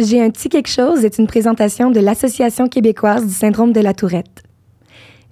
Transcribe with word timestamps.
J'ai 0.00 0.22
un 0.22 0.30
petit 0.30 0.48
quelque 0.48 0.70
chose 0.70 1.04
est 1.04 1.18
une 1.18 1.26
présentation 1.26 1.90
de 1.90 2.00
l'Association 2.00 2.68
québécoise 2.68 3.26
du 3.26 3.34
syndrome 3.34 3.74
de 3.74 3.80
la 3.80 3.92
Tourette. 3.92 4.42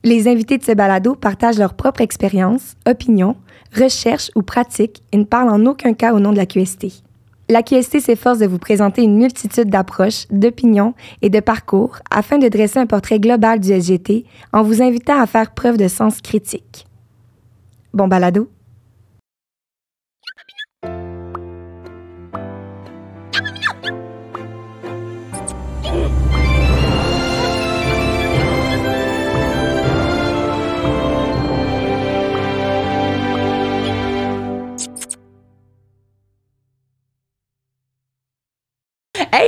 Les 0.05 0.29
invités 0.29 0.59
de 0.59 0.63
ce 0.63 0.73
balado 0.73 1.15
partagent 1.15 1.59
leur 1.59 1.73
propre 1.73 2.03
expérience, 2.03 2.75
opinions, 2.87 3.37
recherches 3.75 4.31
ou 4.35 4.43
pratiques 4.43 5.03
et 5.11 5.17
ne 5.17 5.25
parlent 5.25 5.49
en 5.49 5.65
aucun 5.65 5.95
cas 5.95 6.13
au 6.13 6.21
nom 6.21 6.33
de 6.33 6.37
la 6.37 6.45
QST. 6.45 7.03
La 7.49 7.63
QST 7.63 8.01
s'efforce 8.01 8.41
de 8.41 8.47
vous 8.47 8.59
présenter 8.59 9.03
une 9.03 9.17
multitude 9.17 9.71
d'approches, 9.71 10.27
d'opinions 10.31 10.93
et 11.23 11.31
de 11.31 11.41
parcours 11.41 12.01
afin 12.11 12.37
de 12.37 12.49
dresser 12.49 12.79
un 12.79 12.87
portrait 12.87 13.21
global 13.21 13.61
du 13.61 13.73
SGT 13.73 14.27
en 14.53 14.63
vous 14.63 14.83
invitant 14.83 15.19
à 15.19 15.27
faire 15.27 15.55
preuve 15.55 15.79
de 15.79 15.89
sens 15.89 16.21
critique. 16.21 16.87
Bon 17.95 18.07
balado. 18.07 18.51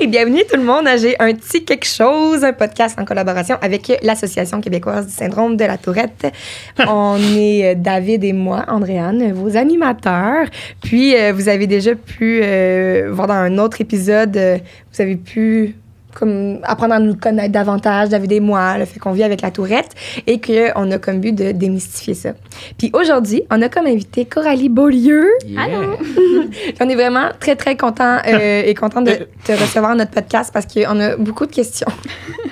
Hey, 0.01 0.07
bienvenue 0.07 0.41
tout 0.51 0.57
le 0.57 0.65
monde 0.65 0.89
à 0.89 0.97
J'ai 0.97 1.15
un 1.21 1.35
petit 1.35 1.63
quelque 1.63 1.85
chose, 1.85 2.43
un 2.43 2.55
podcast 2.55 2.99
en 2.99 3.05
collaboration 3.05 3.59
avec 3.61 3.93
l'Association 4.03 4.63
québécoise 4.63 5.09
du 5.09 5.13
syndrome 5.13 5.59
de 5.59 5.65
la 5.67 5.77
Tourette. 5.77 6.33
On 6.89 7.19
est 7.19 7.73
euh, 7.73 7.75
David 7.77 8.25
et 8.25 8.33
moi, 8.33 8.65
Andréane, 8.69 9.31
vos 9.33 9.59
animateurs. 9.59 10.47
Puis, 10.83 11.15
euh, 11.15 11.35
vous 11.35 11.51
avez 11.51 11.67
déjà 11.67 11.95
pu 11.95 12.41
euh, 12.43 13.11
voir 13.13 13.27
dans 13.27 13.35
un 13.35 13.59
autre 13.59 13.83
épisode, 13.83 14.39
euh, 14.39 14.57
vous 14.91 15.03
avez 15.03 15.17
pu 15.17 15.75
comme 16.15 16.59
apprendre 16.65 16.95
à 16.95 16.99
nous 16.99 17.15
connaître 17.15 17.53
davantage, 17.53 18.09
David 18.09 18.33
et 18.33 18.41
moi, 18.41 18.79
le 18.79 18.85
fait 18.85 18.99
qu'on 18.99 19.13
vit 19.13 19.23
avec 19.23 19.43
la 19.43 19.51
tourette 19.51 19.91
et 20.27 20.41
qu'on 20.41 20.91
a 20.91 20.99
comme 20.99 21.21
but 21.21 21.35
de 21.35 21.53
démystifier 21.53 22.15
ça. 22.15 22.31
Puis 22.79 22.91
aujourd'hui, 22.93 23.43
on 23.51 23.61
a 23.63 23.69
comme 23.69 23.87
invité 23.87 24.25
Coralie 24.25 24.69
Beaulieu. 24.69 25.27
Allô? 25.57 25.97
On 26.81 26.89
est 26.89 26.95
vraiment 26.95 27.29
très, 27.39 27.57
très 27.57 27.77
content 27.77 28.19
euh, 28.27 28.63
et 28.67 28.75
content 28.75 29.03
de 29.03 29.29
te 29.45 29.53
recevoir 29.53 29.93
à 29.93 29.95
notre 29.95 30.11
podcast 30.11 30.51
parce 30.53 30.67
qu'on 30.67 31.01
a 31.01 31.17
beaucoup 31.17 31.47
de 31.47 31.53
questions. 31.53 31.87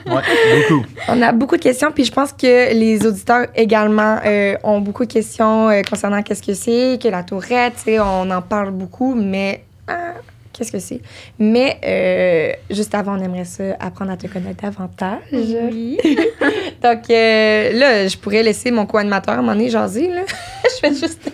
Ouais, 0.06 0.22
beaucoup. 0.68 0.84
On 1.08 1.22
a 1.22 1.32
beaucoup 1.32 1.56
de 1.56 1.62
questions, 1.62 1.90
puis 1.92 2.04
je 2.04 2.12
pense 2.12 2.32
que 2.32 2.72
les 2.72 3.06
auditeurs 3.06 3.46
également 3.54 4.18
euh, 4.24 4.56
ont 4.62 4.80
beaucoup 4.80 5.04
de 5.04 5.12
questions 5.12 5.68
euh, 5.68 5.82
concernant 5.88 6.22
qu'est-ce 6.22 6.42
que 6.42 6.54
c'est, 6.54 6.98
que 7.02 7.08
la 7.08 7.22
tourette, 7.22 7.74
tu 7.76 7.92
sais, 7.92 8.00
on 8.00 8.30
en 8.30 8.42
parle 8.42 8.70
beaucoup, 8.70 9.14
mais 9.14 9.64
ah, 9.88 10.14
qu'est-ce 10.58 10.72
que 10.72 10.78
c'est? 10.80 11.00
Mais 11.38 11.78
euh, 11.86 12.52
juste 12.74 12.94
avant, 12.94 13.16
on 13.18 13.22
aimerait 13.22 13.44
ça 13.44 13.62
apprendre 13.80 14.10
à 14.10 14.16
te 14.16 14.26
connaître 14.26 14.62
davantage. 14.62 15.20
Oui. 15.32 15.98
Donc 16.82 17.08
euh, 17.10 17.72
là, 17.72 18.06
je 18.08 18.16
pourrais 18.18 18.42
laisser 18.42 18.70
mon 18.70 18.84
co-animateur 18.86 19.36
moment 19.36 19.52
donné 19.54 19.70
jaser, 19.70 20.08
là. 20.08 20.22
je 20.64 20.78
fais 20.80 20.94
juste... 20.94 21.30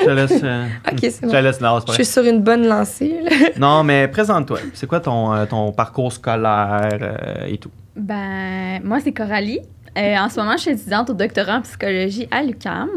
Je 0.00 0.04
te 0.04 0.10
laisse. 0.10 0.40
euh, 0.42 0.66
Ok, 0.90 0.98
c'est 1.00 1.16
Je 1.22 1.26
bon. 1.26 1.32
te 1.32 1.36
laisse. 1.36 1.60
Non, 1.60 1.78
c'est 1.80 1.88
Je 1.88 1.92
suis 1.92 2.04
sur 2.04 2.24
une 2.24 2.40
bonne 2.42 2.66
lancée, 2.66 3.20
là. 3.22 3.30
Non, 3.58 3.84
mais 3.84 4.08
présente-toi. 4.08 4.58
C'est 4.74 4.86
quoi 4.86 5.00
ton, 5.00 5.46
ton 5.46 5.72
parcours 5.72 6.12
scolaire 6.12 6.88
euh, 7.00 7.46
et 7.46 7.58
tout? 7.58 7.70
Ben, 7.94 8.80
moi, 8.82 8.98
c'est 9.02 9.12
Coralie. 9.12 9.60
Euh, 9.96 10.16
en 10.18 10.28
ce 10.28 10.38
moment, 10.38 10.52
je 10.56 10.62
suis 10.62 10.70
étudiante 10.72 11.08
au 11.10 11.14
doctorat 11.14 11.56
en 11.58 11.62
psychologie 11.62 12.28
à 12.30 12.42
l'UQAM, 12.42 12.88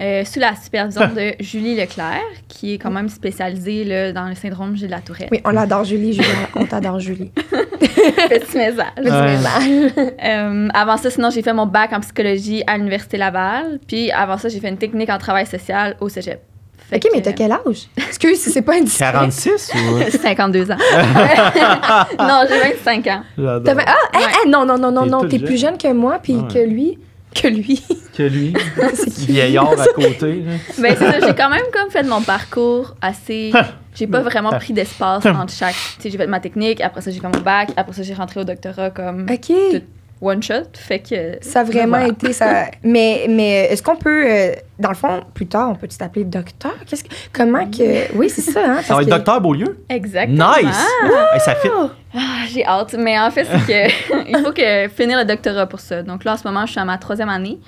euh, 0.00 0.24
sous 0.24 0.38
la 0.38 0.54
supervision 0.54 1.08
de 1.08 1.32
Julie 1.42 1.74
Leclerc, 1.76 2.20
qui 2.48 2.74
est 2.74 2.78
quand 2.78 2.90
même 2.90 3.08
spécialisée 3.08 3.84
là, 3.84 4.12
dans 4.12 4.28
le 4.28 4.34
syndrome 4.34 4.74
de 4.76 4.86
la 4.86 5.00
Tourette. 5.00 5.28
Oui, 5.32 5.40
on 5.44 5.50
l'adore, 5.50 5.84
Julie. 5.84 6.12
Julie, 6.12 6.26
on 6.54 6.66
t'adore, 6.66 7.00
Julie. 7.00 7.30
Petit 7.40 8.56
message. 8.58 8.86
Petit 8.96 9.10
Ouais. 9.10 9.36
message. 9.36 9.92
Euh, 10.24 10.68
avant 10.74 10.96
ça, 10.96 11.10
sinon, 11.10 11.30
j'ai 11.30 11.42
fait 11.42 11.52
mon 11.54 11.66
bac 11.66 11.92
en 11.92 12.00
psychologie 12.00 12.62
à 12.66 12.76
l'Université 12.76 13.16
Laval. 13.16 13.78
Puis 13.86 14.10
avant 14.10 14.36
ça, 14.38 14.48
j'ai 14.48 14.60
fait 14.60 14.68
une 14.68 14.78
technique 14.78 15.10
en 15.10 15.18
travail 15.18 15.46
social 15.46 15.96
au 16.00 16.08
cégep. 16.08 16.40
Fait 16.88 16.96
OK, 16.96 17.10
mais 17.12 17.20
t'as 17.22 17.32
quel 17.32 17.50
âge? 17.50 17.88
Excuse 17.96 18.38
si 18.40 18.50
c'est 18.50 18.62
pas 18.62 18.74
indiscret. 18.74 19.10
46 19.12 19.72
ou? 19.74 20.10
52 20.22 20.70
ans. 20.70 20.76
non, 22.20 22.42
j'ai 22.48 22.60
25 22.74 23.06
ans. 23.08 23.22
J'adore. 23.36 23.74
Ah, 23.86 23.94
hein, 24.14 24.20
hein, 24.22 24.48
non, 24.48 24.64
non, 24.64 24.78
non, 24.78 24.92
non, 24.92 25.26
T'es 25.26 25.38
non, 25.38 25.44
plus 25.46 25.60
jeune 25.60 25.76
que 25.78 25.92
moi, 25.92 26.18
puis 26.22 26.36
Ouais. 26.36 26.42
que 26.52 26.58
lui. 26.60 26.98
Que 27.34 27.48
lui. 27.48 27.82
Que 28.16 28.22
lui, 28.22 28.54
c'est 28.94 29.12
vieillard 29.26 29.72
à 29.78 29.86
côté. 29.94 30.42
Ben, 30.78 30.96
c'est 30.96 31.10
ça, 31.10 31.20
j'ai 31.26 31.34
quand 31.34 31.50
même 31.50 31.66
comme 31.72 31.90
fait 31.90 32.02
de 32.02 32.08
mon 32.08 32.22
parcours 32.22 32.94
assez. 33.02 33.52
J'ai 33.94 34.06
pas 34.06 34.20
vraiment 34.20 34.50
pris 34.50 34.72
d'espace 34.72 35.26
entre 35.26 35.52
chaque. 35.52 35.74
Tu 35.96 36.02
sais, 36.02 36.10
j'ai 36.10 36.16
fait 36.16 36.26
ma 36.26 36.40
technique, 36.40 36.80
après 36.80 37.02
ça, 37.02 37.10
j'ai 37.10 37.20
fait 37.20 37.28
mon 37.28 37.40
bac, 37.42 37.70
après 37.76 37.92
ça, 37.92 38.02
j'ai 38.02 38.14
rentré 38.14 38.40
au 38.40 38.44
doctorat 38.44 38.90
comme 38.90 39.26
OK. 39.30 39.46
Tout. 39.48 39.82
One 40.20 40.42
shot. 40.42 40.64
Fait 40.74 41.00
que. 41.00 41.38
Ça 41.40 41.60
a 41.60 41.64
vraiment 41.64 41.98
Voilà. 41.98 42.08
été 42.08 42.32
ça. 42.32 42.66
Mais, 42.82 43.26
mais 43.28 43.64
est-ce 43.70 43.82
qu'on 43.82 43.96
peut, 43.96 44.24
euh, 44.30 44.52
dans 44.78 44.88
le 44.90 44.94
fond, 44.94 45.22
plus 45.34 45.46
tard, 45.46 45.70
on 45.70 45.74
peut 45.74 45.86
t'appeler 45.88 46.24
docteur? 46.24 46.74
Qu'est-ce 46.86 47.04
que, 47.04 47.10
comment 47.32 47.66
que. 47.70 48.12
Oui, 48.16 48.30
c'est 48.30 48.40
ça, 48.42 48.60
hein? 48.64 48.82
Ça 48.82 48.94
va 48.94 49.00
être 49.02 49.06
que- 49.08 49.14
docteur 49.14 49.40
Beaulieu? 49.40 49.78
Exactement. 49.88 50.52
Nice! 50.62 50.86
Hey, 51.34 51.40
ça 51.40 51.54
fit. 51.56 51.68
Ah, 52.14 52.18
j'ai 52.50 52.64
hâte. 52.64 52.94
Mais 52.98 53.18
en 53.18 53.30
fait, 53.30 53.44
c'est 53.44 53.66
que 53.66 54.28
il 54.30 54.38
faut 54.44 54.52
que 54.52 54.88
finir 54.88 55.18
le 55.18 55.24
doctorat 55.24 55.66
pour 55.66 55.80
ça. 55.80 56.02
Donc 56.02 56.24
là, 56.24 56.32
en 56.34 56.36
ce 56.36 56.46
moment, 56.46 56.64
je 56.66 56.70
suis 56.72 56.80
à 56.80 56.84
ma 56.84 56.96
troisième 56.98 57.28
année. 57.28 57.58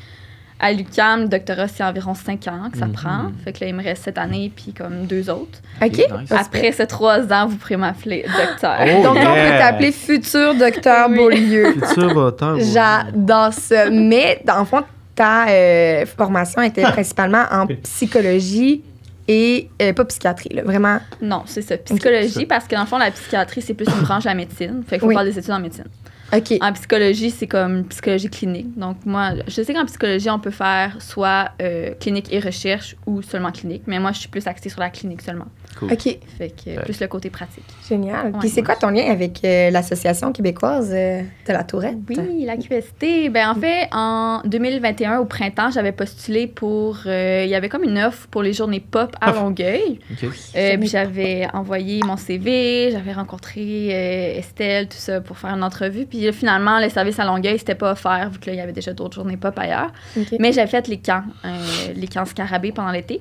À 0.60 0.72
l'UQAM, 0.72 1.22
le 1.22 1.28
doctorat, 1.28 1.68
c'est 1.68 1.84
environ 1.84 2.14
cinq 2.14 2.48
ans 2.48 2.68
que 2.72 2.78
ça 2.78 2.86
Mhm. 2.86 2.92
prend. 2.92 3.20
Fait 3.44 3.52
que 3.52 3.60
là, 3.60 3.68
il 3.68 3.74
me 3.76 3.82
reste 3.82 4.02
cette 4.04 4.18
année, 4.18 4.50
puis 4.54 4.72
comme 4.72 5.06
deux 5.06 5.30
autres. 5.30 5.60
OK. 5.80 5.92
Nice. 5.92 6.32
Après 6.32 6.72
ces 6.72 6.86
trois 6.88 7.32
ans, 7.32 7.46
vous 7.46 7.56
pourrez 7.56 7.76
m'appeler 7.76 8.24
docteur. 8.26 8.76
Oh, 8.80 9.02
Donc, 9.04 9.16
on 9.18 9.34
peut 9.34 9.58
t'appeler 9.58 9.92
futur 9.92 10.54
docteur 10.56 11.08
Oui. 11.10 11.16
Beaulieu. 11.16 11.72
Futur 11.86 12.12
docteur 12.14 12.54
Beaulieu. 12.54 12.64
J'adore 12.72 13.52
ça. 13.52 13.88
Mais, 13.90 14.42
dans 14.44 14.58
le 14.58 14.64
fond, 14.64 14.82
ta 15.14 15.48
euh, 15.48 16.06
formation 16.06 16.60
était 16.62 16.82
principalement 16.92 17.44
en 17.52 17.66
psychologie 17.84 18.82
et 19.28 19.68
euh, 19.82 19.92
pas 19.92 20.04
psychiatrie, 20.06 20.48
là, 20.54 20.62
vraiment. 20.62 20.98
Non, 21.20 21.42
c'est 21.46 21.62
ça. 21.62 21.76
Psychologie, 21.76 22.46
parce 22.46 22.66
que 22.66 22.74
dans 22.74 22.80
le 22.80 22.86
fond, 22.86 22.98
la 22.98 23.10
psychiatrie, 23.10 23.60
c'est 23.62 23.74
plus 23.74 23.86
une 23.86 24.02
branche 24.02 24.24
de 24.24 24.28
la 24.28 24.34
médecine. 24.34 24.82
Fait 24.88 24.96
qu'il 24.96 25.00
faut 25.00 25.06
Oui. 25.08 25.14
faire 25.14 25.24
des 25.24 25.38
études 25.38 25.52
en 25.52 25.60
médecine. 25.60 25.84
OK. 26.32 26.58
En 26.60 26.72
psychologie, 26.74 27.30
c'est 27.30 27.46
comme 27.46 27.84
psychologie 27.84 28.28
clinique. 28.28 28.78
Donc, 28.78 28.98
moi, 29.06 29.30
je 29.46 29.62
sais 29.62 29.72
qu'en 29.72 29.86
psychologie, 29.86 30.28
on 30.28 30.38
peut 30.38 30.50
faire 30.50 31.00
soit 31.00 31.52
euh, 31.62 31.94
clinique 31.94 32.32
et 32.32 32.38
recherche 32.38 32.96
ou 33.06 33.22
seulement 33.22 33.50
clinique. 33.50 33.84
Mais 33.86 33.98
moi, 33.98 34.12
je 34.12 34.20
suis 34.20 34.28
plus 34.28 34.46
axée 34.46 34.68
sur 34.68 34.80
la 34.80 34.90
clinique 34.90 35.22
seulement. 35.22 35.46
Cool. 35.78 35.92
OK. 35.92 36.18
Fait 36.38 36.50
que 36.50 36.82
plus 36.82 37.00
le 37.00 37.06
côté 37.06 37.30
pratique. 37.30 37.64
Génial. 37.88 38.32
Puis 38.40 38.48
c'est 38.48 38.62
quoi 38.62 38.74
ton 38.74 38.88
lien 38.88 39.10
avec 39.10 39.44
euh, 39.44 39.70
l'Association 39.70 40.32
québécoise 40.32 40.90
euh, 40.92 41.22
de 41.46 41.52
la 41.52 41.62
Tourette? 41.64 41.96
Oui, 42.08 42.44
la 42.44 42.56
QST. 42.56 43.30
Ben, 43.30 43.50
en 43.50 43.54
fait, 43.54 43.88
en 43.92 44.40
2021, 44.44 45.18
au 45.18 45.24
printemps, 45.24 45.70
j'avais 45.70 45.92
postulé 45.92 46.46
pour. 46.46 46.98
euh, 47.06 47.42
Il 47.44 47.50
y 47.50 47.54
avait 47.54 47.68
comme 47.68 47.84
une 47.84 47.98
offre 47.98 48.26
pour 48.28 48.42
les 48.42 48.52
journées 48.52 48.80
pop 48.80 49.14
à 49.20 49.32
Longueuil. 49.32 50.00
OK. 50.10 50.28
Euh, 50.56 50.76
puis 50.78 50.88
j'avais 50.88 51.46
envoyé 51.52 52.00
mon 52.04 52.16
CV, 52.16 52.90
j'avais 52.90 53.12
rencontré 53.12 53.88
euh, 53.92 54.38
Estelle, 54.38 54.88
tout 54.88 54.96
ça, 54.98 55.20
pour 55.20 55.38
faire 55.38 55.50
une 55.54 55.62
entrevue. 55.62 56.06
Puis 56.06 56.20
là, 56.20 56.32
finalement, 56.32 56.80
le 56.80 56.88
service 56.88 57.18
à 57.18 57.24
Longueuil, 57.24 57.58
c'était 57.58 57.74
pas 57.74 57.92
offert, 57.92 58.30
vu 58.32 58.38
qu'il 58.38 58.54
y 58.54 58.60
avait 58.60 58.72
déjà 58.72 58.92
d'autres 58.92 59.14
journées 59.14 59.36
pop 59.36 59.56
ailleurs. 59.58 59.92
OK. 60.16 60.34
Mais 60.40 60.52
j'avais 60.52 60.66
fait 60.70 60.88
les 60.88 60.98
camps, 60.98 61.22
euh, 61.44 61.48
les 61.94 62.08
camps 62.08 62.24
scarabées 62.24 62.72
pendant 62.72 62.90
l'été. 62.90 63.20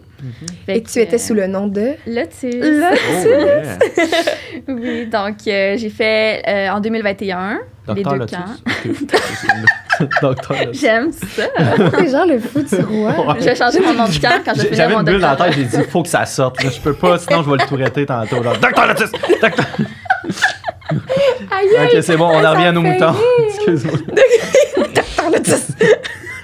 Fait 0.65 0.77
Et 0.77 0.81
que, 0.83 0.89
tu 0.89 0.99
étais 0.99 1.17
sous 1.19 1.33
le 1.33 1.47
nom 1.47 1.67
de... 1.67 1.91
Lotus. 2.51 2.93
Oh, 3.25 3.27
yeah. 3.27 3.77
Oui, 4.67 5.05
donc 5.07 5.35
euh, 5.47 5.75
j'ai 5.77 5.89
fait 5.89 6.41
euh, 6.47 6.69
en 6.69 6.79
2021 6.79 7.59
les 7.95 8.03
Docteur 8.03 8.13
deux 8.13 8.19
Lotus. 8.19 8.37
camps. 8.37 8.53
Ok. 10.01 10.09
Docteur 10.21 10.57
Lotus. 10.65 10.81
J'aime 10.81 11.11
ça. 11.11 11.43
C'est 11.97 12.09
genre 12.09 12.25
le 12.25 12.39
fou 12.39 12.61
du 12.61 12.75
roi. 12.83 13.35
Je 13.39 13.45
vais 13.45 13.55
changer 13.55 13.79
mon 13.79 13.93
nom 13.93 14.07
de 14.07 14.17
camp 14.19 14.41
quand 14.43 14.53
je 14.55 14.61
J'ai- 14.61 14.65
finis 14.65 14.77
J'avais 14.77 14.93
mon 14.93 14.99
une 14.99 15.05
bulle 15.05 15.21
dans 15.21 15.29
la 15.29 15.35
tête, 15.35 15.53
j'ai 15.53 15.63
dit, 15.63 15.77
faut 15.89 16.03
que 16.03 16.09
ça 16.09 16.25
sorte. 16.25 16.61
là. 16.63 16.69
Je 16.69 16.79
peux 16.81 16.93
pas, 16.93 17.17
sinon 17.17 17.43
je 17.43 17.49
vais 17.49 17.57
le 17.57 17.67
tourreter 17.67 18.05
tantôt. 18.05 18.43
là. 18.43 18.53
Docteur 18.61 18.87
Lotus! 18.87 19.11
Docteur- 19.41 19.65
Aïe, 21.51 21.67
Ok, 21.95 22.01
c'est 22.03 22.15
bon, 22.17 22.27
on 22.29 22.43
en 22.45 22.51
revient 22.51 22.67
à 22.67 22.71
nos 22.71 22.81
moutons. 22.81 23.15
Excuse-moi. 23.47 23.97
Docteur 24.77 25.29
Lotus. 25.31 25.67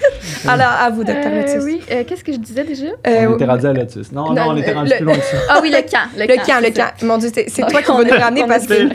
Alors, 0.47 0.67
à 0.81 0.89
vous, 0.89 1.03
Docteur 1.03 1.31
Euh, 1.31 1.41
Lotus. 1.41 1.63
oui, 1.63 1.81
euh, 1.91 2.03
qu'est-ce 2.05 2.23
que 2.23 2.31
je 2.33 2.37
disais 2.37 2.63
déjà? 2.63 2.87
Euh, 3.07 3.27
On 3.29 3.35
était 3.35 3.45
rendu 3.45 3.65
à 3.65 3.73
Lotus. 3.73 4.11
Non, 4.11 4.29
non, 4.29 4.33
non, 4.33 4.41
on 4.49 4.57
était 4.57 4.73
rendu 4.73 4.89
le- 4.91 4.95
plus 4.97 5.05
loin 5.05 5.15
que 5.15 5.21
ça. 5.23 5.37
Ah 5.49 5.59
oui, 5.61 5.69
le 5.69 5.81
camp. 5.89 6.07
Le, 6.17 6.25
le 6.27 6.35
camp, 6.45 6.59
le 6.61 6.69
camp. 6.71 6.91
Mon 7.05 7.17
Dieu, 7.17 7.29
c'est 7.33 7.49
c'est 7.49 7.61
Donc, 7.61 7.71
toi 7.71 7.81
qui 7.81 7.87
vas 7.91 8.03
nous 8.03 8.09
est- 8.09 8.17
ramener 8.17 8.43
parce 8.47 8.65
que, 8.67 8.89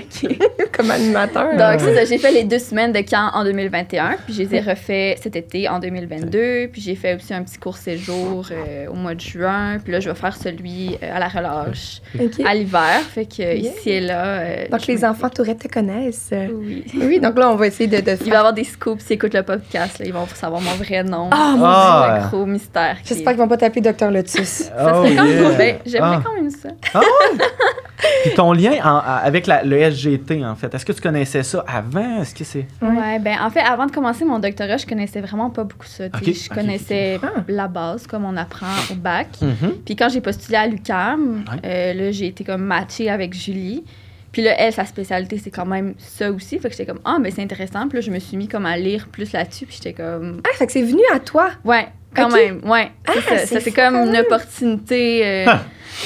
comme 0.76 0.90
animateur. 0.90 1.50
Donc, 1.56 1.80
c'est 1.80 1.94
ça, 1.94 2.04
j'ai 2.04 2.18
fait 2.18 2.32
les 2.32 2.44
deux 2.44 2.58
semaines 2.58 2.92
de 2.92 3.00
camp 3.00 3.30
en 3.34 3.44
2021, 3.44 4.16
puis 4.26 4.34
je 4.34 4.42
les 4.42 4.54
ai 4.56 4.60
refait 4.60 5.16
cet 5.22 5.36
été 5.36 5.68
en 5.68 5.78
2022, 5.78 6.68
puis 6.72 6.80
j'ai 6.80 6.94
fait 6.94 7.14
aussi 7.16 7.32
un 7.34 7.42
petit 7.42 7.58
court 7.58 7.76
séjour 7.76 8.46
euh, 8.50 8.86
au 8.88 8.94
mois 8.94 9.14
de 9.14 9.20
juin, 9.20 9.78
puis 9.82 9.92
là, 9.92 10.00
je 10.00 10.08
vais 10.08 10.14
faire 10.14 10.36
celui 10.36 10.96
euh, 11.02 11.16
à 11.16 11.18
la 11.18 11.28
relâche 11.28 12.00
à 12.44 12.54
l'hiver, 12.54 13.00
fait 13.14 13.24
que 13.26 13.42
euh, 13.42 13.54
Yeah. 13.58 13.72
ici 13.72 13.90
et 13.90 14.00
là... 14.00 14.24
euh, 14.40 14.64
Donc, 14.70 14.86
les 14.86 15.04
enfants 15.04 15.28
Tourette 15.30 15.58
te 15.60 15.68
connaissent. 15.68 16.30
Oui. 16.32 16.84
Oui, 16.94 17.18
donc 17.20 17.38
là, 17.38 17.50
on 17.50 17.56
va 17.56 17.66
essayer 17.66 17.86
de, 17.88 17.96
de 18.00 18.16
Il 18.24 18.30
va 18.30 18.34
y 18.34 18.38
avoir 18.38 18.52
des 18.52 18.64
scoops 18.64 19.02
s'ils 19.02 19.14
écoutent 19.14 19.34
le 19.34 19.42
podcast, 19.42 19.98
là, 19.98 20.04
ils 20.06 20.12
vont 20.12 20.26
savoir 20.28 20.60
mon 20.60 20.72
vrai 20.72 20.97
nom. 21.02 21.24
nom. 21.24 21.30
Ah, 21.32 21.54
mon 21.56 21.66
C'est 21.66 22.14
Dieu. 22.20 22.22
le 22.24 22.28
gros 22.30 22.46
mystère. 22.46 22.96
J'espère 23.04 23.32
qu'ils 23.32 23.42
vont 23.42 23.48
pas 23.48 23.56
t'appeler 23.56 23.80
Docteur 23.82 24.10
Lotus. 24.10 24.48
Ça 24.48 24.72
Oh, 24.80 25.04
serait 25.04 25.16
quand 25.16 25.24
même 25.24 25.38
yeah. 25.42 25.52
ben, 25.58 25.76
J'aimerais 25.86 26.16
Ah. 26.16 26.22
quand 26.24 26.34
même 26.34 26.50
ça. 26.50 26.68
Ah 26.94 27.00
ouais? 27.00 27.38
Puis 28.24 28.34
ton 28.34 28.52
lien 28.52 28.72
en- 28.84 28.98
avec 29.04 29.46
la- 29.46 29.62
le 29.64 29.76
SGT, 29.78 30.44
en 30.44 30.54
fait, 30.54 30.72
est-ce 30.74 30.84
que 30.86 30.92
tu 30.92 31.00
connaissais 31.00 31.42
ça 31.42 31.64
avant? 31.66 32.20
Est-ce 32.20 32.34
que 32.34 32.44
c'est. 32.44 32.66
Ouais. 32.80 33.18
ben 33.20 33.36
en 33.42 33.50
fait, 33.50 33.60
avant 33.60 33.86
de 33.86 33.90
commencer 33.92 34.24
mon 34.24 34.38
doctorat, 34.38 34.76
je 34.76 34.86
connaissais 34.86 35.20
vraiment 35.20 35.50
pas 35.50 35.64
beaucoup 35.64 35.86
ça. 35.86 36.08
tu 36.08 36.24
sais. 36.24 36.30
Ok, 36.30 36.36
Je 36.44 36.48
connaissais 36.48 37.20
la 37.48 37.66
base, 37.68 38.06
comme 38.06 38.24
on 38.24 38.36
apprend 38.36 38.66
au 38.92 38.94
bac. 38.94 39.28
Mhm. 39.42 39.72
Puis 39.84 39.96
quand 39.96 40.08
j'ai 40.08 40.20
postulé 40.20 40.56
à 40.58 40.66
l'UCAM, 40.66 41.44
Ouais. 41.52 41.60
euh, 41.64 41.94
là, 41.94 42.10
j'ai 42.12 42.26
été 42.28 42.44
comme 42.44 42.62
matchée 42.62 43.10
avec 43.10 43.34
Julie. 43.34 43.84
Puis 44.32 44.42
là, 44.42 44.54
elle, 44.58 44.72
sa 44.72 44.84
spécialité, 44.84 45.38
c'est 45.42 45.50
quand 45.50 45.64
même 45.66 45.94
ça 45.98 46.30
aussi. 46.30 46.58
Fait 46.58 46.68
que 46.68 46.74
j'étais 46.76 46.86
comme, 46.90 47.00
ah, 47.04 47.18
mais 47.20 47.30
c'est 47.30 47.42
intéressant. 47.42 47.88
Puis 47.88 47.98
là, 47.98 48.00
je 48.02 48.10
me 48.10 48.18
suis 48.18 48.36
mis 48.36 48.46
comme 48.48 48.66
à 48.66 48.76
lire 48.76 49.08
plus 49.10 49.32
là-dessus. 49.32 49.64
Puis 49.66 49.76
j'étais 49.82 49.94
comme, 49.94 50.42
Ah, 50.44 50.54
fait 50.54 50.66
que 50.66 50.72
c'est 50.72 50.82
venu 50.82 51.00
à 51.14 51.18
toi. 51.20 51.50
ouais, 51.64 51.88
quand 52.14 52.28
même, 52.30 52.60
ouais. 52.68 52.90
Ah, 53.06 53.12
C'est 53.14 53.20
ça, 53.22 53.38
c'est 53.38 53.46
ça, 53.54 53.60
c'est 53.60 53.70
fou, 53.70 53.76
comme 53.76 53.96
une 53.96 54.16
opportunité 54.16 55.26
euh, 55.26 55.44
Ah. 55.48 55.62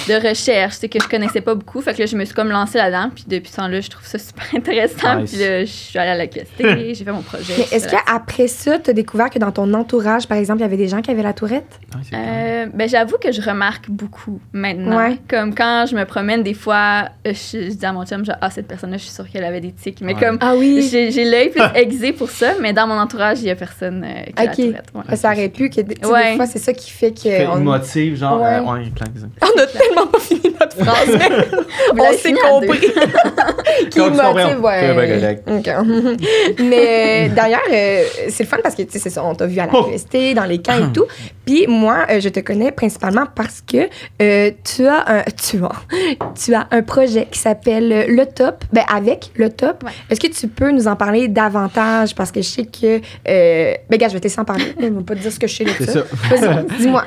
De 0.08 0.28
recherche, 0.28 0.74
c'est 0.74 0.88
que 0.88 0.98
je 1.02 1.08
connaissais 1.08 1.40
pas 1.40 1.54
beaucoup. 1.54 1.80
Fait 1.80 1.94
que 1.94 2.00
là, 2.00 2.06
je 2.06 2.16
me 2.16 2.24
suis 2.24 2.34
comme 2.34 2.48
lancée 2.50 2.78
là-dedans. 2.78 3.10
Puis 3.14 3.24
depuis 3.28 3.50
ce 3.50 3.56
temps-là, 3.56 3.80
je 3.80 3.90
trouve 3.90 4.06
ça 4.06 4.18
super 4.18 4.44
intéressant. 4.56 5.20
Nice. 5.20 5.30
Puis 5.32 5.40
là, 5.40 5.60
je 5.60 5.70
suis 5.70 5.98
allée 5.98 6.10
à 6.10 6.16
la 6.16 6.26
QST, 6.26 6.44
j'ai 6.94 6.94
fait 7.04 7.12
mon 7.12 7.22
projet. 7.22 7.54
Mais 7.58 7.76
est-ce 7.76 7.88
qu'après 7.88 8.48
ça, 8.48 8.78
tu 8.78 8.90
as 8.90 8.92
découvert 8.92 9.30
que 9.30 9.38
dans 9.38 9.52
ton 9.52 9.72
entourage, 9.74 10.26
par 10.26 10.38
exemple, 10.38 10.60
il 10.60 10.62
y 10.62 10.66
avait 10.66 10.76
des 10.76 10.88
gens 10.88 11.00
qui 11.02 11.10
avaient 11.10 11.22
la 11.22 11.32
tourette? 11.32 11.78
Ouais, 11.94 12.00
c'est 12.08 12.16
Euh, 12.16 12.66
ben, 12.72 12.88
j'avoue 12.88 13.16
que 13.18 13.32
je 13.32 13.40
remarque 13.42 13.88
beaucoup 13.90 14.40
maintenant. 14.52 14.96
Ouais. 14.98 15.18
Comme 15.28 15.54
quand 15.54 15.86
je 15.90 15.94
me 15.96 16.04
promène, 16.04 16.42
des 16.42 16.54
fois, 16.54 17.08
euh, 17.26 17.32
je, 17.34 17.64
je 17.64 17.74
dis 17.74 17.86
à 17.86 17.92
mon 17.92 18.04
chum, 18.06 18.24
genre, 18.24 18.36
ah, 18.40 18.50
cette 18.50 18.66
personne-là, 18.68 18.96
je 18.96 19.02
suis 19.04 19.12
sûre 19.12 19.28
qu'elle 19.30 19.44
avait 19.44 19.60
des 19.60 19.72
tics. 19.72 20.00
Mais 20.00 20.14
Ouais. 20.14 20.20
comme, 20.20 20.38
Ah 20.40 20.54
oui. 20.56 20.86
j'ai 20.90 21.10
j'ai 21.10 21.24
l'œil 21.24 21.50
plus 21.50 21.62
aiguisé 21.74 22.12
pour 22.12 22.30
ça, 22.30 22.52
mais 22.60 22.72
dans 22.72 22.86
mon 22.86 22.98
entourage, 22.98 23.40
il 23.40 23.46
y 23.46 23.50
a 23.50 23.54
personne 23.56 24.04
euh, 24.04 24.22
qui 24.24 24.32
a 24.36 24.44
la 24.44 24.54
tourette. 24.54 24.84
ouais. 24.94 25.16
Ça 25.16 25.32
aurait 25.32 25.48
pu 25.48 25.70
que 25.70 25.80
des 25.80 25.96
fois, 26.02 26.46
c'est 26.46 26.58
ça 26.58 26.72
qui 26.72 26.90
fait 26.90 27.12
que. 27.12 27.20
Fait 27.22 27.46
on- 27.46 27.58
une 27.58 27.64
motive, 27.64 28.16
genre. 28.16 28.40
Ouais. 28.40 28.54
euh, 28.56 28.60
ouais, 28.62 28.90
plein 28.94 29.06
d'exemples. 29.06 29.38
On 29.42 29.60
a 29.60 29.66
tellement 29.82 30.06
pas 30.06 30.18
fini 30.18 30.54
notre 30.60 30.76
phrase, 30.84 31.18
mais 31.94 32.02
on 32.02 32.12
s'est 32.12 32.32
compris. 32.32 32.80
qui 33.90 33.98
motive, 34.00 34.60
ouais, 34.62 34.80
c'est 34.80 34.94
bien 34.94 34.96
ouais. 34.96 35.20
correct. 35.20 35.48
Ok. 35.48 36.26
mais 36.64 37.28
euh, 37.30 37.34
d'ailleurs, 37.34 37.60
euh, 37.72 38.04
c'est 38.28 38.44
le 38.44 38.48
fun 38.48 38.58
parce 38.62 38.74
que, 38.74 38.82
tu 38.82 38.92
sais, 38.92 38.98
c'est 38.98 39.10
ça, 39.10 39.24
on 39.24 39.34
t'a 39.34 39.46
vu 39.46 39.58
à 39.60 39.66
la 39.66 39.72
Oh. 39.72 39.88
Dans 40.34 40.44
les 40.44 40.60
camps 40.60 40.78
et 40.78 40.92
tout. 40.92 41.06
Puis 41.44 41.66
moi, 41.66 42.06
euh, 42.10 42.20
je 42.20 42.28
te 42.28 42.40
connais 42.40 42.70
principalement 42.70 43.26
parce 43.34 43.60
que 43.60 43.88
euh, 44.20 44.50
tu 44.64 44.86
as 44.86 45.04
un, 45.08 45.22
tu 45.22 45.62
as, 45.64 45.72
tu 46.34 46.54
as 46.54 46.66
un 46.70 46.82
projet 46.82 47.26
qui 47.30 47.38
s'appelle 47.38 48.06
Le 48.08 48.26
Top, 48.26 48.64
ben 48.72 48.84
avec 48.92 49.30
Le 49.34 49.50
Top. 49.50 49.82
Ouais. 49.82 49.90
Est-ce 50.10 50.20
que 50.20 50.28
tu 50.28 50.48
peux 50.48 50.70
nous 50.70 50.86
en 50.86 50.96
parler 50.96 51.28
davantage? 51.28 52.14
Parce 52.14 52.30
que 52.30 52.42
je 52.42 52.48
sais 52.48 52.64
que, 52.64 53.00
euh, 53.28 53.74
ben 53.90 53.96
gars, 53.98 54.08
je 54.08 54.14
vais 54.14 54.20
te 54.20 54.24
laisser 54.24 54.40
en 54.40 54.44
parler. 54.44 54.74
Je 54.80 54.86
vais 54.86 55.02
pas 55.02 55.14
te 55.14 55.20
dire 55.20 55.32
ce 55.32 55.38
que 55.38 55.46
je 55.46 55.56
sais 55.56 55.64
de 55.64 55.70
C'est 55.78 55.86
ça. 55.86 55.92
ça. 55.92 56.36
Vas-y, 56.36 56.64
dis-moi. 56.78 57.04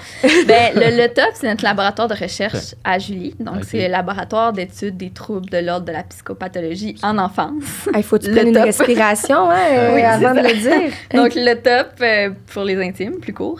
Ben, 0.47 0.73
le, 0.75 1.01
le 1.01 1.07
TOP, 1.07 1.25
c'est 1.33 1.47
notre 1.47 1.63
laboratoire 1.63 2.07
de 2.07 2.13
recherche 2.15 2.64
à 2.83 2.99
Julie. 2.99 3.35
Donc, 3.39 3.63
c'est 3.63 3.85
le 3.85 3.91
laboratoire 3.91 4.53
d'études 4.53 4.97
des 4.97 5.11
troubles 5.11 5.49
de 5.49 5.57
l'ordre 5.57 5.85
de 5.85 5.91
la 5.91 6.03
psychopathologie 6.03 6.95
en 7.03 7.17
enfance. 7.17 7.63
Il 7.95 8.03
faut 8.03 8.17
que 8.17 8.25
tu 8.25 8.31
prennes 8.31 8.49
une 8.49 8.57
respiration 8.57 9.49
hein, 9.49 9.57
euh, 9.71 9.95
Oui, 9.95 10.01
avant 10.01 10.33
de 10.33 10.39
le 10.39 10.53
dire. 10.53 10.91
Donc, 11.13 11.33
le 11.35 11.53
top 11.55 11.93
euh, 12.01 12.31
pour 12.53 12.63
les 12.63 12.81
intimes, 12.83 13.19
plus 13.19 13.33
court. 13.33 13.59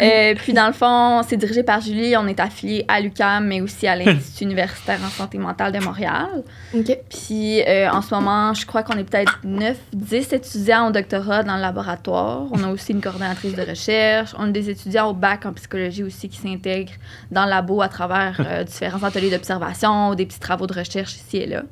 Euh, 0.00 0.34
puis, 0.36 0.52
dans 0.52 0.66
le 0.66 0.72
fond, 0.72 1.22
c'est 1.28 1.36
dirigé 1.36 1.62
par 1.62 1.80
Julie. 1.80 2.16
On 2.16 2.26
est 2.26 2.40
affilié 2.40 2.84
à 2.88 3.00
l'UCAM, 3.00 3.46
mais 3.46 3.60
aussi 3.60 3.86
à 3.86 3.96
l'Institut 3.96 4.44
universitaire 4.44 4.98
en 5.04 5.08
santé 5.08 5.38
mentale 5.38 5.72
de 5.72 5.78
Montréal. 5.78 6.42
OK. 6.74 6.98
Puis, 7.08 7.62
euh, 7.62 7.90
en 7.90 8.02
ce 8.02 8.14
moment, 8.14 8.54
je 8.54 8.64
crois 8.66 8.82
qu'on 8.82 8.96
est 8.96 9.04
peut-être 9.04 9.40
9, 9.44 9.76
10 9.92 10.32
étudiants 10.32 10.88
au 10.88 10.92
doctorat 10.92 11.42
dans 11.42 11.56
le 11.56 11.62
laboratoire. 11.62 12.46
On 12.52 12.62
a 12.62 12.68
aussi 12.68 12.92
une 12.92 13.00
coordonnatrice 13.00 13.54
de 13.54 13.62
recherche. 13.62 14.34
On 14.38 14.44
a 14.44 14.50
des 14.50 14.70
étudiants 14.70 15.08
au 15.10 15.14
bac 15.14 15.46
en 15.46 15.52
psychologie 15.52 16.02
aussi 16.02 16.28
qui 16.28 16.38
s'intègrent 16.38 16.92
dans 17.30 17.44
le 17.44 17.50
labo 17.50 17.82
à 17.82 17.88
travers 17.88 18.40
euh, 18.40 18.64
différents 18.64 19.02
ateliers 19.02 19.30
d'observation 19.30 20.10
ou 20.10 20.14
des 20.14 20.26
petits 20.26 20.40
travaux 20.40 20.66
de 20.66 20.74
recherche 20.74 21.14
ici 21.16 21.38
et 21.38 21.46
là. 21.46 21.62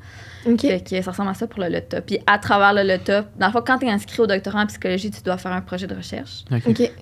OK. 0.47 0.61
Fait 0.61 0.81
que 0.81 1.03
ça 1.03 1.11
ressemble 1.11 1.31
à 1.31 1.35
ça 1.35 1.47
pour 1.47 1.61
le 1.61 1.69
LETOP. 1.69 2.07
Puis 2.07 2.19
à 2.27 2.39
travers 2.39 2.73
le 2.73 2.83
LETOP, 2.83 3.27
dans 3.39 3.47
le 3.47 3.53
fond, 3.53 3.63
quand 3.67 3.79
tu 3.79 3.87
es 3.87 3.91
inscrit 3.91 4.21
au 4.21 4.27
doctorat 4.27 4.63
en 4.63 4.67
psychologie, 4.67 5.11
tu 5.11 5.21
dois 5.23 5.39
faire 5.39 5.53
un 5.53 5.61
projet 5.61 5.87
de 5.87 5.95
recherche. 5.95 6.45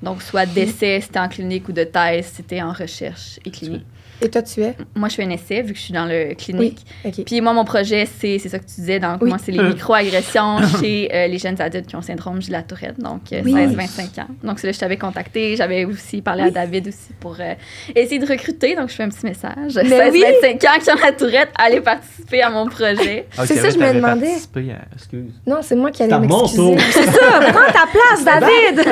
Donc, 0.02 0.22
soit 0.22 0.46
d'essai 0.46 1.00
si 1.00 1.08
t'es 1.10 1.18
en 1.18 1.28
clinique 1.28 1.68
ou 1.68 1.72
de 1.72 1.84
thèse 1.84 2.26
si 2.26 2.42
t'es 2.42 2.62
en 2.62 2.72
recherche 2.72 3.38
et 3.44 3.50
clinique. 3.50 3.86
Et 4.22 4.30
toi, 4.30 4.42
tu 4.42 4.62
es? 4.62 4.74
Moi, 4.94 5.08
je 5.08 5.16
fais 5.16 5.24
un 5.24 5.30
essai 5.30 5.62
vu 5.62 5.72
que 5.72 5.78
je 5.78 5.84
suis 5.84 5.92
dans 5.92 6.06
le 6.06 6.34
clinique. 6.34 6.86
OK. 7.04 7.24
Puis 7.26 7.40
moi, 7.40 7.52
mon 7.52 7.64
projet, 7.64 8.06
c'est 8.06 8.38
c'est 8.38 8.48
ça 8.48 8.58
que 8.58 8.64
tu 8.64 8.76
disais, 8.76 9.00
donc 9.00 9.20
Oui. 9.20 9.28
moi, 9.28 9.38
c'est 9.42 9.52
les 9.52 9.62
micro-agressions 9.62 10.58
chez 10.80 11.10
euh, 11.12 11.26
les 11.26 11.38
jeunes 11.38 11.60
adultes 11.60 11.86
qui 11.88 11.96
ont 11.96 12.00
le 12.00 12.04
syndrome 12.04 12.38
de 12.38 12.50
la 12.52 12.62
tourette, 12.62 12.98
donc 13.00 13.32
euh, 13.32 13.42
Oui. 13.44 13.52
16-25 13.52 14.20
ans. 14.22 14.26
Donc 14.44 14.58
c'est 14.60 14.66
là 14.68 14.72
que 14.72 14.76
je 14.76 14.80
t'avais 14.80 14.96
contacté. 14.98 15.56
J'avais 15.56 15.84
aussi 15.84 16.22
parlé 16.22 16.44
à 16.44 16.50
David 16.50 16.88
aussi 16.88 17.12
pour 17.20 17.36
euh, 17.40 17.54
essayer 17.94 18.18
de 18.20 18.26
recruter, 18.26 18.76
donc 18.76 18.88
je 18.88 18.94
fais 18.94 19.02
un 19.02 19.08
petit 19.08 19.26
message. 19.26 19.74
Mais 19.84 20.10
oui. 20.10 20.24
16-25 20.42 20.68
ans 20.68 20.80
qui 20.82 20.90
ont 20.90 21.04
la 21.04 21.12
tourette, 21.12 21.48
allez 21.58 21.80
participer 21.80 22.42
à 22.42 22.50
mon 22.50 22.66
projet. 22.66 23.26
Ah, 23.36 23.46
C'est 23.46 23.56
ça, 23.56 23.68
je 23.70 23.78
me 23.78 23.92
demandais. 23.94 24.32
à- 24.32 24.94
Excuse. 24.94 25.32
Non, 25.46 25.58
c'est 25.60 25.74
moi 25.76 25.90
qui 25.90 26.02
allais 26.04 26.18
m'excuser. 26.18 26.56
tour. 26.56 26.76
C'est 26.92 27.04
ça, 27.04 27.40
prends 27.52 27.72
ta 27.72 27.86
place, 27.90 28.24
David! 28.24 28.86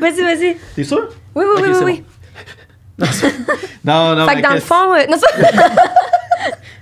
vas-y, 0.00 0.20
vas-y. 0.22 0.56
T'es 0.76 0.84
sûr? 0.84 1.08
Oui, 1.34 1.44
oui, 1.56 1.60
Ok, 1.60 1.64
oui, 1.66 1.84
oui. 1.84 1.94
bon. 2.00 2.02
Non, 3.84 4.14
non, 4.16 4.26
Fait 4.28 4.36
que 4.36 4.42
dans 4.42 4.54
le 4.54 4.60
fond... 4.60 4.94
euh, 4.94 5.06
Non, 5.08 5.16
ça... 5.16 5.28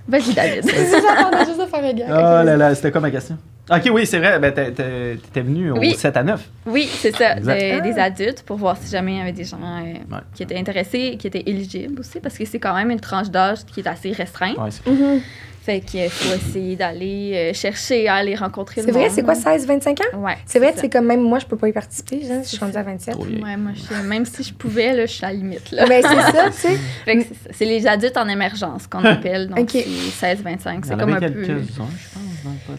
Vas-y, 0.08 0.34
David. 0.34 0.64
j'attendais 0.64 1.44
juste 1.46 1.60
de 1.60 1.66
faire 1.66 1.84
un 1.84 1.92
gars. 1.92 2.04
Oh 2.08 2.44
là 2.44 2.56
là, 2.56 2.74
c'était 2.76 2.92
quoi 2.92 3.00
ma 3.00 3.10
question? 3.10 3.36
Ok, 3.68 3.88
oui, 3.92 4.06
c'est 4.06 4.18
vrai. 4.18 4.38
Ben, 4.38 4.52
t'étais 4.54 5.40
venu 5.40 5.72
au 5.72 5.78
Oui. 5.78 5.94
7 5.96 6.16
à 6.16 6.22
9. 6.22 6.40
Oui, 6.66 6.88
c'est 6.92 7.14
ça, 7.16 7.36
Exact. 7.36 7.60
de- 7.60 7.78
Ah. 7.78 7.80
des 7.80 7.98
adultes 7.98 8.42
pour 8.44 8.56
voir 8.56 8.76
si 8.80 8.88
jamais 8.90 9.14
il 9.14 9.18
y 9.18 9.20
avait 9.20 9.32
des 9.32 9.42
gens 9.44 9.58
euh, 9.60 10.16
qui 10.34 10.44
étaient 10.44 10.56
intéressés, 10.56 11.16
qui 11.18 11.26
étaient 11.26 11.42
éligibles 11.46 11.98
aussi, 11.98 12.20
parce 12.20 12.38
que 12.38 12.44
c'est 12.44 12.60
quand 12.60 12.74
même 12.74 12.92
une 12.92 13.00
tranche 13.00 13.28
d'âge 13.30 13.64
qui 13.66 13.80
est 13.80 13.88
assez 13.88 14.12
restreinte. 14.12 14.56
Ouais, 14.58 14.70
c'est- 14.70 14.88
Mhm. 14.88 15.20
Fait 15.66 15.80
qu'il 15.80 16.08
faut 16.08 16.32
essayer 16.32 16.76
d'aller 16.76 17.32
euh, 17.34 17.52
chercher 17.52 18.06
à 18.06 18.14
aller 18.14 18.36
rencontrer 18.36 18.82
C'est 18.82 18.86
le 18.86 18.92
vrai, 18.92 19.06
monde. 19.06 19.10
c'est 19.12 19.22
quoi, 19.24 19.34
16-25 19.34 20.00
ans? 20.16 20.18
Ouais. 20.24 20.36
C'est 20.46 20.60
vrai, 20.60 20.72
c'est 20.76 20.88
comme 20.88 21.06
même 21.06 21.20
moi, 21.22 21.40
je 21.40 21.46
peux 21.46 21.56
pas 21.56 21.66
y 21.68 21.72
participer, 21.72 22.20
genre, 22.22 22.40
je 22.44 22.48
suis 22.48 22.58
rendue 22.58 22.76
à 22.76 22.84
27. 22.84 23.14
Trop 23.14 23.24
vieille. 23.24 23.42
Ouais, 23.42 23.56
moi, 23.56 23.72
je- 23.74 24.06
même 24.06 24.24
si 24.24 24.44
je 24.44 24.54
pouvais, 24.54 24.92
là, 24.94 25.06
je 25.06 25.12
suis 25.12 25.24
à 25.24 25.30
la 25.30 25.34
limite. 25.34 25.72
Là. 25.72 25.86
Mais 25.88 26.02
c'est 26.02 26.08
ça, 26.08 26.44
tu 26.50 26.52
sais. 26.52 26.76
Fait 27.04 27.16
que 27.16 27.22
c'est 27.24 27.34
ça. 27.34 27.50
C'est 27.52 27.64
les 27.64 27.84
adultes 27.88 28.16
en 28.16 28.28
émergence 28.28 28.86
qu'on 28.86 29.04
appelle. 29.04 29.48
Donc, 29.48 29.58
Ok. 29.58 29.70
c'est 29.72 30.36
16-25. 30.36 30.44
Il 30.44 30.84
y 30.84 30.86
C'est 30.86 30.94
en 30.94 30.98
comme 30.98 31.14
un 31.14 31.18
peu. 31.18 31.42
je 31.44 31.76
pense. 31.76 31.88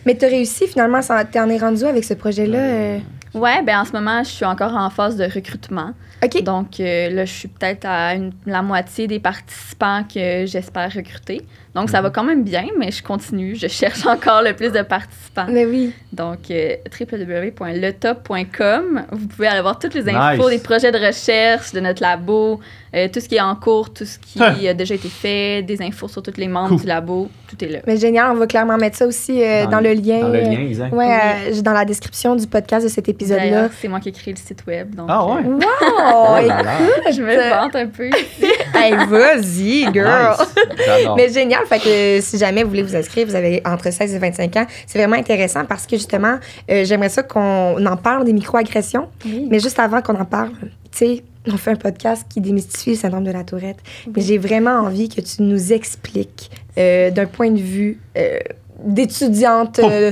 Mais 0.05 0.15
t'as 0.15 0.27
réussi 0.29 0.65
finalement, 0.67 1.01
t'en 1.33 1.49
es 1.49 1.57
rendu 1.57 1.83
avec 1.83 2.05
ce 2.05 2.13
projet-là. 2.13 2.57
euh, 2.57 2.99
Ouais, 3.33 3.61
ben 3.63 3.81
en 3.81 3.85
ce 3.85 3.91
moment, 3.91 4.23
je 4.23 4.29
suis 4.29 4.45
encore 4.45 4.73
en 4.75 4.89
phase 4.89 5.17
de 5.17 5.25
recrutement. 5.25 5.91
OK. 6.23 6.41
Donc 6.43 6.79
euh, 6.79 7.09
là, 7.09 7.25
je 7.25 7.31
suis 7.33 7.47
peut-être 7.49 7.85
à 7.85 8.15
une- 8.15 8.31
la 8.45 8.61
moitié 8.63 9.05
des 9.05 9.19
participants 9.19 10.03
que 10.11 10.45
j'espère 10.47 10.91
recruter. 10.93 11.41
Donc 11.77 11.91
ça 11.91 12.01
va 12.01 12.09
quand 12.09 12.23
même 12.23 12.43
bien, 12.43 12.65
mais 12.79 12.89
je 12.89 13.03
continue. 13.03 13.55
Je 13.55 13.67
cherche 13.67 14.03
encore 14.07 14.41
le 14.41 14.53
plus 14.53 14.71
de 14.71 14.81
participants. 14.81 15.45
Mais 15.47 15.63
oui. 15.65 15.93
Donc 16.11 16.49
euh, 16.49 16.75
www.letop.com. 16.99 19.03
Vous 19.11 19.27
pouvez 19.27 19.47
aller 19.47 19.61
voir 19.61 19.77
toutes 19.77 19.93
les 19.93 20.09
infos 20.09 20.49
Nice. 20.49 20.49
des 20.49 20.57
projets 20.63 20.91
de 20.91 20.97
recherche 20.97 21.73
de 21.73 21.79
notre 21.79 22.01
labo, 22.01 22.59
euh, 22.95 23.07
tout 23.13 23.19
ce 23.19 23.29
qui 23.29 23.35
est 23.35 23.41
en 23.41 23.55
cours, 23.55 23.93
tout 23.93 24.05
ce 24.05 24.17
qui 24.17 24.41
a 24.67 24.73
déjà 24.73 24.95
été 24.95 25.07
fait, 25.07 25.61
des 25.61 25.79
infos 25.83 26.07
sur 26.07 26.23
tous 26.23 26.37
les 26.37 26.47
membres 26.47 26.69
Cool. 26.69 26.79
du 26.81 26.87
labo. 26.87 27.29
Tout 27.47 27.63
est 27.63 27.67
là. 27.69 27.79
Mais 27.85 27.97
génial, 27.97 28.31
on 28.31 28.35
va 28.35 28.47
clairement 28.47 28.77
mettre 28.77 28.97
ça 28.97 29.05
aussi 29.05 29.43
euh, 29.43 29.67
dans, 29.67 29.79
le 29.79 29.93
lien. 29.93 30.21
Dans 30.21 30.29
le 30.29 30.39
euh, 30.39 30.41
lien, 30.41 30.61
exact. 30.67 30.91
Ouais, 30.93 31.19
euh, 31.51 31.61
dans 31.61 31.73
la 31.73 31.85
description 31.85 32.35
du 32.35 32.47
podcast 32.47 32.83
de 32.85 32.89
cet 32.89 33.07
épisode-là. 33.07 33.69
C'est 33.79 33.87
moi 33.87 33.99
qui 33.99 34.09
ai 34.09 34.11
créé 34.11 34.33
le 34.33 34.39
site 34.39 34.63
web. 34.67 34.95
Donc, 34.95 35.05
Ah 35.09 35.23
ouais? 35.25 35.41
euh, 35.45 35.53
Wow! 35.53 35.61
Oh 36.09 36.37
là. 36.45 36.63
je 37.11 37.21
me 37.21 37.49
vante 37.49 37.75
un 37.75 37.87
peu. 37.87 38.09
hey, 38.73 38.93
vas-y, 39.07 39.85
girl! 39.93 40.35
Nice. 40.77 41.07
Mais 41.15 41.29
génial, 41.29 41.61
fait 41.67 41.79
que 41.79 42.17
euh, 42.17 42.21
si 42.21 42.37
jamais 42.37 42.63
vous 42.63 42.69
voulez 42.69 42.83
vous 42.83 42.95
inscrire, 42.95 43.27
vous 43.27 43.35
avez 43.35 43.61
entre 43.65 43.91
16 43.91 44.13
et 44.13 44.19
25 44.19 44.55
ans. 44.57 44.65
C'est 44.85 44.99
vraiment 44.99 45.17
intéressant 45.17 45.65
parce 45.65 45.85
que 45.85 45.97
justement, 45.97 46.37
euh, 46.71 46.85
j'aimerais 46.85 47.09
ça 47.09 47.23
qu'on 47.23 47.85
en 47.85 47.97
parle 47.97 48.25
des 48.25 48.33
microagressions. 48.33 49.07
Oui. 49.25 49.47
Mais 49.49 49.59
juste 49.59 49.79
avant 49.79 50.01
qu'on 50.01 50.15
en 50.15 50.25
parle, 50.25 50.51
tu 50.91 50.97
sais, 50.97 51.23
on 51.51 51.57
fait 51.57 51.71
un 51.71 51.75
podcast 51.75 52.25
qui 52.29 52.41
démystifie 52.41 52.91
le 52.91 52.95
syndrome 52.95 53.23
de 53.23 53.31
la 53.31 53.43
tourette. 53.43 53.77
Mais 54.15 54.21
j'ai 54.21 54.37
vraiment 54.37 54.79
envie 54.79 55.09
que 55.09 55.21
tu 55.21 55.43
nous 55.43 55.73
expliques 55.73 56.51
euh, 56.77 57.09
d'un 57.11 57.25
point 57.25 57.51
de 57.51 57.59
vue 57.59 57.99
euh, 58.17 58.39
d'étudiante 58.83 59.79
euh, 59.79 60.11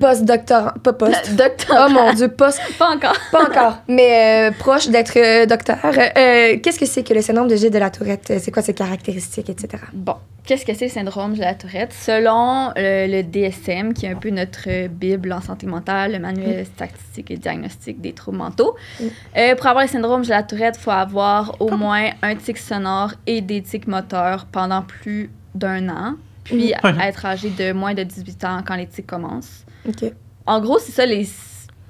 post-doctorant, 0.00 0.72
pas 0.82 0.92
post. 0.92 1.34
Docteur. 1.36 1.86
Oh 1.88 1.92
mon 1.92 2.12
Dieu, 2.12 2.28
post, 2.28 2.60
Pas 2.78 2.90
encore. 2.94 3.16
pas 3.32 3.44
encore, 3.48 3.78
mais 3.88 4.50
euh, 4.50 4.54
proche 4.58 4.88
d'être 4.88 5.16
euh, 5.16 5.46
docteur. 5.46 5.78
Euh, 5.84 6.58
Qu'est-ce 6.62 6.78
que 6.78 6.86
c'est 6.86 7.02
que 7.02 7.14
le 7.14 7.22
syndrome 7.22 7.48
de 7.48 7.56
Gilles 7.56 7.70
de 7.70 7.78
la 7.78 7.90
Tourette? 7.90 8.32
C'est 8.40 8.50
quoi 8.50 8.62
ses 8.62 8.74
caractéristiques, 8.74 9.48
etc.? 9.50 9.82
Bon, 9.92 10.16
qu'est-ce 10.44 10.64
que 10.64 10.74
c'est 10.74 10.86
le 10.86 10.90
syndrome 10.90 11.34
de 11.34 11.40
la 11.40 11.54
Tourette? 11.54 11.92
Selon 11.92 12.70
le 12.76 13.22
DSM, 13.22 13.92
qui 13.94 14.06
est 14.06 14.10
un 14.10 14.16
peu 14.16 14.30
notre 14.30 14.88
Bible 14.88 15.32
en 15.32 15.40
santé 15.40 15.66
mentale, 15.66 16.12
le 16.12 16.18
manuel 16.18 16.64
statistique 16.66 17.30
et 17.30 17.36
diagnostic 17.36 18.00
des 18.00 18.12
troubles 18.12 18.38
mentaux, 18.38 18.74
Mm. 19.00 19.04
euh, 19.38 19.54
pour 19.56 19.66
avoir 19.66 19.84
le 19.84 19.90
syndrome 19.90 20.22
de 20.22 20.28
la 20.30 20.42
Tourette, 20.42 20.76
il 20.78 20.82
faut 20.82 20.90
avoir 20.90 21.56
au 21.60 21.70
moins 21.70 22.10
un 22.22 22.34
tic 22.36 22.58
sonore 22.58 23.12
et 23.26 23.40
des 23.40 23.62
tics 23.62 23.86
moteurs 23.86 24.46
pendant 24.50 24.82
plus 24.82 25.30
d'un 25.54 25.88
an, 25.88 26.14
puis 26.44 26.72
être 27.02 27.24
âgé 27.26 27.50
de 27.50 27.72
moins 27.72 27.94
de 27.94 28.02
18 28.02 28.44
ans 28.44 28.60
quand 28.66 28.76
les 28.76 28.86
tics 28.86 29.06
commencent. 29.06 29.64
OK. 29.88 30.12
En 30.46 30.60
gros, 30.60 30.78
c'est 30.78 30.92
ça 30.92 31.06
les, 31.06 31.26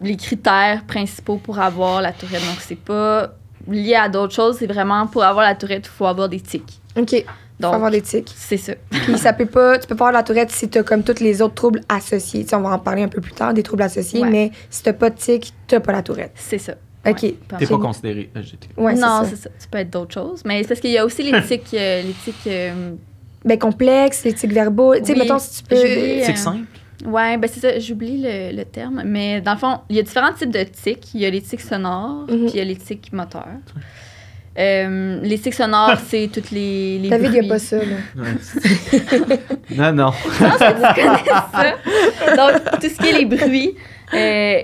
les 0.00 0.16
critères 0.16 0.84
principaux 0.87 1.37
pour 1.37 1.58
avoir 1.58 2.00
la 2.00 2.12
tourette. 2.12 2.40
Donc, 2.46 2.61
c'est 2.61 2.78
pas 2.78 3.34
lié 3.68 3.94
à 3.96 4.08
d'autres 4.08 4.34
choses, 4.34 4.58
c'est 4.58 4.66
vraiment 4.66 5.06
pour 5.06 5.25
avoir 5.25 5.44
la 5.44 5.54
tourette, 5.54 5.87
il 5.87 5.90
faut 5.96 6.06
avoir 6.06 6.28
des 6.28 6.40
tics. 6.40 6.80
OK. 6.96 7.11
Faut 7.11 7.25
Donc, 7.61 7.75
avoir 7.75 7.90
des 7.90 8.02
tics. 8.02 8.30
c'est 8.34 8.56
ça. 8.56 8.75
Puis 8.90 9.16
ça 9.18 9.32
peut 9.32 9.46
pas, 9.46 9.78
tu 9.78 9.87
peux 9.87 9.94
pas 9.96 10.08
avoir 10.08 10.20
la 10.20 10.23
tourette 10.25 10.50
si 10.50 10.68
t'as 10.68 10.82
comme 10.82 11.02
tous 11.02 11.20
les 11.20 11.40
autres 11.40 11.54
troubles 11.54 11.80
associés. 11.88 12.44
Tu 12.44 12.54
on 12.54 12.61
va 12.61 12.70
en 12.70 12.78
parler 12.78 13.02
un 13.04 13.08
peu 13.08 13.20
plus 13.20 13.32
tard 13.32 13.54
des 13.54 13.62
troubles 13.62 13.82
associés, 13.84 14.20
Ouais. 14.23 14.30
mais 14.30 14.50
si 14.70 14.82
t'as 14.82 14.92
pas 14.92 15.11
de 15.11 15.16
tics, 15.16 15.52
t'as 15.66 15.80
pas 15.80 15.92
la 15.92 16.02
tourette. 16.02 16.32
C'est 16.34 16.58
ça. 16.58 16.75
OK. 17.06 17.23
Ouais, 17.23 17.37
T'es 17.58 17.66
pas 17.66 17.78
considéré 17.78 18.30
EGT. 18.34 18.68
Ouais, 18.76 18.94
c'est 18.96 19.00
non, 19.02 19.20
ça. 19.23 19.26
c'est 19.30 19.37
ça. 19.37 19.50
Ça 19.58 19.66
peut 19.70 19.78
être 19.78 19.90
d'autres 19.90 20.14
choses. 20.14 20.42
Mais 20.44 20.62
c'est 20.62 20.68
parce 20.68 20.80
qu'il 20.80 20.90
y 20.90 20.99
a 20.99 21.04
aussi 21.04 21.23
les 21.23 21.42
tics, 21.46 21.75
euh, 21.75 22.02
les 22.02 22.12
tics 22.25 22.34
euh, 22.46 22.94
Ben 23.44 23.58
complexe, 23.58 24.24
les 24.24 24.32
tics 24.32 24.52
verbaux. 24.52 24.94
Tu 24.96 25.04
sais, 25.06 25.12
Oui. 25.12 25.18
mettons 25.18 25.38
si 25.38 25.62
tu 25.62 25.68
peux. 25.68 25.76
Euh, 25.76 26.34
simple. 26.34 26.66
Ouais, 27.04 27.36
ben 27.36 27.50
c'est 27.52 27.60
ça, 27.60 27.78
j'oublie 27.78 28.22
le, 28.22 28.56
le 28.56 28.64
terme. 28.64 29.02
Mais 29.04 29.40
dans 29.42 29.52
le 29.52 29.58
fond, 29.58 29.80
il 29.90 29.96
y 29.96 29.98
a 29.98 30.02
différents 30.02 30.32
types 30.32 30.50
de 30.50 30.62
tics. 30.62 31.12
Il 31.14 31.20
y 31.20 31.26
a 31.26 31.30
les 31.30 31.42
tics 31.42 31.60
sonores, 31.60 32.24
Mhm. 32.28 32.36
puis 32.46 32.50
il 32.54 32.56
y 32.56 32.60
a 32.60 32.64
les 32.64 32.76
tics 32.76 33.12
moteurs. 33.12 33.46
Euh, 34.56 35.18
les 35.22 35.38
tics 35.38 35.52
sonores, 35.54 35.98
c'est 36.08 36.30
toutes 36.32 36.50
les, 36.52 36.98
les 37.00 37.08
David, 37.10 37.26
il 37.26 37.30
bruits. 37.32 37.46
y 37.46 37.50
a 37.50 37.52
pas 37.54 37.58
ça, 37.58 37.76
là. 37.78 37.96
non, 39.70 39.92
non. 39.92 40.12
Je 40.12 40.38
pense 40.44 40.58
que 40.58 40.94
tu 40.94 41.00
connais 41.02 41.24
ça. 41.26 42.36
Donc, 42.36 42.80
tout 42.80 42.88
ce 42.88 42.96
qui 43.02 43.08
est 43.08 43.18
les 43.18 43.24
bruits, 43.26 43.74
euh, 44.14 44.62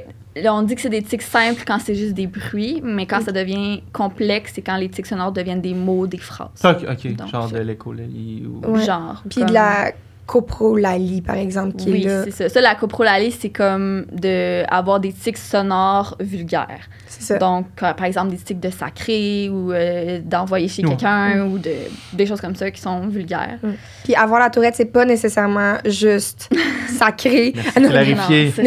on 0.49 0.63
dit 0.63 0.75
que 0.75 0.81
c'est 0.81 0.89
des 0.89 1.03
tics 1.03 1.23
simples 1.23 1.63
quand 1.67 1.79
c'est 1.79 1.95
juste 1.95 2.15
des 2.15 2.27
bruits, 2.27 2.81
mais 2.83 3.07
quand 3.07 3.21
ça 3.21 3.33
devient 3.33 3.83
complexe, 3.93 4.53
c'est 4.55 4.63
quand 4.63 4.77
les 4.77 4.89
tics 4.89 5.07
sonores 5.07 5.33
deviennent 5.33 5.61
des 5.61 5.75
mots, 5.75 6.07
des 6.07 6.19
phrases. 6.19 6.49
Ok. 6.65 7.15
Donc, 7.17 7.29
genre 7.29 7.51
de 7.51 7.59
l'écolalie 7.59 8.45
ou. 8.47 8.67
Ouais. 8.73 8.85
Genre. 8.85 9.23
Puis 9.29 9.41
comme- 9.41 9.49
de 9.49 9.55
la 9.55 9.93
coprolalie, 10.31 11.23
par 11.23 11.35
exemple, 11.35 11.75
qui 11.75 11.91
Oui, 11.91 12.03
est 12.05 12.07
là. 12.09 12.23
c'est 12.23 12.31
ça. 12.31 12.49
Ça, 12.49 12.61
la 12.61 12.77
coprolalie, 12.77 13.33
c'est 13.33 13.49
comme 13.51 14.07
de 14.13 14.63
avoir 14.73 15.01
des 15.01 15.13
tics 15.13 15.37
sonores 15.37 16.17
vulgaires. 16.21 16.89
C'est 17.09 17.23
ça. 17.23 17.39
Donc, 17.39 17.67
euh, 17.83 17.93
par 17.95 18.07
exemple, 18.07 18.31
des 18.31 18.37
tics 18.37 18.61
de 18.61 18.71
sacré 18.71 19.49
ou 19.51 19.73
euh, 19.73 20.21
d'envoyer 20.25 20.69
chez 20.69 20.83
Ouais. 20.85 20.91
quelqu'un 20.91 21.47
ou 21.47 21.59
de, 21.59 21.73
des 22.13 22.27
choses 22.27 22.41
comme 22.41 22.55
ça 22.55 22.71
qui 22.71 22.81
sont 22.81 23.09
vulgaires. 23.09 23.59
Puis 24.05 24.15
avoir 24.15 24.39
la 24.39 24.51
tourette, 24.51 24.77
c'est 24.77 24.85
pas 24.93 25.05
nécessairement 25.05 25.79
juste 25.85 26.49
sacré. 26.97 27.53
Merci 27.57 27.91
clarifier. 27.91 28.53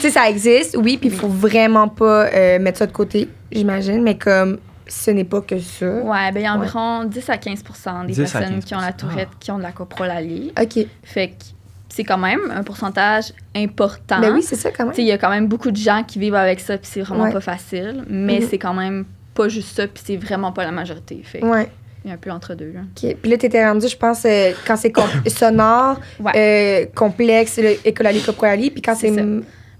Tu 0.00 0.06
sais, 0.06 0.10
ça 0.10 0.30
existe, 0.30 0.78
oui, 0.78 0.96
puis 0.96 1.10
il 1.10 1.14
faut 1.14 1.28
vraiment 1.28 1.88
pas 1.88 2.24
euh, 2.32 2.58
mettre 2.58 2.78
ça 2.78 2.86
de 2.86 2.92
côté, 2.92 3.28
j'imagine, 3.52 4.02
mais 4.02 4.16
comme 4.16 4.56
ce 4.90 5.10
n'est 5.10 5.24
pas 5.24 5.40
que 5.40 5.58
ça. 5.58 5.86
Ouais, 5.86 6.32
ben 6.32 6.40
il 6.40 6.42
y 6.42 6.46
a 6.46 6.54
environ 6.54 7.04
10 7.04 7.30
à 7.30 7.38
15 7.38 7.62
des 8.06 8.12
10 8.12 8.20
à 8.20 8.22
personnes 8.38 8.54
15 8.56 8.64
qui 8.64 8.74
ont 8.74 8.80
la 8.80 8.92
tourette 8.92 9.28
qui 9.38 9.50
ont 9.50 9.58
de 9.58 9.62
la 9.62 9.72
coprolalie. 9.72 10.52
OK. 10.60 10.86
Fait 11.02 11.28
que 11.28 11.34
c'est 11.88 12.04
quand 12.04 12.18
même 12.18 12.40
un 12.54 12.62
pourcentage 12.62 13.32
important. 13.56 14.20
Ben 14.20 14.32
oui, 14.32 14.42
c'est 14.42 14.56
ça 14.56 14.70
quand 14.70 14.84
Tu 14.84 14.86
même. 14.88 14.94
sais, 14.94 15.02
il 15.02 15.08
y 15.08 15.12
a 15.12 15.18
quand 15.18 15.30
même 15.30 15.46
beaucoup 15.48 15.70
de 15.70 15.76
gens 15.76 16.02
qui 16.06 16.18
vivent 16.18 16.34
avec 16.34 16.60
ça, 16.60 16.76
puis 16.78 16.88
c'est 16.92 17.00
vraiment 17.00 17.24
Ouais. 17.24 17.32
pas 17.32 17.40
facile. 17.40 18.04
Mais 18.08 18.40
Mhm. 18.40 18.46
c'est 18.50 18.58
quand 18.58 18.74
même 18.74 19.04
pas 19.34 19.48
juste 19.48 19.76
ça, 19.76 19.86
puis 19.86 20.02
c'est 20.04 20.16
vraiment 20.16 20.52
pas 20.52 20.64
la 20.64 20.72
majorité. 20.72 21.20
Fait 21.24 21.42
Ouais. 21.44 21.68
il 22.04 22.08
y 22.08 22.10
a 22.10 22.14
un 22.14 22.18
peu 22.18 22.30
entre 22.30 22.54
deux. 22.54 22.72
Là. 22.72 22.80
OK. 22.80 23.16
Puis 23.22 23.30
là, 23.30 23.36
t'étais 23.38 23.64
rendu, 23.66 23.86
je 23.88 23.96
pense, 23.96 24.24
euh, 24.24 24.52
quand 24.66 24.76
c'est 24.76 24.92
sonore, 25.28 26.00
Ouais. 26.20 26.32
euh, 26.36 26.86
complexe, 26.94 27.58
le 27.58 27.76
écolalie, 27.86 28.22
coprolalie, 28.22 28.70
puis 28.70 28.82
quand 28.82 28.94
C'est. 28.94 29.10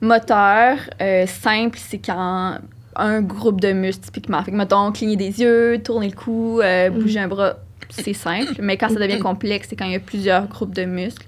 Moteur, 0.02 0.78
euh, 1.02 1.26
simple, 1.26 1.78
c'est 1.78 1.98
quand 1.98 2.56
un 2.96 3.22
groupe 3.22 3.60
de 3.60 3.72
muscles, 3.72 4.04
typiquement. 4.04 4.42
Fait 4.42 4.50
que, 4.50 4.56
mettons, 4.56 4.90
cligner 4.92 5.16
des 5.16 5.40
yeux, 5.40 5.80
tourner 5.82 6.08
le 6.08 6.16
cou, 6.16 6.60
euh, 6.60 6.90
bouger 6.90 7.20
un 7.20 7.28
bras, 7.28 7.56
c'est 7.90 8.12
simple. 8.14 8.54
Mais 8.60 8.76
quand 8.76 8.88
ça 8.88 8.96
devient 8.96 9.18
complexe, 9.18 9.68
c'est 9.70 9.76
quand 9.76 9.86
il 9.86 9.92
y 9.92 9.96
a 9.96 10.00
plusieurs 10.00 10.46
groupes 10.48 10.74
de 10.74 10.84
muscles. 10.84 11.26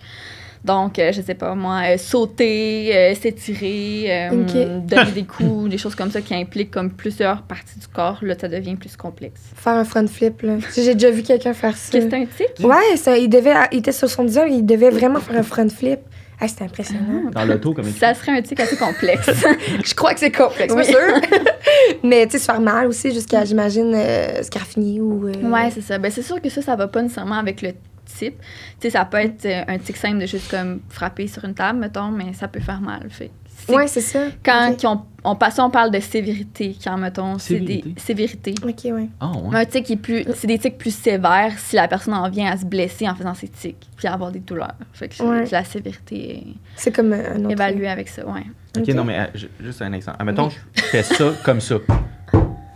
Donc, 0.65 0.99
euh, 0.99 1.11
je 1.11 1.21
sais 1.21 1.35
pas, 1.35 1.55
moi, 1.57 1.81
euh, 1.85 1.99
sauter, 1.99 2.95
euh, 2.95 3.15
s'étirer, 3.15 4.31
donner 4.31 5.11
des 5.13 5.25
coups, 5.37 5.69
des 5.69 5.79
choses 5.79 5.97
comme 5.97 6.11
ça 6.11 6.21
qui 6.21 6.35
impliquent 6.35 6.71
comme 6.71 6.93
plusieurs 6.93 7.43
parties 7.43 7.81
du 7.81 7.89
corps, 7.89 8.19
là, 8.23 8.37
ça 8.41 8.47
devient 8.47 8.77
plus 8.77 8.97
complexe. 8.97 9.41
Faire 9.57 9.75
un 9.75 9.85
front 9.85 10.07
flip, 10.07 10.43
là. 10.43 10.59
J'ai 10.75 10.95
déjà 10.95 11.11
vu 11.11 11.23
quelqu'un 11.23 11.53
faire 11.53 11.77
ça. 11.77 11.91
C'est 11.91 12.15
un 12.15 12.27
tic? 12.27 12.65
Ouais, 12.65 12.97
ça, 12.97 13.19
il, 13.19 13.29
devait, 13.29 13.55
il 13.73 13.79
était 13.79 13.93
sur 13.93 14.09
son 14.09 14.25
diable, 14.25 14.53
il 14.53 14.65
devait 14.65 14.91
vraiment 14.91 15.19
faire 15.19 15.39
un 15.39 15.43
front 15.43 15.69
flip. 15.69 16.01
Ah, 16.45 16.49
c'était 16.49 16.65
impressionnant. 16.65 17.31
Dans 17.31 17.45
l'auto, 17.45 17.73
comme 17.73 17.85
Ça 17.85 18.15
serait 18.15 18.33
un 18.33 18.43
tic 18.43 18.59
assez 18.59 18.77
complexe. 18.77 19.31
Je 19.85 19.95
crois 19.95 20.13
que 20.13 20.19
c'est 20.19 20.33
complexe, 20.33 20.75
Oui. 20.77 20.85
sûr. 20.85 20.99
Mais 22.03 22.27
tu 22.27 22.33
sais, 22.33 22.39
se 22.41 22.45
faire 22.47 22.61
mal 22.61 22.89
aussi 22.89 23.13
jusqu'à, 23.15 23.45
j'imagine, 23.45 23.93
euh, 23.95 24.43
se 24.43 24.51
carfiner 24.51 25.01
ou... 25.01 25.29
euh, 25.29 25.33
Ouais, 25.49 25.71
c'est 25.71 25.83
ça. 25.83 25.99
Ben, 25.99 26.11
c'est 26.11 26.23
sûr 26.23 26.41
que 26.43 26.49
ça, 26.49 26.61
ça 26.61 26.75
va 26.75 26.89
pas 26.89 27.01
nécessairement 27.01 27.37
avec 27.39 27.63
le 27.63 27.71
type. 28.05 28.35
Tu 28.41 28.45
sais, 28.81 28.91
ça 28.91 29.05
peut 29.05 29.19
être 29.19 29.45
euh, 29.47 29.63
un 29.69 29.79
tic 29.79 29.97
simple 29.97 30.19
de 30.19 30.27
juste 30.27 30.51
comme 30.51 30.81
frapper 30.89 31.29
sur 31.29 31.45
une 31.45 31.55
table, 31.55 31.79
mettons, 31.79 32.09
mais 32.09 32.33
ça 32.33 32.49
peut 32.49 32.59
faire 32.61 32.81
mal. 32.81 33.07
Fait. 33.09 33.31
Que 33.65 33.73
c'est 33.73 33.77
Ouais, 33.77 33.87
c'est 33.87 34.01
ça. 34.01 34.21
quand 34.45 34.75
on, 34.85 35.01
on, 35.25 35.37
passe, 35.37 35.59
on 35.59 35.71
parle 35.71 35.91
de 35.91 36.01
sévérité, 36.01 36.77
quand, 36.85 36.97
mettons, 36.99 37.39
c'est 37.39 37.59
Sévérité? 37.59 37.89
des 37.91 38.01
sévérités. 38.01 38.55
OK, 38.63 38.85
ouais. 38.85 39.09
Ah, 39.21 39.31
ouais. 39.31 39.49
Mais 39.53 39.59
Un 39.61 39.65
tic 39.65 39.91
est 39.91 40.35
c'est 40.35 40.47
des 40.47 40.59
tics 40.59 40.79
plus 40.79 40.95
sévères 40.95 41.53
si 41.59 41.77
la 41.77 41.89
personne 41.89 42.15
en 42.15 42.29
vient 42.29 42.51
à 42.53 42.57
se 42.57 42.65
blesser 42.65 43.09
en 43.09 43.15
faisant 43.15 43.35
ses 43.35 43.49
tics, 43.49 43.77
puis 43.97 44.09
à 44.09 44.15
avoir 44.15 44.31
des 44.33 44.41
douleurs. 44.41 44.75
Fait 44.93 45.09
que 45.09 45.15
c'est- 45.15 45.23
Ouais. 45.25 45.45
la 45.51 45.65
sévérité 45.65 46.45
C'est 46.77 46.95
comme 46.95 47.13
euh, 47.13 47.35
un 47.35 47.37
est 47.37 47.45
autre... 47.45 47.51
évaluée 47.53 47.89
avec 47.89 48.09
ça, 48.09 48.27
ouais. 48.27 48.43
Ok, 48.77 48.85
Ok. 48.89 48.95
non, 48.95 49.05
mais 49.05 49.19
euh, 49.19 49.25
ju- 49.35 49.51
juste 49.61 49.83
un 49.83 49.93
exemple. 49.93 50.17
Admettons, 50.21 50.49
je 50.75 50.83
fais 50.83 51.03
ça 51.03 51.33
comme 51.45 51.61
ça. 51.61 51.77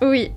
Oui. 0.03 0.31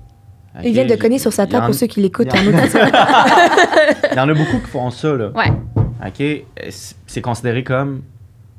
Il 0.64 0.72
vient 0.72 0.84
de 0.84 0.96
cogner 0.96 1.18
sur 1.18 1.32
sa 1.32 1.46
table 1.46 1.62
en- 1.62 1.66
pour 1.66 1.74
ceux 1.76 1.86
qui 1.86 2.00
l'écoutent. 2.00 2.28
il 2.34 2.44
y 2.44 2.48
en 2.48 2.52
en- 2.58 2.64
audio. 2.64 2.78
Il 4.12 4.16
y 4.16 4.20
en 4.20 4.28
a 4.28 4.34
beaucoup 4.34 4.58
qui 4.58 4.66
font 4.70 4.90
ça, 4.90 5.14
là. 5.14 5.30
Ouais. 5.34 5.50
OK. 6.04 6.20
euh, 6.20 6.42
c'est- 6.70 6.96
C'est 7.06 7.20
considéré 7.20 7.62
comme 7.62 8.02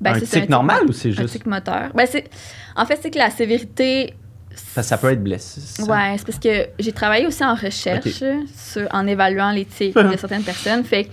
Ben, 0.02 0.16
un 0.16 0.20
tic 0.20 0.50
normal 0.50 0.80
ou 0.88 0.92
c'est 0.92 1.10
Un 1.10 1.22
juste. 1.22 1.34
tic 1.34 1.46
moteur? 1.46 1.92
Ben, 1.94 2.08
c'est, 2.10 2.30
en 2.76 2.86
fait, 2.86 3.00
c'est 3.02 3.12
que 3.12 3.20
la 3.20 3.30
sévérité. 3.30 4.16
Ça, 4.54 4.84
ça 4.84 4.98
peut 4.98 5.12
être 5.12 5.24
blessé. 5.24 5.62
Ouais, 5.84 6.16
c'est 6.18 6.26
parce 6.26 6.40
que 6.40 6.68
j'ai 6.80 6.92
travaillé 6.92 7.26
aussi 7.28 7.44
en 7.44 7.56
recherche 7.56 8.22
sur, 8.54 8.88
en 8.92 9.08
évaluant 9.08 9.52
les 9.52 9.66
tics 9.66 9.96
de 10.12 10.18
certaines 10.18 10.44
personnes. 10.44 10.84
Fait 10.84 11.06
que, 11.06 11.10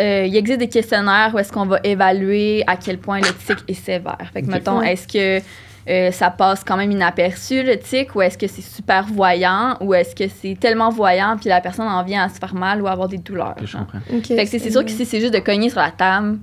euh, 0.00 0.26
il 0.26 0.36
existe 0.36 0.58
des 0.58 0.68
questionnaires 0.68 1.30
où 1.34 1.38
est-ce 1.38 1.50
qu'on 1.52 1.66
va 1.66 1.80
évaluer 1.84 2.64
à 2.66 2.76
quel 2.76 2.98
point 2.98 3.20
le 3.20 3.32
tic 3.46 3.58
est 3.66 3.74
sévère. 3.74 4.18
Fait 4.32 4.42
que, 4.42 4.50
mettons, 4.50 4.82
est-ce 4.82 5.08
que 5.08 5.42
euh, 5.88 6.10
ça 6.12 6.30
passe 6.30 6.62
quand 6.64 6.76
même 6.76 6.92
inaperçu, 6.92 7.62
le 7.62 7.78
tic, 7.78 8.14
ou 8.14 8.20
est-ce 8.20 8.36
que 8.36 8.46
c'est 8.46 8.62
super 8.62 9.06
voyant, 9.06 9.76
ou 9.80 9.94
est-ce 9.94 10.14
que 10.14 10.28
c'est 10.28 10.56
tellement 10.60 10.90
voyant 10.90 11.36
puis 11.40 11.48
la 11.48 11.60
personne 11.62 11.86
en 11.88 12.04
vient 12.04 12.24
à 12.24 12.28
se 12.28 12.38
faire 12.38 12.54
mal 12.54 12.82
ou 12.82 12.86
à 12.86 12.90
avoir 12.90 13.08
des 13.08 13.16
douleurs. 13.18 13.56
Je 13.64 13.76
comprends. 13.76 14.00
Fait 14.22 14.44
que 14.44 14.50
c'est 14.50 14.58
c'est 14.58 14.70
sûr 14.70 14.84
que 14.84 14.90
si 14.90 15.06
c'est 15.06 15.20
juste 15.20 15.32
de 15.32 15.38
cogner 15.38 15.70
sur 15.70 15.80
la 15.80 15.90
table, 15.90 16.38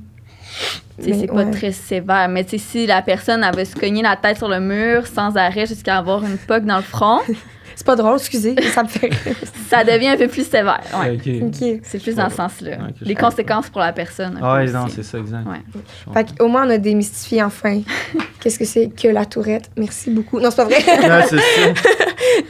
c'est 1.00 1.27
pas 1.27 1.33
ouais. 1.33 1.51
très 1.51 1.71
sévère. 1.71 2.29
Mais 2.29 2.45
si 2.47 2.85
la 2.85 3.01
personne 3.01 3.41
va 3.41 3.65
se 3.65 3.75
cogner 3.75 4.01
la 4.01 4.15
tête 4.15 4.38
sur 4.38 4.47
le 4.47 4.59
mur 4.59 5.07
sans 5.07 5.35
arrêt 5.35 5.65
jusqu'à 5.65 5.97
avoir 5.97 6.24
une 6.24 6.38
poque 6.38 6.65
dans 6.65 6.77
le 6.77 6.83
front, 6.83 7.19
C'est 7.75 7.86
pas 7.86 7.96
drôle, 7.96 8.15
excusez, 8.17 8.55
ça 8.74 8.84
me 8.84 8.88
fait 8.88 9.10
ça 9.70 9.84
devient 9.84 10.08
un 10.10 10.17
peu 10.17 10.27
plus 10.27 10.48
sévère. 10.48 10.82
Ouais. 10.98 11.12
Ok. 11.12 11.48
OK. 11.48 11.79
C'est 11.84 12.01
plus 12.01 12.15
dans 12.15 12.29
ce 12.29 12.36
sens-là. 12.38 12.77
Les 13.01 13.15
conséquences 13.15 13.70
pour 13.70 13.82
la 13.82 13.91
personne. 13.94 14.39
Ah, 14.41 14.55
ouais, 14.55 14.72
non, 14.72 14.86
c'est 14.88 15.03
ça, 15.03 15.17
exact. 15.17 15.46
Ouais. 15.48 16.13
Fait 16.13 16.27
qu'au 16.38 16.48
moins, 16.48 16.65
on 16.65 16.70
a 16.70 16.77
démystifié 16.77 17.44
enfin 17.44 17.82
qu'est-ce 18.39 18.58
que 18.60 18.65
c'est 18.65 18.88
que 18.89 19.08
la 19.10 19.25
tourette. 19.25 19.70
Merci 19.77 20.10
beaucoup. 20.12 20.39
Non, 20.39 20.50
c'est 20.51 20.58
pas 20.58 20.65
vrai. 20.65 20.77
Ouais, 20.77 21.25
c'est 21.29 21.38
ça. 21.38 21.74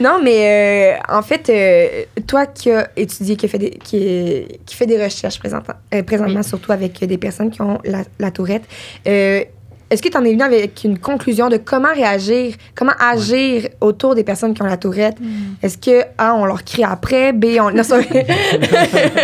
non, 0.00 0.20
mais 0.22 0.96
euh, 0.96 1.14
en 1.16 1.22
fait, 1.22 1.48
euh, 1.50 2.04
toi 2.26 2.46
qui 2.46 2.70
as 2.70 2.88
étudié, 2.96 3.36
qui, 3.36 3.46
a 3.46 3.48
fait 3.48 3.58
des, 3.58 3.70
qui, 3.70 3.96
est- 3.96 4.60
qui 4.64 4.74
fait 4.76 4.86
des 4.86 5.02
recherches 5.02 5.38
présentement, 5.38 5.74
euh, 5.94 6.02
présentement, 6.02 6.40
Oui. 6.40 6.44
surtout 6.44 6.72
avec 6.72 7.04
des 7.04 7.18
personnes 7.18 7.50
qui 7.50 7.62
ont 7.62 7.78
la, 7.84 8.02
la 8.18 8.30
tourette, 8.30 8.64
euh, 9.06 9.42
est-ce 9.88 10.02
que 10.02 10.08
tu 10.08 10.16
en 10.16 10.24
es 10.24 10.32
venu 10.32 10.42
avec 10.42 10.82
une 10.84 10.98
conclusion 10.98 11.48
de 11.48 11.58
comment 11.58 11.92
réagir, 11.94 12.54
comment 12.74 12.94
agir 12.98 13.68
autour 13.80 14.14
des 14.16 14.24
personnes 14.24 14.52
qui 14.52 14.62
ont 14.62 14.66
la 14.66 14.76
tourette? 14.76 15.20
Hmm. 15.20 15.54
Est-ce 15.62 15.78
que 15.78 16.02
A, 16.18 16.34
on 16.34 16.44
leur 16.44 16.64
crie 16.64 16.82
après, 16.82 17.32
B, 17.32 17.56
on. 17.60 17.70
Non, 17.70 17.82
vrai. 17.82 18.26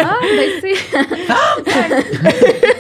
Ah, 0.05 0.19
ben 0.23 0.51
c'est. 0.61 0.77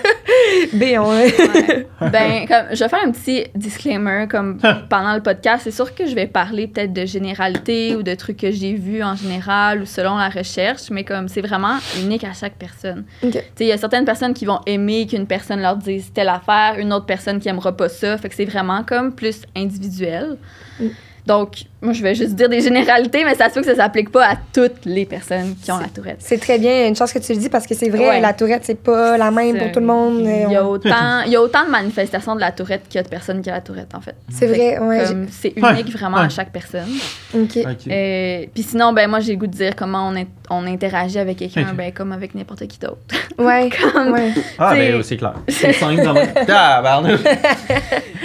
B, 0.73 0.83
on. 0.99 1.09
Ouais. 1.11 1.87
ben, 2.13 2.47
comme, 2.47 2.67
je 2.75 2.79
vais 2.79 2.89
faire 2.89 3.05
un 3.05 3.11
petit 3.11 3.45
disclaimer. 3.55 4.27
Comme 4.29 4.59
pendant 4.91 5.15
le 5.15 5.21
podcast, 5.21 5.63
c'est 5.65 5.71
sûr 5.71 5.95
que 5.95 6.07
je 6.07 6.15
vais 6.15 6.27
parler 6.27 6.67
peut-être 6.67 6.93
de 6.93 7.05
généralité 7.05 7.95
ou 7.97 8.03
de 8.03 8.15
trucs 8.15 8.39
que 8.39 8.51
j'ai 8.51 8.75
vus 8.75 9.03
en 9.03 9.15
général 9.15 9.83
ou 9.83 9.87
selon 9.87 10.17
la 10.17 10.29
recherche, 10.29 10.91
mais 10.91 11.05
comme 11.05 11.29
c'est 11.29 11.43
vraiment 11.43 11.79
unique 12.03 12.25
à 12.25 12.33
chaque 12.33 12.55
personne. 12.55 13.05
OK. 13.23 13.33
Tu 13.33 13.39
sais, 13.39 13.45
il 13.61 13.67
y 13.69 13.73
a 13.73 13.79
certaines 13.79 14.05
personnes 14.05 14.35
qui 14.35 14.45
vont 14.45 14.61
aimer 14.67 15.07
qu'une 15.07 15.27
personne 15.27 15.61
leur 15.61 15.77
dise 15.77 16.13
telle 16.13 16.29
affaire, 16.29 16.77
une 16.79 16.93
autre 16.93 17.07
personne 17.07 17.41
qui 17.41 17.49
aimera 17.49 17.77
pas 17.77 17.89
ça. 17.89 18.17
Fait 18.19 18.29
que 18.29 18.35
c'est 18.35 18.45
vraiment 18.45 18.85
comme 18.85 19.15
plus 19.15 19.43
individuel. 19.57 20.37
Mm. 20.81 20.87
Donc, 21.27 21.65
moi, 21.83 21.93
je 21.93 22.03
vais 22.03 22.15
juste 22.15 22.35
dire 22.35 22.49
des 22.49 22.61
généralités, 22.61 23.25
mais 23.25 23.35
ça 23.35 23.49
se 23.49 23.55
peut 23.55 23.61
que 23.61 23.67
ça 23.67 23.75
s'applique 23.75 24.11
pas 24.11 24.25
à 24.27 24.35
toutes 24.53 24.85
les 24.85 25.05
personnes 25.05 25.55
qui 25.63 25.71
ont 25.73 25.79
la 25.79 25.89
tourette. 25.89 26.17
C'est 26.21 26.39
très 26.41 26.59
bien, 26.59 26.87
une 26.87 26.95
chance 26.97 27.13
que 27.13 27.19
tu 27.19 27.33
le 27.33 27.39
dis 27.39 27.49
parce 27.49 27.67
que 27.67 27.75
c'est 27.75 27.89
vrai, 27.91 28.09
Ouais. 28.09 28.21
la 28.21 28.33
tourette, 28.33 28.63
c'est 28.65 28.81
pas 28.83 29.19
la 29.19 29.31
même 29.31 29.59
pour 29.59 29.73
tout 29.73 29.81
le 29.81 29.87
monde. 29.87 30.21
Il 30.21 30.53
y, 30.53 30.57
a 30.57 30.65
on- 30.65 30.71
autant, 30.71 31.21
il 31.27 31.33
y 31.33 31.37
a 31.37 31.43
autant 31.43 31.65
de 31.65 31.71
manifestations 31.71 32.35
de 32.35 32.41
la 32.41 32.53
tourette 32.53 32.83
qu'il 32.89 32.97
y 32.97 33.01
a 33.01 33.03
de 33.03 33.09
personnes 33.09 33.43
qui 33.43 33.51
ont 33.51 33.55
la 33.55 33.61
tourette, 33.61 33.95
en 33.95 34.01
fait. 34.01 34.15
C'est 34.31 34.47
vrai, 34.47 34.79
ouais. 34.79 35.05
Comme, 35.09 35.27
C'est 35.31 35.53
Ouais, 35.61 35.73
unique 35.73 35.93
vraiment 35.93 36.19
ouais. 36.19 36.25
à 36.25 36.29
chaque 36.29 36.53
personne. 36.53 36.89
Ok. 37.35 37.57
Ok. 37.57 37.91
Euh, 37.91 38.45
Puis 38.55 38.63
sinon, 38.63 38.93
ben 38.93 39.09
moi, 39.09 39.21
j'ai 39.21 39.33
le 39.33 39.39
goût 39.39 39.47
de 39.47 39.53
dire 39.53 39.75
comment 39.77 40.11
on, 40.15 40.27
on 40.51 40.67
interagit 40.67 41.19
avec 41.19 41.39
quelqu'un, 41.39 41.73
ben, 41.75 41.93
comme 41.93 42.13
avec 42.13 42.35
n'importe 42.35 42.67
qui 42.67 42.79
d'autre. 42.79 42.97
Ouais. 43.39 43.71
Comme- 43.93 44.13
ouais. 44.13 44.31
Ah, 44.59 44.75
ben, 44.75 45.03
c'est 45.03 45.17
clair. 45.17 45.35
C'est 45.49 45.73
simple 45.73 46.03
dans 46.05 46.13
le. 46.13 46.21
Tabarnak. 46.47 47.19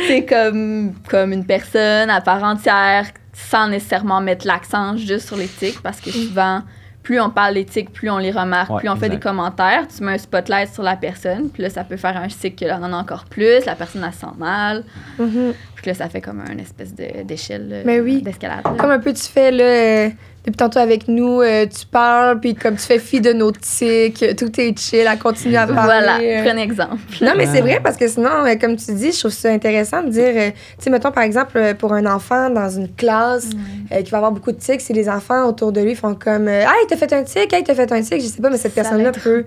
C'est 0.07 0.25
comme, 0.25 0.93
comme 1.09 1.31
une 1.33 1.45
personne 1.45 2.09
à 2.09 2.21
part 2.21 2.43
entière, 2.43 3.05
sans 3.49 3.67
nécessairement 3.67 4.19
mettre 4.21 4.47
l'accent 4.47 4.97
juste 4.97 5.27
sur 5.27 5.37
l'éthique, 5.37 5.79
parce 5.83 6.01
que 6.01 6.09
souvent, 6.11 6.63
plus 7.03 7.21
on 7.21 7.29
parle 7.29 7.53
d'éthique, 7.53 7.93
plus 7.93 8.09
on 8.09 8.17
les 8.17 8.31
remarque, 8.31 8.69
Ouais, 8.71 8.79
plus 8.79 8.89
on 8.89 8.95
fait 8.97 9.07
des 9.09 9.19
commentaires, 9.19 9.87
tu 9.87 10.03
mets 10.03 10.13
un 10.13 10.17
spotlight 10.17 10.73
sur 10.73 10.83
la 10.83 10.95
personne, 10.97 11.49
puis 11.49 11.61
là, 11.63 11.69
ça 11.69 11.83
peut 11.83 11.95
faire 11.97 12.17
un 12.17 12.27
cycle 12.29 12.65
on 12.77 12.83
en 12.83 12.91
a 12.91 12.97
encore 12.97 13.25
plus, 13.25 13.63
la 13.65 13.75
personne, 13.75 14.03
elle 14.05 14.11
se 14.13 14.19
sent 14.21 14.35
mal, 14.37 14.83
Mhm. 15.19 15.53
puis 15.75 15.85
là, 15.85 15.93
ça 15.93 16.09
fait 16.09 16.19
comme 16.19 16.41
un 16.41 16.57
espèce 16.57 16.93
de- 16.95 17.23
d'échelle 17.23 17.69
euh, 17.71 17.83
Mais 17.85 17.99
oui. 18.01 18.21
d'escalade. 18.21 18.61
là. 18.65 18.71
Comme 18.77 18.91
un 18.91 18.99
peu 18.99 19.13
tu 19.13 19.23
fais 19.23 19.51
là, 19.51 20.09
euh, 20.47 20.51
depuis 20.51 20.57
tantôt 20.57 20.79
avec 20.79 21.07
nous, 21.07 21.41
euh, 21.41 21.65
tu 21.65 21.85
parles, 21.85 22.39
puis 22.39 22.55
comme 22.55 22.75
tu 22.75 22.81
fais 22.83 22.99
fi 22.99 23.21
de 23.21 23.33
nos 23.33 23.51
tics, 23.51 24.23
euh, 24.23 24.33
tout 24.33 24.51
est 24.59 24.77
chill, 24.77 25.07
à 25.07 25.17
continuer 25.17 25.57
à 25.57 25.67
parler. 25.67 25.81
Voilà, 25.83 26.17
euh. 26.19 26.43
prenez 26.43 26.61
exemple. 26.61 26.97
Non, 27.21 27.33
mais 27.35 27.45
c'est 27.45 27.61
vrai 27.61 27.79
parce 27.83 27.97
que 27.97 28.07
sinon, 28.07 28.45
euh, 28.45 28.55
comme 28.59 28.75
tu 28.75 28.93
dis, 28.93 29.11
je 29.11 29.19
trouve 29.19 29.31
ça 29.31 29.49
intéressant 29.49 30.03
de 30.03 30.09
dire, 30.09 30.33
euh, 30.35 30.49
tu 30.51 30.83
sais, 30.85 30.89
mettons 30.89 31.11
par 31.11 31.23
exemple, 31.23 31.57
euh, 31.57 31.73
pour 31.73 31.93
un 31.93 32.05
enfant 32.05 32.49
dans 32.49 32.69
une 32.69 32.89
classe 32.93 33.49
euh, 33.91 34.01
qui 34.01 34.11
va 34.11 34.17
avoir 34.17 34.31
beaucoup 34.31 34.51
de 34.51 34.57
tics, 34.57 34.81
si 34.81 34.93
les 34.93 35.09
enfants 35.09 35.45
autour 35.47 35.71
de 35.71 35.81
lui 35.81 35.95
font 35.95 36.15
comme 36.15 36.47
euh, 36.47 36.61
Hey, 36.61 36.87
t'as 36.87 36.97
fait 36.97 37.11
un 37.13 37.23
tic, 37.23 37.51
hey, 37.51 37.63
t'as 37.63 37.75
fait 37.75 37.91
un 37.91 38.01
tic, 38.01 38.21
je 38.21 38.27
sais 38.27 38.41
pas, 38.41 38.49
mais 38.49 38.57
cette 38.57 38.75
personne-là 38.75 39.11
peut. 39.11 39.45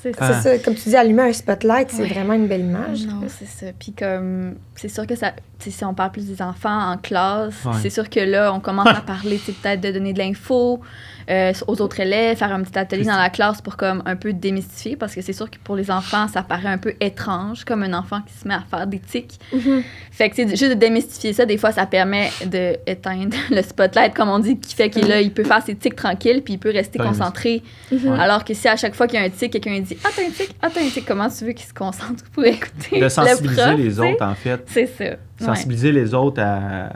C'est 0.00 0.12
Ah. 0.18 0.40
C'est 0.42 0.58
ça, 0.58 0.62
comme 0.64 0.74
tu 0.74 0.88
dis, 0.88 0.96
allumer 0.96 1.22
un 1.24 1.32
spotlight, 1.32 1.90
c'est 1.90 2.02
Ouais. 2.02 2.08
vraiment 2.08 2.34
une 2.34 2.46
belle 2.46 2.60
image. 2.60 3.04
Non, 3.06 3.22
c'est 3.26 3.46
ça. 3.48 3.66
Puis 3.78 3.92
comme, 3.92 4.54
c'est 4.76 4.88
sûr 4.88 5.06
que 5.06 5.16
ça, 5.16 5.32
tu 5.58 5.64
sais, 5.64 5.70
si 5.70 5.84
on 5.84 5.92
parle 5.94 6.12
plus 6.12 6.26
des 6.26 6.40
enfants 6.40 6.92
en 6.92 6.96
classe, 6.98 7.64
Ouais. 7.64 7.72
c'est 7.82 7.90
sûr 7.90 8.08
que 8.08 8.20
là, 8.20 8.52
on 8.54 8.60
commence 8.60 8.86
à 8.88 9.00
parler, 9.00 9.38
tu 9.38 9.46
sais, 9.46 9.52
peut-être 9.52 9.80
de 9.80 9.90
donner 9.90 10.12
de 10.12 10.18
l'info 10.18 10.80
euh, 11.30 11.52
aux 11.66 11.80
autres 11.82 12.00
élèves, 12.00 12.38
faire 12.38 12.52
un 12.52 12.62
petit 12.62 12.78
atelier 12.78 13.04
dans 13.04 13.18
la 13.18 13.28
classe 13.30 13.60
pour 13.60 13.76
comme 13.76 14.02
un 14.06 14.16
peu 14.16 14.32
démystifier, 14.32 14.96
parce 14.96 15.14
que 15.14 15.20
c'est 15.20 15.32
sûr 15.32 15.50
que 15.50 15.58
pour 15.62 15.76
les 15.76 15.90
enfants, 15.90 16.26
ça 16.28 16.42
paraît 16.42 16.68
un 16.68 16.78
peu 16.78 16.94
étrange, 17.00 17.64
comme 17.64 17.82
un 17.82 17.92
enfant 17.92 18.20
qui 18.22 18.32
se 18.34 18.48
met 18.48 18.54
à 18.54 18.62
faire 18.70 18.86
des 18.86 18.98
tics. 18.98 19.38
Mhm. 19.52 19.82
Fait 20.10 20.30
que 20.30 20.36
c'est 20.36 20.48
juste 20.48 20.70
de 20.70 20.74
démystifier 20.74 21.32
ça, 21.32 21.44
des 21.44 21.58
fois, 21.58 21.72
ça 21.72 21.86
permet 21.86 22.30
d'éteindre 22.46 23.36
le 23.50 23.62
spotlight, 23.62 24.14
comme 24.14 24.30
on 24.30 24.38
dit, 24.38 24.58
qui 24.58 24.74
fait 24.74 24.90
qu'il 24.90 25.06
là, 25.06 25.20
il 25.20 25.32
peut 25.32 25.44
faire 25.44 25.62
ses 25.62 25.74
tics 25.74 25.96
tranquilles, 25.96 26.42
puis 26.42 26.54
il 26.54 26.58
peut 26.58 26.72
rester 26.72 26.98
concentré. 26.98 27.62
Mhm. 27.92 28.12
Alors 28.12 28.44
que 28.44 28.54
si 28.54 28.66
à 28.68 28.76
chaque 28.76 28.94
fois 28.94 29.06
qu'il 29.06 29.18
y 29.18 29.22
a 29.22 29.26
un 29.26 29.30
tic, 29.30 29.52
quelqu'un 29.52 29.78
dit 29.80 29.96
Ah, 30.04 30.08
t'as 30.14 30.22
un 30.22 30.30
tic, 30.30 30.54
ah, 30.62 30.68
t'as 30.72 30.80
un 30.80 30.88
tic, 30.88 31.04
comment 31.06 31.28
tu 31.28 31.44
veux 31.44 31.52
qu'il 31.52 31.66
se 31.66 31.74
concentre 31.74 32.24
pour 32.32 32.44
écouter 32.44 32.96
De 32.96 33.00
le 33.04 33.08
sensibiliser 33.08 33.62
prof, 33.62 33.76
les 33.76 34.00
autres, 34.00 34.24
en 34.24 34.34
fait. 34.34 34.62
C'est 34.66 34.86
ça. 34.86 35.04
Ouais. 35.04 35.18
Sensibiliser 35.40 35.92
les 35.92 36.14
autres 36.14 36.40
à. 36.42 36.90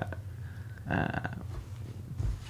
à- 0.91 1.31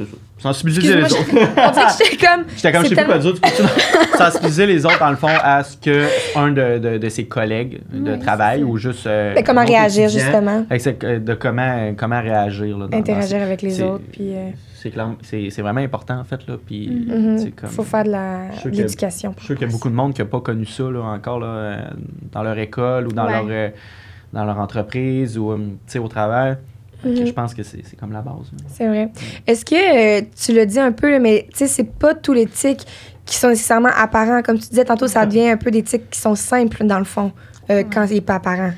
c'est 0.04 0.10
ça. 0.12 0.16
Sensibiliser 0.38 0.96
les 0.96 1.04
autres. 1.04 1.24
J'étais 1.30 2.26
comme. 2.26 2.44
J'étais 2.56 2.72
comme, 2.72 2.82
je 2.84 2.88
sais 2.88 2.94
pas 2.96 3.04
quoi 3.04 3.18
tellement- 3.18 3.32
dire. 3.32 3.40
Tu 3.56 3.62
peux 3.62 4.18
sensibiliser 4.18 4.66
les 4.66 4.84
autres, 4.86 4.98
dans 4.98 5.10
le 5.10 5.16
fond, 5.16 5.28
à 5.42 5.62
ce 5.62 5.76
que 5.76 6.06
un 6.36 6.50
de, 6.50 6.78
de, 6.78 6.98
de 6.98 7.08
ses 7.08 7.24
collègues 7.26 7.80
de 7.92 8.12
Ouais, 8.12 8.18
travail 8.18 8.64
ou 8.64 8.76
juste. 8.76 9.06
euh, 9.06 9.34
Ben, 9.34 9.44
comment 9.44 9.64
réagir, 9.64 10.08
justement. 10.08 10.66
avec 10.68 10.80
ce- 10.82 11.18
de 11.18 11.34
comment, 11.34 11.94
comment 11.96 12.20
réagir. 12.20 12.76
Là, 12.78 12.86
dans- 12.88 12.98
Interagir 12.98 13.40
avec 13.42 13.62
les 13.62 13.80
autres, 13.82 14.04
puis. 14.10 14.34
euh, 14.34 14.50
C'est 14.74 14.90
clair- 14.90 15.14
c'est 15.22 15.48
c'est 15.50 15.62
vraiment 15.62 15.80
important, 15.80 16.18
en 16.18 16.24
fait. 16.24 16.40
Là, 16.48 16.54
puis, 16.66 16.88
mhm. 16.88 17.52
comme- 17.52 17.70
Faut 17.70 17.84
faire 17.84 18.02
de 18.02 18.68
l'éducation. 18.70 19.32
Je 19.36 19.44
suis 19.44 19.46
sûr 19.46 19.54
qu'il 19.56 19.66
y 19.68 19.70
a 19.70 19.72
beaucoup 19.72 19.88
de 19.90 19.94
monde 19.94 20.12
qui 20.12 20.20
n'a 20.22 20.26
pas 20.26 20.40
connu 20.40 20.66
ça 20.66 20.82
là, 20.90 21.02
encore 21.02 21.38
là, 21.38 21.46
euh, 21.46 21.76
dans 22.32 22.42
leur 22.42 22.58
école 22.58 23.06
ou 23.06 23.12
dans, 23.12 23.26
Ouais. 23.26 23.32
leur, 23.32 23.46
euh, 23.48 23.68
dans 24.32 24.44
leur 24.44 24.58
entreprise 24.58 25.38
ou 25.38 25.52
euh, 25.52 25.56
tu 25.58 25.70
sais, 25.86 25.98
au 26.00 26.08
travail. 26.08 26.56
Mhm. 27.04 27.26
Je 27.26 27.32
pense 27.32 27.54
que 27.54 27.62
c'est 27.62 27.82
c'est 27.84 27.96
comme 27.96 28.12
la 28.12 28.22
base. 28.22 28.50
C'est 28.68 28.86
vrai. 28.86 29.10
Est-ce 29.46 29.64
que 29.64 30.20
euh, 30.20 30.22
tu 30.36 30.52
l'as 30.52 30.66
dit 30.66 30.78
un 30.78 30.92
peu, 30.92 31.18
mais 31.18 31.46
tu 31.50 31.58
sais, 31.58 31.66
c'est 31.66 31.84
pas 31.98 32.14
tous 32.14 32.32
les 32.32 32.46
tics 32.46 32.86
qui 33.24 33.36
sont 33.36 33.48
nécessairement 33.48 33.90
apparents. 33.96 34.42
Comme 34.42 34.58
tu 34.58 34.68
disais 34.68 34.84
tantôt, 34.84 35.08
ça 35.08 35.26
devient 35.26 35.50
un 35.50 35.56
peu 35.56 35.70
des 35.70 35.82
tics 35.82 36.10
qui 36.10 36.20
sont 36.20 36.34
simples, 36.34 36.84
dans 36.84 36.98
le 36.98 37.04
fond, 37.04 37.32
euh, 37.70 37.84
quand 37.92 38.06
il 38.06 38.14
n'est 38.14 38.20
pas 38.20 38.36
apparent. 38.36 38.72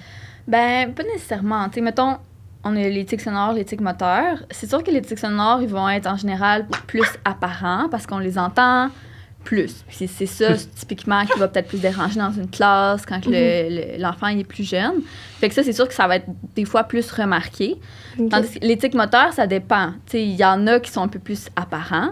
Ben, 0.47 0.93
pas 0.93 1.03
nécessairement. 1.03 1.69
Tu 1.69 1.75
sais, 1.75 1.81
mettons, 1.81 2.17
on 2.65 2.77
a 2.77 2.89
les 2.89 3.05
tics 3.05 3.21
sonores, 3.21 3.53
les 3.53 3.65
tics 3.65 3.81
moteurs. 3.81 4.45
C'est 4.51 4.69
sûr 4.69 4.83
que 4.83 4.91
les 4.91 5.03
tics 5.03 5.19
sonores, 5.19 5.63
ils 5.63 5.69
vont 5.69 5.89
être 5.89 6.07
en 6.07 6.17
général 6.17 6.67
plus 6.87 7.07
apparents 7.25 7.89
parce 7.91 8.07
qu'on 8.07 8.19
les 8.19 8.39
entend 8.39 8.89
plus. 9.45 9.85
C'est- 9.91 10.07
ça, 10.27 10.55
typiquement, 10.75 11.25
qui 11.27 11.39
va 11.39 11.49
peut-être 11.49 11.69
plus 11.69 11.81
déranger 11.81 12.19
dans 12.19 12.33
une 12.33 12.49
classe 12.51 13.05
quand 13.07 13.21
que 13.23 13.29
le- 13.31 13.97
le- 13.97 14.03
l'enfant 14.03 14.27
est 14.29 14.43
plus 14.45 14.69
jeune. 14.69 14.95
Fait 15.39 15.49
que 15.49 15.55
ça, 15.55 15.63
c'est 15.63 15.73
sûr 15.73 15.87
que 15.87 15.95
ça 15.95 16.07
va 16.09 16.17
être 16.17 16.27
des 16.57 16.65
fois 16.65 16.85
plus 16.85 17.11
remarqué. 17.13 17.77
Ok. 18.19 18.31
Tandis 18.31 18.59
que 18.59 18.67
les 18.67 18.77
tics 18.79 18.95
moteurs, 18.95 19.33
ça 19.33 19.47
dépend. 19.47 19.93
Il 20.13 20.35
y 20.35 20.45
en 20.45 20.67
a 20.67 20.81
qui 20.81 20.91
sont 20.91 21.03
un 21.03 21.09
peu 21.09 21.19
plus 21.19 21.49
apparents 21.57 22.11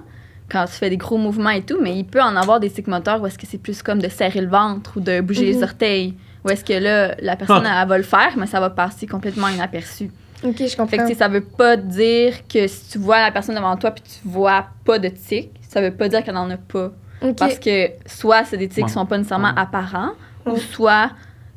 quand 0.50 0.64
tu 0.66 0.72
fais 0.72 0.90
des 0.90 0.96
gros 0.98 1.16
mouvements 1.16 1.50
et 1.50 1.62
tout, 1.62 1.78
mais 1.80 1.96
il 1.96 2.04
peut 2.04 2.20
en 2.20 2.36
avoir 2.36 2.60
des 2.60 2.70
tics 2.70 2.86
moteurs 2.86 3.20
où 3.22 3.26
est-ce 3.26 3.38
que 3.38 3.46
c'est 3.46 3.58
plus 3.58 3.82
comme 3.82 4.00
de 4.00 4.08
serrer 4.08 4.40
le 4.42 4.48
ventre 4.48 4.92
ou 4.96 5.00
de 5.00 5.20
bouger 5.20 5.46
les 5.46 5.62
orteils. 5.62 6.14
Où 6.44 6.50
est-ce 6.50 6.64
que 6.64 6.72
là, 6.74 7.14
la 7.22 7.36
personne, 7.36 7.64
elle, 7.64 7.88
va 7.88 7.96
le 7.96 8.02
faire, 8.04 8.32
mais 8.36 8.46
ça 8.46 8.58
va 8.60 8.68
passer 8.68 9.06
complètement 9.06 9.48
inaperçu. 9.48 10.10
Ok, 10.44 10.56
je 10.58 10.64
Fait 10.64 10.70
que, 10.70 10.76
comprends. 10.76 10.96
tu 11.06 11.12
sais, 11.12 11.14
ça 11.14 11.28
veut 11.28 11.40
pas 11.44 11.76
dire 11.76 12.34
que 12.52 12.66
si 12.66 12.90
tu 12.90 12.98
vois 12.98 13.20
la 13.20 13.30
personne 13.30 13.54
devant 13.54 13.76
toi 13.76 13.92
puis 13.92 14.02
tu 14.02 14.28
vois 14.28 14.66
pas 14.84 14.98
de 14.98 15.06
tics, 15.08 15.50
ça 15.68 15.80
veut 15.80 15.92
pas 15.94 16.08
dire 16.08 16.24
qu'elle 16.24 16.36
en 16.36 16.50
a 16.50 16.56
pas. 16.56 16.90
Parce 17.38 17.58
que 17.58 17.88
soit 18.06 18.44
c'est 18.44 18.56
des 18.56 18.68
tics 18.68 18.78
Ouais. 18.84 18.88
qui 18.88 18.92
sont 18.92 19.06
pas 19.06 19.18
nécessairement 19.18 19.48
Ouais. 19.48 19.60
apparents, 19.60 20.10
ou 20.46 20.56
soit 20.56 21.10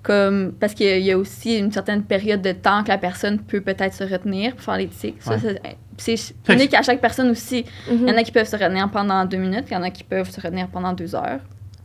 comme 0.04 0.54
parce 0.60 0.73
qu'il 0.75 0.86
y 0.86 0.89
a- 0.89 0.97
il 0.97 1.06
y 1.06 1.12
a 1.12 1.17
aussi 1.17 1.58
une 1.58 1.71
certaine 1.71 2.04
période 2.04 2.41
de 2.41 2.51
temps 2.51 2.84
que 2.84 2.89
la 2.89 2.97
personne 2.99 3.39
peut 3.39 3.62
peut-être 3.62 3.93
se 3.93 4.04
retenir 4.04 4.54
pour 4.56 4.63
faire 4.65 4.78
les 4.78 4.88
tics. 4.88 5.21
Ça, 5.21 5.32
Ouais. 5.36 5.58
c'est- 5.97 6.15
c'est 6.17 6.54
unique 6.54 6.73
à 6.75 6.84
chaque 6.84 7.01
personne 7.01 7.30
aussi. 7.32 7.65
Mhm. 7.89 7.97
Il 8.04 8.10
y 8.10 8.12
en 8.12 8.17
a 8.17 8.23
qui 8.23 8.32
peuvent 8.32 8.47
se 8.47 8.56
retenir 8.56 8.89
pendant 8.91 9.25
deux 9.25 9.38
minutes, 9.38 9.65
il 9.71 9.73
y 9.73 9.78
en 9.78 9.84
a 9.84 9.89
qui 9.89 10.04
peuvent 10.04 10.30
se 10.30 10.39
retenir 10.39 10.67
pendant 10.67 10.93
deux 10.93 11.15
heures. 11.15 11.39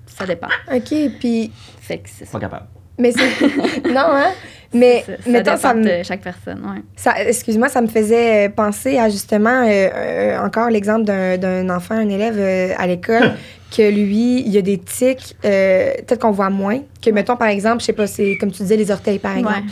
Ça 0.07 0.27
dépend. 0.27 0.49
OK, 0.71 0.93
puis... 1.21 1.51
Fait 1.79 1.99
que 1.99 2.09
c'est 2.11 2.25
ça. 2.27 2.33
Pas 2.33 2.41
capable. 2.41 2.67
Mais 2.99 3.13
c'est... 3.13 3.21
non, 3.89 4.09
hein? 4.09 4.33
Mais, 4.73 5.05
ça, 5.05 5.13
ça 5.25 5.31
mettons, 5.31 5.57
ça 5.57 5.75
me... 5.75 5.85
de 5.85 6.03
chaque 6.05 6.21
personne, 6.21 6.61
ouais. 6.61 6.83
Ça, 6.95 7.21
excuse-moi, 7.25 7.69
ça 7.69 7.81
me 7.81 7.89
faisait 7.89 8.49
penser 8.51 8.99
à 8.99 9.09
justement 9.09 9.65
euh, 9.65 9.89
euh, 9.95 10.39
encore 10.39 10.71
l'exemple 10.71 11.05
d'un, 11.05 11.69
enfant, 11.71 11.97
un 11.97 12.09
élève 12.09 12.37
euh, 12.39 12.73
à 12.79 12.87
l'école, 12.87 13.33
que 13.77 13.83
lui, 13.83 14.41
il 14.41 14.49
y 14.49 14.59
a 14.59 14.63
des 14.63 14.79
tics, 14.79 15.37
peut-être 15.43 16.21
qu'on 16.21 16.31
voit 16.31 16.51
moins. 16.51 16.81
Que, 17.03 17.11
mettons, 17.11 17.37
par 17.37 17.49
exemple, 17.49 17.81
je 17.81 17.87
sais 17.87 17.93
pas, 17.93 18.07
c'est 18.07 18.37
comme 18.39 18.53
tu 18.53 18.63
disais, 18.63 18.77
les 18.77 18.91
orteils, 18.91 19.19
par 19.19 19.37
exemple. 19.37 19.63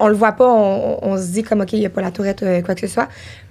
On 0.00 0.08
le 0.08 0.14
voit 0.14 0.32
pas, 0.32 0.48
on, 0.48 0.98
on 1.02 1.16
se 1.16 1.32
dit 1.32 1.42
comme, 1.44 1.60
OK, 1.60 1.72
il 1.72 1.80
n'y 1.80 1.86
a 1.86 1.90
pas 1.90 2.02
la 2.02 2.10
tourette, 2.10 2.44
quoi 2.64 2.74
que 2.74 2.80
ce 2.80 2.88
soit. 2.88 3.08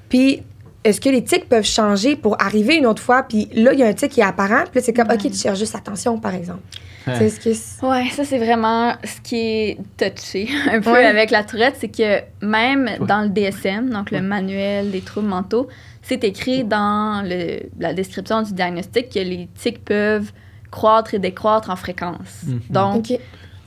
Puis, 0.10 0.44
est-ce 0.84 1.00
que 1.00 1.10
les 1.10 1.24
tics 1.24 1.48
peuvent 1.48 1.64
changer 1.64 2.16
pour 2.16 2.42
arriver 2.42 2.76
une 2.76 2.88
autre 2.88 3.02
fois? 3.02 3.24
Puis 3.24 3.48
là, 3.54 3.72
il 3.72 3.80
y 3.80 3.84
a 3.84 3.88
un 3.88 3.94
tic 3.94 4.12
qui 4.12 4.20
est 4.20 4.24
apparent, 4.24 4.64
puis 4.72 4.82
c'est 4.82 4.94
comme. 4.94 5.10
OK, 5.10 5.22
tu 5.22 5.34
cherches 5.34 5.60
juste 5.60 5.76
attention, 5.76 6.20
par 6.20 6.34
exemple. 6.34 6.62
Ouais. 7.08 7.30
C'est- 7.30 7.82
Ouais, 7.84 8.10
ça 8.12 8.24
c'est 8.24 8.38
vraiment 8.38 8.94
ce 9.04 9.20
qui 9.22 9.38
est 9.38 9.78
touché 9.98 10.48
un 10.72 10.82
peu 10.82 10.92
Ouais. 10.92 11.06
avec 11.06 11.32
la 11.32 11.44
tourette, 11.44 11.76
c'est 11.80 11.90
que 11.90 12.22
même 12.46 12.86
Ouais. 13.00 13.08
dans 13.08 13.22
le 13.22 13.30
DSM, 13.30 13.90
donc 13.90 14.12
Ouais. 14.12 14.20
le 14.20 14.24
manuel 14.24 14.92
des 14.92 15.02
troubles 15.02 15.28
mentaux, 15.28 15.68
c'est 16.04 16.24
écrit 16.24 16.64
dans 16.64 17.24
le- 17.28 17.62
la 17.80 17.94
description 17.94 18.42
du 18.44 18.54
diagnostic 18.54 19.10
que 19.10 19.20
les 19.20 19.48
tics 19.56 19.84
peuvent 19.84 20.32
croître 20.70 21.14
et 21.14 21.20
décroître 21.20 21.70
en 21.70 21.76
fréquence. 21.76 22.44
Mhm. 22.46 22.62
Donc, 22.70 23.14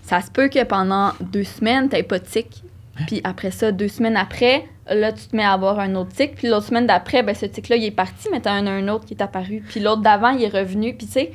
ça 0.03 0.20
se 0.20 0.31
peut 0.31 0.49
que 0.49 0.62
pendant 0.64 1.12
deux 1.20 1.44
semaines, 1.44 1.88
tu 1.88 2.03
pas 2.05 2.18
de 2.18 2.25
tic. 2.25 2.62
Puis 3.09 3.20
après 3.25 3.51
ça, 3.51 3.73
deux 3.73 3.88
semaines 3.88 4.16
après, 4.16 4.64
là, 4.88 5.12
tu 5.12 5.27
te 5.27 5.35
mets 5.35 5.42
à 5.44 5.53
avoir 5.53 5.81
un 5.81 5.97
autre 5.97 6.11
tic. 6.12 6.37
Puis 6.37 6.49
l'autre 6.49 6.66
semaine 6.66 6.87
d'après, 6.87 7.23
ben, 7.25 7.35
ce 7.35 7.47
tic-là, 7.47 7.75
il 7.77 7.85
est 7.85 7.90
parti, 7.90 8.29
mais 8.31 8.40
tu 8.40 8.49
as 8.49 8.53
un, 8.53 8.66
un 8.66 8.87
autre 8.88 9.05
qui 9.07 9.14
est 9.14 9.23
apparu. 9.23 9.62
Puis 9.68 9.81
l'autre 9.81 10.03
d'avant, 10.03 10.29
il 10.31 10.44
est 10.44 10.49
revenu. 10.49 10.94
Puis 10.94 11.07
tu 11.07 11.12
sais, 11.14 11.33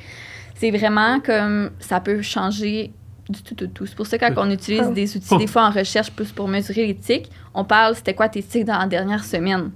c'est 0.60 0.70
vraiment 0.70 1.20
comme 1.20 1.70
ça 1.80 2.00
peut 2.00 2.20
changer 2.22 2.92
du 3.30 3.42
tout, 3.42 3.54
tout, 3.54 3.66
tout. 3.68 3.86
C'est 3.86 3.94
pour 3.96 4.06
ça 4.06 4.18
que 4.18 4.26
quand 4.34 4.46
on 4.46 4.50
utilise 4.50 4.82
Ah. 4.88 4.90
des 4.90 5.16
outils, 5.16 5.38
des 5.38 5.46
fois 5.46 5.66
en 5.66 5.70
recherche, 5.70 6.10
plus 6.10 6.32
pour 6.32 6.48
mesurer 6.48 6.86
les 6.86 6.96
tics, 6.96 7.30
on 7.54 7.64
parle 7.64 7.94
c'était 7.96 8.12
quoi 8.14 8.28
tes 8.28 8.42
tics 8.42 8.64
dans 8.64 8.78
la 8.78 8.86
dernière 8.86 9.24
semaine? 9.24 9.70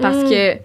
Parce 0.00 0.24
Mm. 0.24 0.28
que, 0.30 0.58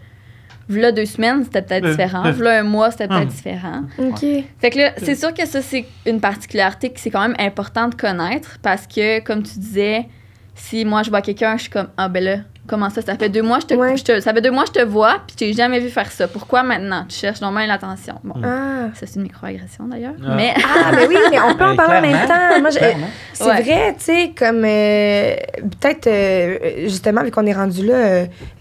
là, 0.70 0.92
deux 0.92 1.06
semaines, 1.06 1.44
c'était 1.44 1.62
peut-être 1.62 1.86
Euh, 1.86 1.92
différent. 1.92 2.26
euh. 2.26 2.42
Là, 2.44 2.60
un 2.62 2.64
mois, 2.64 2.90
c'était 2.92 3.08
peut-être 3.08 3.22
Hum. 3.24 3.28
différent. 3.28 3.82
OK. 4.00 4.26
Fait 4.60 4.70
que 4.72 4.78
là, 4.78 4.92
c'est 4.98 5.16
sûr 5.16 5.34
que 5.34 5.46
ça, 5.46 5.62
c'est 5.62 5.86
une 6.06 6.20
particularité 6.22 6.92
que 6.92 7.00
c'est 7.00 7.10
quand 7.12 7.22
même 7.28 7.36
important 7.40 7.90
de 7.90 7.96
connaître 7.96 8.58
parce 8.64 8.88
que, 8.88 9.20
comme 9.20 9.44
tu 9.44 9.60
disais, 9.60 10.08
si 10.56 10.86
moi 10.86 11.04
je 11.04 11.10
vois 11.10 11.22
quelqu'un, 11.22 11.58
je 11.58 11.64
suis 11.64 11.70
comme, 11.72 11.90
ah 11.98 12.08
ben 12.08 12.24
là, 12.24 12.38
Comment 12.70 12.90
ça? 12.92 13.02
Ça 13.02 13.16
fait 13.16 13.30
deux 13.30 13.42
mois, 13.42 13.60
je 13.60 13.66
te, 13.66 13.74
Ouais. 13.74 13.98
je 13.98 14.04
te- 14.04 14.20
ça 14.20 14.32
fait 14.34 14.42
deux 14.42 14.52
mois, 14.52 14.66
je 14.68 14.72
te 14.80 14.86
vois, 14.86 15.16
puis 15.26 15.32
je 15.32 15.36
t'ai 15.38 15.54
jamais 15.54 15.80
vu 15.80 15.90
faire 15.90 16.12
ça. 16.12 16.28
Pourquoi 16.28 16.62
maintenant? 16.64 17.06
Tu 17.10 17.16
cherches 17.18 17.42
normalement 17.42 17.68
l'attention. 17.74 18.16
Bon, 18.24 18.36
Ah. 18.44 18.90
ça, 18.94 19.06
c'est 19.08 19.16
une 19.16 19.24
microagression 19.24 19.86
d'ailleurs. 19.88 20.14
Ah. 20.24 20.34
Mais 20.36 20.54
Ah, 20.58 20.92
mais 20.94 21.08
oui, 21.10 21.16
mais 21.32 21.40
on 21.42 21.56
peut 21.56 21.64
en 21.66 21.74
Euh, 21.74 21.76
parler 21.76 21.98
en 21.98 22.02
même 22.12 22.28
temps. 22.28 22.62
Moi, 22.62 22.70
c'est 22.72 23.44
Ouais. 23.46 23.62
vrai, 23.62 23.96
tu 23.98 24.04
sais, 24.06 24.32
comme 24.38 24.64
euh, 24.66 25.36
peut-être 25.80 26.08
euh, 26.08 26.58
justement, 26.84 27.24
vu 27.24 27.32
qu'on 27.32 27.46
est 27.46 27.54
rendu 27.54 27.86
là, 27.86 27.96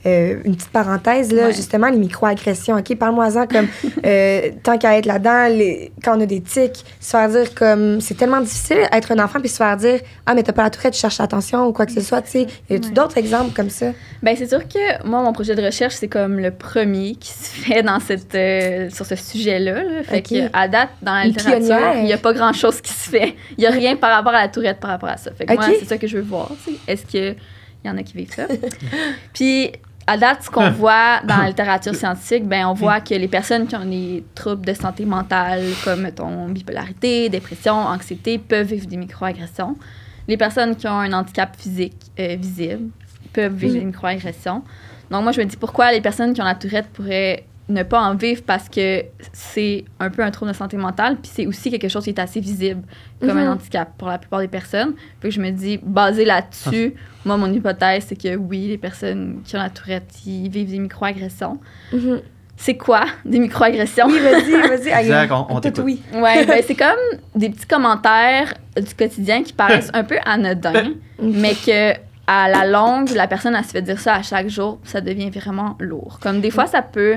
euh, 0.06 0.36
une 0.44 0.56
petite 0.56 0.70
parenthèse, 0.70 1.32
là, 1.32 1.46
Ouais. 1.46 1.52
justement, 1.52 1.88
les 1.88 1.98
microagressions, 1.98 2.76
OK? 2.76 2.96
Parle-moi-en 2.96 3.46
comme 3.46 3.66
euh, 4.06 4.50
tant 4.62 4.78
qu'à 4.78 4.96
être 4.96 5.06
là-dedans, 5.06 5.48
les- 5.48 5.92
quand 6.02 6.16
on 6.16 6.20
a 6.22 6.26
des 6.26 6.40
tics, 6.40 6.84
se 7.00 7.10
faire 7.10 7.28
dire 7.28 7.54
comme 7.54 8.00
c'est 8.00 8.14
tellement 8.14 8.40
difficile 8.40 8.78
être 8.92 9.12
un 9.12 9.22
enfant 9.22 9.40
puis 9.40 9.48
se 9.48 9.56
faire 9.56 9.76
dire 9.76 10.00
Ah, 10.26 10.34
mais 10.34 10.42
t'as 10.42 10.52
pas 10.52 10.62
la 10.62 10.70
tourette, 10.70 10.94
tu 10.94 11.00
cherches 11.00 11.18
l'attention 11.18 11.66
ou 11.66 11.72
quoi 11.72 11.84
que 11.86 11.92
ce 11.92 12.00
soit, 12.00 12.22
tu 12.22 12.30
sais. 12.30 12.46
Y 12.70 12.74
Ouais. 12.74 12.78
d'autres 12.92 13.18
exemples 13.18 13.52
comme 13.54 13.70
ça? 13.70 13.86
Ben, 14.22 14.34
c'est 14.36 14.48
sûr 14.48 14.66
que 14.66 15.06
moi, 15.06 15.22
mon 15.22 15.32
projet 15.32 15.54
de 15.54 15.62
recherche, 15.62 15.94
c'est 15.94 16.08
comme 16.08 16.38
le 16.40 16.50
premier 16.50 17.14
qui 17.14 17.28
se 17.30 17.50
fait 17.64 17.82
dans 17.82 18.00
cette, 18.00 18.34
euh, 18.34 18.90
sur 18.90 19.06
ce 19.06 19.16
sujet-là. 19.16 19.82
là. 19.84 20.02
Fait 20.02 20.18
Ok. 20.18 20.28
que, 20.28 20.50
à 20.52 20.66
date, 20.68 20.90
dans 21.02 21.14
la 21.14 21.24
littérature, 21.26 21.94
il 21.98 22.04
n'y 22.04 22.12
a 22.12 22.18
pas 22.18 22.32
grand-chose 22.32 22.80
qui 22.80 22.92
se 22.92 23.10
fait. 23.10 23.36
Il 23.56 23.60
n'y 23.60 23.66
a 23.66 23.70
rien 23.70 23.96
par 23.96 24.10
rapport 24.14 24.34
à 24.34 24.40
la 24.42 24.48
tourette 24.48 24.80
par 24.80 24.90
rapport 24.90 25.08
à 25.10 25.16
ça. 25.16 25.30
Fait 25.32 25.46
que 25.46 25.52
moi, 25.54 25.64
c'est 25.78 25.84
ça 25.84 25.98
que 25.98 26.06
je 26.06 26.16
veux 26.16 26.22
voir. 26.24 26.50
Est-ce 26.86 27.06
qu'il 27.06 27.36
y 27.84 27.88
en 27.90 27.96
a 27.96 28.02
qui 28.02 28.16
vivent 28.16 28.34
ça? 28.34 28.46
Puis, 29.32 29.70
à 30.06 30.16
date, 30.16 30.42
ce 30.44 30.50
qu'on 30.50 30.70
voit 30.70 31.20
dans 31.24 31.36
la 31.36 31.46
littérature 31.48 31.94
scientifique, 31.94 32.46
ben, 32.46 32.66
on 32.66 32.72
voit 32.74 33.00
que 33.00 33.14
les 33.14 33.28
personnes 33.28 33.66
qui 33.66 33.76
ont 33.76 33.84
des 33.84 34.24
troubles 34.34 34.64
de 34.64 34.72
santé 34.72 35.04
mentale, 35.04 35.62
comme, 35.84 36.00
mettons, 36.02 36.48
bipolarité, 36.48 37.28
dépression, 37.28 37.74
anxiété, 37.74 38.38
peuvent 38.38 38.66
vivre 38.66 38.86
des 38.86 38.96
microagressions. 38.96 39.76
Les 40.26 40.36
personnes 40.36 40.76
qui 40.76 40.86
ont 40.86 40.98
un 40.98 41.12
handicap 41.12 41.54
physique 41.56 41.96
euh, 42.18 42.36
visible 42.38 42.90
peuvent 43.32 43.54
vivre 43.54 43.74
Mhm. 43.74 43.80
des 43.80 43.86
microagressions. 43.86 44.62
Donc, 45.10 45.22
moi, 45.22 45.32
je 45.32 45.40
me 45.40 45.46
dis 45.46 45.56
pourquoi 45.56 45.92
les 45.92 46.00
personnes 46.00 46.34
qui 46.34 46.40
ont 46.40 46.44
la 46.44 46.54
tourette 46.54 46.86
pourraient 46.92 47.44
ne 47.70 47.82
pas 47.82 48.00
en 48.00 48.14
vivre 48.14 48.42
parce 48.46 48.66
que 48.70 49.04
c'est 49.32 49.84
un 50.00 50.08
peu 50.08 50.22
un 50.22 50.30
trouble 50.30 50.52
de 50.52 50.56
santé 50.56 50.78
mentale, 50.78 51.16
puis 51.20 51.30
c'est 51.34 51.46
aussi 51.46 51.70
quelque 51.70 51.88
chose 51.88 52.02
qui 52.04 52.08
est 52.10 52.18
assez 52.18 52.40
visible 52.40 52.80
comme 53.20 53.32
Mhm. 53.32 53.36
un 53.38 53.52
handicap 53.52 53.90
pour 53.98 54.08
la 54.08 54.16
plupart 54.16 54.40
des 54.40 54.48
personnes. 54.48 54.94
Puis 55.20 55.30
je 55.30 55.40
me 55.40 55.50
dis, 55.50 55.78
basé 55.82 56.24
là-dessus, 56.24 56.94
moi, 57.26 57.36
mon 57.36 57.52
hypothèse, 57.52 58.06
c'est 58.08 58.16
que 58.16 58.36
oui, 58.36 58.68
les 58.68 58.78
personnes 58.78 59.42
qui 59.44 59.54
ont 59.56 59.58
la 59.58 59.68
tourette, 59.68 60.08
ils 60.26 60.48
vivent 60.48 60.70
des 60.70 60.78
microagressions. 60.78 61.58
Mhm. 61.92 62.20
C'est 62.56 62.76
quoi, 62.78 63.04
des 63.26 63.38
microagressions? 63.38 64.06
Oui, 64.06 64.18
vas-y, 64.18 64.50
vas-y. 64.50 64.90
allez. 64.90 65.06
Exact, 65.08 65.30
on- 65.32 65.46
on 65.50 65.54
Tout 65.56 65.60
t'écoute. 65.60 65.84
oui. 65.84 66.02
Ouais, 66.14 66.46
ben, 66.46 66.62
c'est 66.66 66.74
comme 66.74 66.96
des 67.34 67.50
petits 67.50 67.66
commentaires 67.66 68.54
du 68.76 68.94
quotidien 68.94 69.42
qui 69.42 69.52
paraissent 69.52 69.90
un 69.94 70.04
peu 70.04 70.16
anodins, 70.24 70.92
mais 71.20 71.52
que 71.54 71.92
à 72.30 72.48
la 72.48 72.64
longue, 72.66 73.08
la 73.14 73.26
personne, 73.26 73.54
elle 73.56 73.64
se 73.64 73.70
fait 73.70 73.82
dire 73.82 73.98
ça 73.98 74.14
à 74.16 74.22
chaque 74.22 74.48
jour, 74.48 74.78
ça 74.84 75.00
devient 75.00 75.30
vraiment 75.30 75.76
lourd. 75.80 76.18
Comme 76.22 76.40
des 76.42 76.50
fois, 76.50 76.66
ça 76.66 76.82
peut 76.82 77.16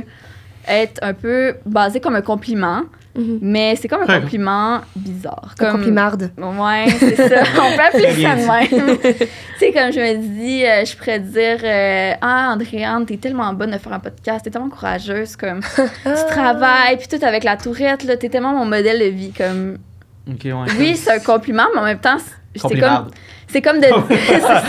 être 0.68 1.00
un 1.04 1.14
peu 1.14 1.56
basé 1.66 2.00
comme 2.00 2.16
un 2.16 2.22
compliment, 2.22 2.84
Mhm. 3.14 3.40
mais 3.42 3.76
c'est 3.76 3.90
comme 3.90 4.04
un 4.08 4.22
compliment 4.22 4.80
bizarre. 4.96 5.54
Un 5.60 5.64
Comme, 5.66 5.72
complimarde. 5.80 6.32
Ouais, 6.38 6.86
c'est 6.98 7.16
ça. 7.18 7.44
On 7.62 7.76
peut 7.76 7.84
appeler 7.84 8.24
ça 8.24 8.36
de 8.36 8.48
même. 8.48 8.98
tu 9.02 9.26
sais, 9.60 9.74
comme 9.74 9.92
je 9.92 10.00
me 10.00 10.18
dis, 10.40 10.64
euh, 10.66 10.86
je 10.86 10.96
pourrais 10.96 11.20
dire 11.20 11.58
euh, 11.62 12.14
Ah, 12.22 12.52
Andréane, 12.54 13.06
t'es 13.06 13.18
tellement 13.18 13.52
bonne 13.54 13.72
de 13.72 13.78
faire 13.80 13.92
un 13.92 14.00
podcast, 14.00 14.46
t'es 14.46 14.50
tellement 14.50 14.70
courageuse, 14.70 15.36
comme 15.36 15.60
tu 15.60 15.82
Ah. 16.06 16.14
travailles, 16.30 16.98
puis 16.98 17.08
tout 17.10 17.26
avec 17.26 17.44
la 17.44 17.58
tourette, 17.58 18.06
là, 18.06 18.16
t'es 18.16 18.30
tellement 18.30 18.54
mon 18.54 18.66
modèle 18.66 19.00
de 19.00 19.06
vie. 19.14 19.34
Comme, 19.34 19.78
Ok, 20.30 20.46
ouais. 20.46 20.54
oui, 20.80 20.96
c'est 20.96 21.12
un 21.12 21.20
compliment, 21.20 21.66
mais 21.74 21.82
en 21.82 21.86
même 21.86 22.00
temps, 22.00 22.18
c'est- 22.56 22.62
comme, 22.80 23.10
c'est 23.52 23.62
comme 23.62 23.80
de. 23.80 23.88
c'est 24.28 24.40
ça. 24.40 24.64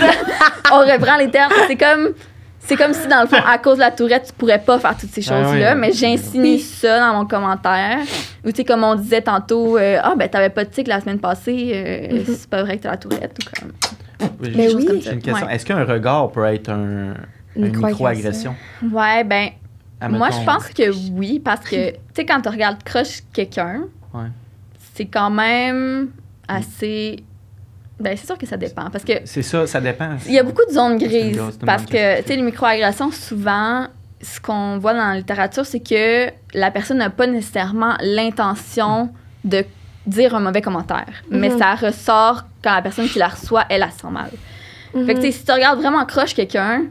On 0.73 0.79
reprend 0.81 1.17
les 1.17 1.31
termes. 1.31 1.53
C'est 1.67 1.77
comme. 1.77 2.11
C'est 2.65 2.77
comme 2.77 2.93
si, 2.93 3.09
dans 3.09 3.23
le 3.23 3.27
fond, 3.27 3.43
à 3.45 3.59
cause 3.59 3.75
de 3.79 3.81
la 3.81 3.91
tourette, 3.91 4.27
tu 4.29 4.33
pourrais 4.35 4.61
pas 4.61 4.79
faire 4.79 4.97
toutes 4.97 5.11
ces 5.11 5.29
Ah 5.29 5.43
choses-là, 5.43 5.75
mais 5.75 5.91
j'insinue 5.91 6.59
ça 6.61 7.01
dans 7.01 7.19
mon 7.19 7.27
commentaire. 7.27 7.99
Ou, 8.45 8.51
tu 8.53 8.59
sais, 8.59 8.65
comme 8.65 8.85
on 8.85 8.95
disait 8.95 9.21
tantôt, 9.21 9.77
euh, 9.77 9.99
ah, 10.01 10.15
ben, 10.17 10.29
t'avais 10.29 10.49
pas 10.49 10.65
de 10.65 10.71
tic 10.71 10.87
la 10.87 11.01
semaine 11.01 11.19
passée, 11.19 11.73
euh, 11.75 12.19
Mhm. 12.19 12.25
c'est 12.37 12.49
pas 12.49 12.63
vrai 12.63 12.77
que 12.79 12.85
t'as 12.85 12.93
la 12.93 12.97
tourette, 12.99 13.37
ou 13.37 13.61
comme. 13.61 13.73
Oui, 14.41 14.53
Mais 14.55 14.69
j'ai- 14.69 14.77
oui. 14.77 15.01
J'ai 15.03 15.13
une 15.15 15.21
question. 15.23 15.47
Ouais. 15.49 15.55
Est-ce 15.57 15.67
qu'un 15.67 15.83
regard 15.85 16.31
peut 16.31 16.45
être 16.45 16.69
un, 16.69 17.15
Une 17.57 17.77
microagression? 17.77 18.55
Ouais, 18.93 19.25
ben, 19.25 19.49
moi, 20.09 20.29
je 20.31 20.45
pense 20.47 20.69
que 20.69 20.89
oui, 21.11 21.41
parce 21.45 21.63
que, 21.69 21.91
tu 21.91 21.97
sais, 22.15 22.25
quand 22.25 22.41
tu 22.43 22.49
regardes 22.49 22.81
croche 22.85 23.23
quelqu'un, 23.33 23.81
Ouais. 24.15 24.29
c'est 24.95 25.07
quand 25.07 25.31
même 25.31 26.11
assez. 26.47 27.25
Ben, 28.03 28.17
c'est 28.17 28.27
sûr 28.27 28.37
que 28.37 28.47
ça 28.47 28.57
dépend. 28.57 28.91
Parce 28.91 29.05
que 29.05 29.13
C'est 29.25 29.43
ça, 29.43 29.67
ça 29.67 29.81
dépend. 29.81 30.17
il 30.27 30.33
y 30.35 30.39
a 30.39 30.43
beaucoup 30.43 30.65
de 30.69 30.73
zones 30.73 30.99
grises. 30.99 31.37
grosse- 31.37 31.59
Parce 31.65 31.87
que, 31.87 32.21
tu 32.23 32.27
sais, 32.29 32.37
les 32.37 32.43
microagressions, 32.43 33.11
souvent, 33.11 33.87
ce 34.21 34.41
qu'on 34.41 34.79
voit 34.79 34.93
dans 34.95 35.09
la 35.09 35.17
littérature, 35.17 35.65
c'est 35.67 35.81
que 35.81 36.29
la 36.55 36.71
personne 36.71 36.99
n'a 36.99 37.11
pas 37.11 37.27
nécessairement 37.27 37.95
l'intention 38.01 39.11
de 39.45 39.65
dire 40.07 40.35
un 40.35 40.41
mauvais 40.41 40.61
commentaire. 40.63 41.07
Mais 41.31 41.49
Mhm. 41.49 41.59
ça 41.59 41.75
ressort 41.75 42.45
quand 42.63 42.75
la 42.75 42.83
personne 42.83 43.09
qui 43.09 43.19
la 43.19 43.29
reçoit, 43.29 43.65
elle, 43.69 43.83
elle 43.83 43.93
se 43.93 43.99
sent 44.01 44.11
mal. 44.11 44.31
Fait 45.07 45.15
que, 45.15 45.21
tu 45.21 45.27
sais, 45.27 45.33
si 45.33 45.45
tu 45.45 45.53
regardes 45.53 45.79
vraiment 45.81 46.05
croche 46.05 46.35
quelqu'un, 46.35 46.83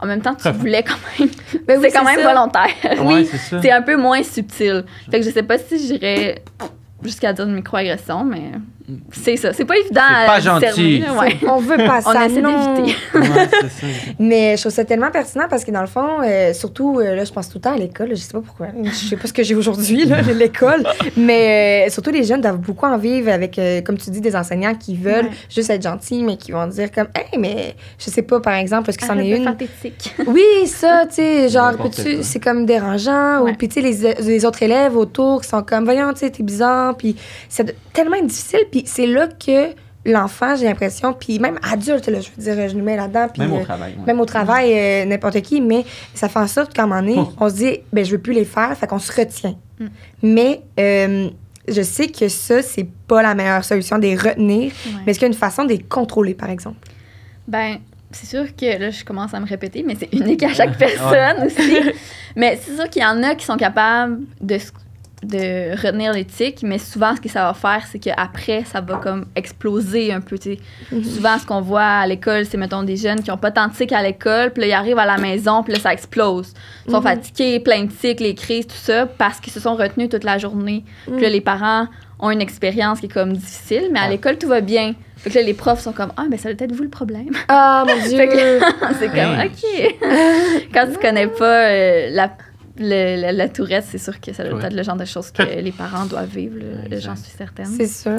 en 0.00 0.06
même 0.06 0.20
temps, 0.20 0.34
tu 0.34 0.50
voulais 0.52 0.82
quand 0.82 0.96
même. 1.18 1.28
Ben 1.66 1.78
oui, 1.78 1.86
c'est 1.90 1.96
quand 1.98 2.04
même 2.04 2.20
ça. 2.20 2.28
volontaire. 2.34 3.04
Ouais, 3.04 3.14
oui, 3.14 3.28
c'est 3.30 3.36
ça. 3.38 3.62
c'est 3.62 3.70
un 3.70 3.82
peu 3.82 3.96
moins 3.96 4.22
subtil. 4.22 4.84
Fait 5.10 5.20
que 5.20 5.24
je 5.26 5.30
sais 5.30 5.42
pas 5.42 5.56
si 5.58 5.78
j'irais 5.78 6.42
jusqu'à 7.02 7.32
dire 7.32 7.46
une 7.46 7.54
microagression, 7.54 8.24
mais 8.24 8.52
c'est 9.12 9.36
ça. 9.36 9.52
C'est 9.52 9.64
pas 9.64 9.76
évident 9.78 10.00
C'est 10.20 10.26
pas 10.26 10.36
discerner, 10.58 11.00
gentil. 11.00 11.04
ouais. 11.18 11.36
On 11.48 11.58
veut 11.58 11.76
pas 11.76 12.00
On 12.06 12.12
ça, 12.12 12.26
essaie 12.26 12.40
non. 12.40 12.74
d'éviter. 12.74 12.96
Ouais, 13.14 13.48
c'est 13.50 13.68
ça. 13.68 13.86
Mais 14.18 14.56
je 14.56 14.62
trouve 14.62 14.72
ça 14.72 14.84
tellement 14.84 15.10
pertinent 15.10 15.46
parce 15.50 15.64
que 15.64 15.70
dans 15.70 15.80
le 15.80 15.86
fond, 15.86 16.20
euh, 16.24 16.52
surtout, 16.52 17.00
euh, 17.00 17.14
là, 17.16 17.24
je 17.24 17.32
pense 17.32 17.48
tout 17.48 17.58
le 17.58 17.62
temps 17.62 17.74
à 17.74 17.78
l'école. 17.78 18.10
Je 18.10 18.14
sais 18.16 18.32
pas 18.32 18.40
pourquoi. 18.40 18.68
Je 18.84 18.90
sais 18.90 19.16
pas 19.16 19.26
ce 19.26 19.32
que 19.32 19.42
j'ai 19.42 19.54
aujourd'hui, 19.54 20.04
là, 20.04 20.22
l'école. 20.22 20.84
Mais 21.16 21.86
euh, 21.86 21.90
surtout, 21.90 22.10
les 22.10 22.24
jeunes 22.24 22.40
doivent 22.40 22.58
beaucoup 22.60 22.86
en 22.86 22.98
vivre 22.98 23.30
avec, 23.32 23.58
euh, 23.58 23.80
comme 23.82 23.96
tu 23.98 24.10
dis, 24.10 24.20
des 24.20 24.36
enseignants 24.36 24.74
qui 24.74 24.96
veulent 24.96 25.26
Ouais. 25.26 25.30
juste 25.50 25.70
être 25.70 25.82
gentils, 25.82 26.22
mais 26.22 26.36
qui 26.36 26.52
vont 26.52 26.66
dire 26.66 26.90
comme, 26.92 27.08
hey, 27.14 27.38
mais 27.38 27.74
je 27.98 28.10
sais 28.10 28.22
pas, 28.22 28.38
par 28.40 28.54
exemple, 28.54 28.90
est-ce 28.90 28.98
que 28.98 29.06
c'en 29.06 29.18
est 29.18 29.30
une? 29.30 29.56
Oui, 30.26 30.42
ça, 30.66 31.04
tu 31.08 31.14
sais, 31.16 31.48
genre, 31.48 31.76
quoi. 31.76 31.90
c'est 32.22 32.40
comme 32.40 32.66
dérangeant. 32.66 33.40
Ouais. 33.42 33.52
Ou 33.52 33.54
puis, 33.54 33.68
tu 33.68 33.80
sais, 33.80 33.80
les, 33.80 34.14
les 34.22 34.44
autres 34.44 34.62
élèves 34.62 34.96
autour 34.96 35.40
qui 35.42 35.48
sont 35.48 35.62
comme, 35.62 35.84
voyons, 35.84 36.12
tu 36.12 36.20
sais, 36.20 36.30
t'es 36.30 36.42
bizarre. 36.42 36.96
Puis, 36.96 37.16
c'est 37.48 37.74
tellement 37.92 38.20
difficile. 38.22 38.60
Puis, 38.76 38.84
c'est 38.86 39.06
là 39.06 39.26
que 39.28 39.70
l'enfant, 40.04 40.54
j'ai 40.54 40.66
l'impression, 40.66 41.14
puis 41.14 41.38
même 41.38 41.58
adulte, 41.62 42.06
là, 42.08 42.20
je 42.20 42.28
veux 42.36 42.54
dire, 42.54 42.68
je 42.68 42.74
nous 42.76 42.84
mets 42.84 42.96
là-dedans. 42.96 43.26
Puis, 43.32 43.40
Même 43.42 43.54
au 43.54 43.60
euh, 43.60 43.64
travail. 43.64 43.94
même 44.06 44.20
au 44.20 44.24
travail, 44.26 44.72
euh, 44.74 45.04
n'importe 45.06 45.40
qui, 45.40 45.60
mais 45.62 45.84
ça 46.14 46.28
fait 46.28 46.38
en 46.38 46.46
sorte 46.46 46.74
qu'à 46.74 46.82
un 46.82 46.86
moment 46.86 47.00
donné, 47.00 47.14
Oh. 47.18 47.32
on 47.40 47.48
se 47.48 47.54
dit, 47.54 47.78
ben, 47.92 48.04
je 48.04 48.12
veux 48.12 48.18
plus 48.20 48.34
les 48.34 48.44
faire, 48.44 48.76
fait 48.76 48.86
qu'on 48.86 48.98
se 48.98 49.10
retient. 49.12 49.56
Mm. 49.80 49.86
Mais 50.22 50.60
euh, 50.78 51.30
je 51.66 51.80
sais 51.82 52.08
que 52.08 52.28
ça, 52.28 52.60
c'est 52.62 52.86
pas 53.08 53.22
la 53.22 53.34
meilleure 53.34 53.64
solution 53.64 53.96
de 53.96 54.02
les 54.02 54.14
retenir, 54.16 54.70
Ouais. 54.86 54.92
mais 55.06 55.10
est-ce 55.12 55.18
qu'il 55.18 55.26
y 55.26 55.30
a 55.30 55.32
une 55.32 55.38
façon 55.38 55.64
de 55.64 55.70
les 55.70 55.78
contrôler, 55.80 56.34
par 56.34 56.50
exemple? 56.50 56.76
Ben, 57.48 57.78
c'est 58.12 58.26
sûr 58.26 58.54
que 58.54 58.78
là, 58.78 58.90
je 58.90 59.04
commence 59.04 59.32
à 59.34 59.40
me 59.40 59.46
répéter, 59.46 59.82
mais 59.82 59.96
c'est 59.98 60.12
unique 60.12 60.42
à 60.42 60.52
chaque 60.52 60.76
personne 60.78 61.46
aussi. 61.46 61.80
Mais 62.36 62.60
c'est 62.62 62.76
sûr 62.76 62.88
qu'il 62.90 63.00
y 63.02 63.06
en 63.06 63.22
a 63.22 63.34
qui 63.34 63.46
sont 63.46 63.56
capables 63.56 64.18
de, 64.40 64.54
s- 64.54 64.72
de 65.22 65.72
retenir 65.82 66.12
l'éthique, 66.12 66.60
mais 66.62 66.78
souvent, 66.78 67.16
ce 67.16 67.20
que 67.22 67.28
ça 67.28 67.44
va 67.44 67.54
faire, 67.54 67.84
c'est 67.90 67.98
qu'après, 67.98 68.64
ça 68.64 68.80
va 68.82 68.96
comme 68.96 69.26
exploser 69.34 70.12
un 70.12 70.20
peu. 70.20 70.38
tu 70.38 70.52
sais. 70.54 70.58
Mhm. 70.92 71.04
Souvent, 71.04 71.38
ce 71.38 71.46
qu'on 71.46 71.62
voit 71.62 71.82
à 71.82 72.06
l'école, 72.06 72.44
c'est, 72.44 72.58
mettons, 72.58 72.82
des 72.82 72.96
jeunes 72.96 73.22
qui 73.22 73.30
ont 73.30 73.38
pas 73.38 73.50
tant 73.50 73.68
de 73.68 73.72
tics 73.72 73.92
à 73.92 74.02
l'école, 74.02 74.50
puis 74.52 74.60
là, 74.62 74.66
ils 74.68 74.72
arrivent 74.74 74.98
à 74.98 75.06
la 75.06 75.16
maison, 75.16 75.62
puis 75.62 75.72
là, 75.72 75.80
ça 75.80 75.92
explose. 75.92 76.52
Ils 76.86 76.90
sont 76.92 76.98
Mhm. 76.98 77.02
fatigués, 77.04 77.60
plein 77.60 77.84
de 77.84 77.90
tics, 77.90 78.20
les 78.20 78.34
crises, 78.34 78.66
tout 78.66 78.74
ça, 78.76 79.06
parce 79.06 79.40
qu'ils 79.40 79.52
se 79.52 79.60
sont 79.60 79.74
retenus 79.74 80.10
toute 80.10 80.24
la 80.24 80.36
journée. 80.38 80.84
Puis 81.10 81.20
là, 81.22 81.30
les 81.30 81.40
parents 81.40 81.86
ont 82.20 82.30
une 82.30 82.40
expérience 82.42 83.00
qui 83.00 83.06
est 83.06 83.12
comme 83.12 83.32
difficile, 83.32 83.88
mais 83.92 83.98
à 83.98 84.04
Ouais. 84.04 84.10
l'école, 84.10 84.36
tout 84.38 84.48
va 84.48 84.60
bien. 84.60 84.94
Fait 85.16 85.30
que 85.30 85.34
là, 85.36 85.42
les 85.42 85.54
profs 85.54 85.80
sont 85.80 85.92
comme 85.92 86.12
Ah, 86.18 86.24
ben 86.30 86.38
ça 86.38 86.52
doit 86.52 86.64
être 86.66 86.72
vous 86.74 86.82
le 86.82 86.88
problème. 86.90 87.30
Ah, 87.48 87.84
mon 87.86 87.94
Dieu! 88.08 88.16
Fait 88.18 88.28
que- 88.28 88.60
c'est 88.98 89.08
comme. 89.08 89.40
OK. 89.40 89.96
Quand 90.74 90.86
tu 90.92 90.98
connais 91.00 91.26
pas 91.26 91.68
euh, 91.70 92.08
la, 92.12 92.30
le- 92.78 93.20
la, 93.20 93.32
la 93.32 93.48
tourette, 93.48 93.84
c'est 93.90 93.98
sûr 93.98 94.20
que 94.20 94.32
ça 94.32 94.44
doit 94.44 94.58
Ouais. 94.58 94.66
être 94.66 94.74
le 94.74 94.82
genre 94.82 94.96
de 94.96 95.04
choses 95.04 95.30
que 95.30 95.42
les 95.60 95.72
parents 95.72 96.06
doivent 96.06 96.28
vivre, 96.28 96.56
j'en 96.92 97.16
suis 97.16 97.32
certaine. 97.36 97.66
c'est 97.66 97.86
sûr. 97.88 98.16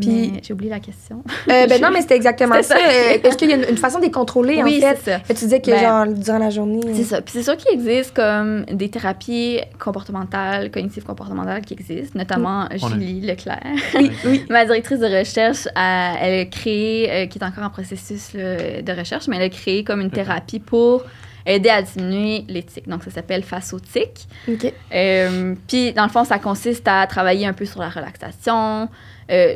Puis- 0.00 0.40
j'ai 0.42 0.52
oublié 0.52 0.70
la 0.70 0.80
question. 0.80 1.22
Euh, 1.48 1.68
ben 1.68 1.80
non, 1.80 1.90
mais 1.92 2.00
c'était 2.00 2.16
exactement 2.16 2.56
ça. 2.62 2.62
ça. 2.62 2.76
Euh, 2.78 3.18
Est-ce 3.22 3.36
qu'il 3.36 3.48
y 3.48 3.52
a 3.52 3.56
une, 3.58 3.64
une 3.70 3.76
façon 3.76 4.00
de 4.00 4.04
les 4.04 4.10
contrôler, 4.10 4.60
oui, 4.64 4.78
en 4.84 4.88
fait? 4.88 4.98
c'est 5.04 5.10
ça. 5.12 5.20
Tu 5.28 5.34
disais 5.34 5.60
que, 5.60 5.70
Ben, 5.70 5.78
genre, 5.80 6.06
durant 6.12 6.38
la 6.38 6.50
journée... 6.50 6.80
C'est 6.94 7.04
ça. 7.04 7.22
Puis 7.22 7.32
c'est 7.32 7.44
sûr 7.44 7.56
qu'il 7.56 7.72
existe 7.78 8.12
comme 8.12 8.64
des 8.64 8.88
thérapies 8.90 9.60
comportementales, 9.78 10.72
cognitives 10.72 11.04
comportementales 11.04 11.62
qui 11.62 11.74
existent, 11.74 12.18
notamment 12.18 12.68
Julie 12.74 13.20
Leclerc. 13.20 13.62
Oui, 13.94 14.10
oui. 14.26 14.44
Ma 14.50 14.64
directrice 14.64 14.98
de 14.98 15.06
recherche, 15.18 15.68
elle, 15.76 16.16
elle 16.20 16.40
a 16.40 16.44
créé, 16.46 17.12
euh, 17.12 17.26
qui 17.26 17.38
est 17.38 17.44
encore 17.44 17.62
en 17.62 17.70
processus 17.70 18.34
là, 18.34 18.82
de 18.82 18.92
recherche, 18.98 19.28
mais 19.28 19.36
elle 19.36 19.42
a 19.42 19.48
créé 19.48 19.84
comme 19.84 20.00
une 20.00 20.10
thérapie 20.10 20.58
pour 20.58 21.04
aider 21.46 21.68
à 21.68 21.82
diminuer 21.82 22.44
les 22.48 22.62
tics. 22.62 22.88
Donc, 22.88 23.02
ça 23.04 23.10
s'appelle 23.10 23.42
Face 23.42 23.72
aux 23.72 23.80
tics. 23.80 24.26
OK. 24.48 24.72
Euh, 24.94 25.54
Puis, 25.68 25.92
dans 25.92 26.04
le 26.04 26.08
fond, 26.10 26.24
ça 26.24 26.38
consiste 26.38 26.86
à 26.88 27.06
travailler 27.06 27.46
un 27.46 27.52
peu 27.52 27.64
sur 27.66 27.80
la 27.80 27.88
relaxation, 27.90 28.88
euh, 29.30 29.54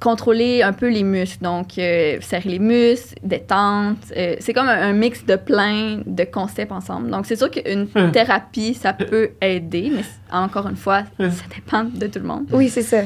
contrôler 0.00 0.62
un 0.62 0.72
peu 0.72 0.90
les 0.90 1.02
muscles. 1.02 1.42
Donc, 1.42 1.78
euh, 1.78 2.18
serrer 2.20 2.50
les 2.50 2.58
muscles, 2.58 3.14
détente. 3.22 3.96
euh, 4.16 4.36
c'est 4.38 4.52
comme 4.52 4.68
un, 4.68 4.82
un 4.90 4.92
mix 4.92 5.24
de 5.24 5.36
plein 5.36 6.02
de 6.04 6.24
concepts 6.24 6.72
ensemble. 6.72 7.10
Donc, 7.10 7.26
c'est 7.26 7.36
sûr 7.36 7.50
qu'une 7.50 7.88
Hum. 7.94 8.12
thérapie, 8.12 8.74
ça 8.74 8.92
peut 8.92 9.30
aider, 9.40 9.90
mais 9.94 10.02
encore 10.30 10.68
une 10.68 10.76
fois, 10.76 11.04
Hum. 11.18 11.30
ça 11.30 11.44
dépend 11.54 11.84
de 11.84 12.06
tout 12.06 12.18
le 12.18 12.26
monde. 12.26 12.46
Oui, 12.52 12.68
c'est 12.68 12.82
ça. 12.82 13.02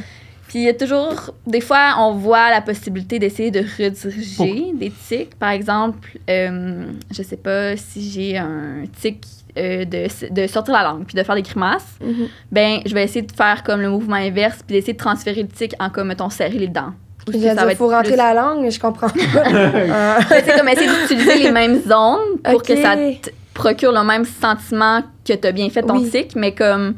Puis 0.48 0.60
il 0.60 0.64
y 0.64 0.68
a 0.68 0.74
toujours, 0.74 1.34
des 1.46 1.60
fois, 1.60 1.94
on 1.98 2.12
voit 2.14 2.50
la 2.50 2.60
possibilité 2.62 3.18
d'essayer 3.18 3.50
de 3.50 3.60
rediriger 3.60 4.72
des 4.74 4.90
tics. 4.90 5.34
Par 5.38 5.50
exemple, 5.50 6.18
euh, 6.28 6.86
je 7.10 7.22
sais 7.22 7.36
pas 7.36 7.76
si 7.76 8.10
j'ai 8.10 8.38
un 8.38 8.84
tic 9.00 9.24
euh, 9.58 9.84
de, 9.84 10.06
de 10.30 10.46
sortir 10.46 10.72
la 10.74 10.84
langue 10.84 11.04
puis 11.04 11.16
de 11.16 11.22
faire 11.22 11.34
des 11.34 11.42
grimaces, 11.42 11.86
Mhm. 12.02 12.28
ben 12.50 12.80
je 12.86 12.94
vais 12.94 13.04
essayer 13.04 13.22
de 13.22 13.32
faire 13.32 13.62
comme 13.62 13.80
le 13.82 13.90
mouvement 13.90 14.16
inverse 14.16 14.58
puis 14.66 14.74
d'essayer 14.76 14.94
de 14.94 14.98
transférer 14.98 15.42
le 15.42 15.48
tic 15.48 15.74
en 15.80 15.90
comme 15.90 16.08
mettons 16.08 16.30
serrer 16.30 16.58
les 16.58 16.68
dents. 16.68 16.92
Être 17.30 17.76
faut 17.76 17.88
rentrer 17.88 18.12
plus- 18.12 18.16
la 18.16 18.32
langue, 18.32 18.62
mais 18.62 18.70
je 18.70 18.80
comprends 18.80 19.08
pas. 19.10 19.16
C'est 20.44 20.56
comme 20.56 20.68
essayer 20.68 20.88
d'utiliser 20.88 21.38
les 21.44 21.50
mêmes 21.50 21.82
zones 21.82 22.38
pour 22.42 22.62
que 22.62 22.74
ça 22.80 22.96
te 22.96 23.28
procure 23.52 23.92
le 23.92 24.02
même 24.02 24.24
sentiment 24.24 25.02
que 25.26 25.34
tu 25.34 25.46
as 25.46 25.52
bien 25.52 25.68
fait 25.68 25.82
ton 25.82 25.98
Oui. 25.98 26.08
tic, 26.08 26.34
mais 26.36 26.54
comme 26.54 26.94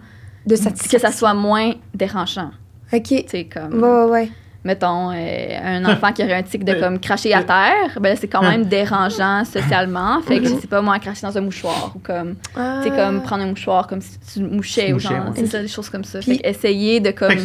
De 0.46 0.54
que 0.56 0.98
ça 0.98 1.10
soit 1.10 1.34
moins 1.34 1.72
dérangeant. 1.94 2.50
OK. 2.92 3.02
Tu 3.02 3.24
sais, 3.28 3.44
comme. 3.44 3.82
Ouais, 3.82 3.88
ouais, 4.04 4.10
ouais. 4.10 4.30
mettons, 4.64 5.10
euh, 5.12 5.58
un 5.62 5.84
enfant 5.86 6.12
qui 6.12 6.22
aurait 6.22 6.34
un 6.34 6.42
tic 6.42 6.64
de 6.64 6.74
comme 6.80 6.98
cracher 7.00 7.32
à 7.32 7.42
terre, 7.42 7.98
ben 8.00 8.16
c'est 8.20 8.28
quand 8.28 8.42
même 8.42 8.64
dérangeant 8.64 9.44
socialement. 9.44 10.20
Fait 10.22 10.38
que 10.40 10.44
je 10.48 10.54
sais 10.56 10.66
pas, 10.66 10.82
moi, 10.82 10.98
cracher 10.98 11.22
dans 11.26 11.36
un 11.38 11.40
mouchoir 11.40 11.92
ou 11.94 11.98
comme, 12.00 12.34
tu 12.54 12.60
sais, 12.82 12.90
comme 12.96 13.22
prendre 13.22 13.42
un 13.44 13.48
mouchoir 13.48 13.86
comme 13.86 14.00
si 14.02 14.18
tu 14.32 14.40
mouchais 14.40 14.86
Tu 14.86 14.90
ou 14.92 14.94
mouchais, 14.96 15.08
genre, 15.08 15.24
ouais. 15.26 15.32
c'est 15.36 15.46
ça, 15.46 15.60
des 15.62 15.68
choses 15.68 15.88
comme 15.88 16.04
ça. 16.04 16.18
Puis- 16.18 16.36
fait 16.36 16.42
que 16.42 16.48
essayer 16.48 17.00
de 17.00 17.10
comme 17.10 17.36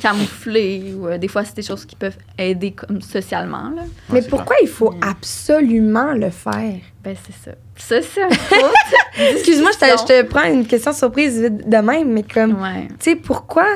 camoufler 0.00 0.94
ou 0.96 1.08
euh, 1.08 1.18
des 1.18 1.28
fois, 1.28 1.44
c'est 1.44 1.56
des 1.56 1.62
choses 1.62 1.84
qui 1.84 1.94
peuvent 1.96 2.16
aider 2.38 2.70
comme 2.72 3.02
socialement, 3.02 3.70
là. 3.76 3.82
Mais 4.08 4.14
Ouais, 4.14 4.22
c'est 4.22 4.28
pourquoi 4.30 4.56
il 4.62 4.68
faut 4.68 4.92
Mm. 4.92 5.00
absolument 5.10 6.12
le 6.14 6.30
faire? 6.30 6.78
Ben, 7.04 7.14
c'est 7.26 7.50
ça. 7.50 7.56
Ça, 7.76 7.96
c'est 8.02 8.20
Excuse-moi, 9.32 9.70
je 9.72 9.86
je 9.86 10.04
te 10.06 10.22
prends 10.22 10.44
une 10.50 10.66
question 10.66 10.92
surprise 10.92 11.40
vite 11.42 11.68
de 11.68 11.76
même, 11.78 12.12
mais 12.12 12.22
comme, 12.22 12.62
Ouais. 12.62 12.88
tu 12.98 13.10
sais, 13.10 13.16
pourquoi 13.16 13.66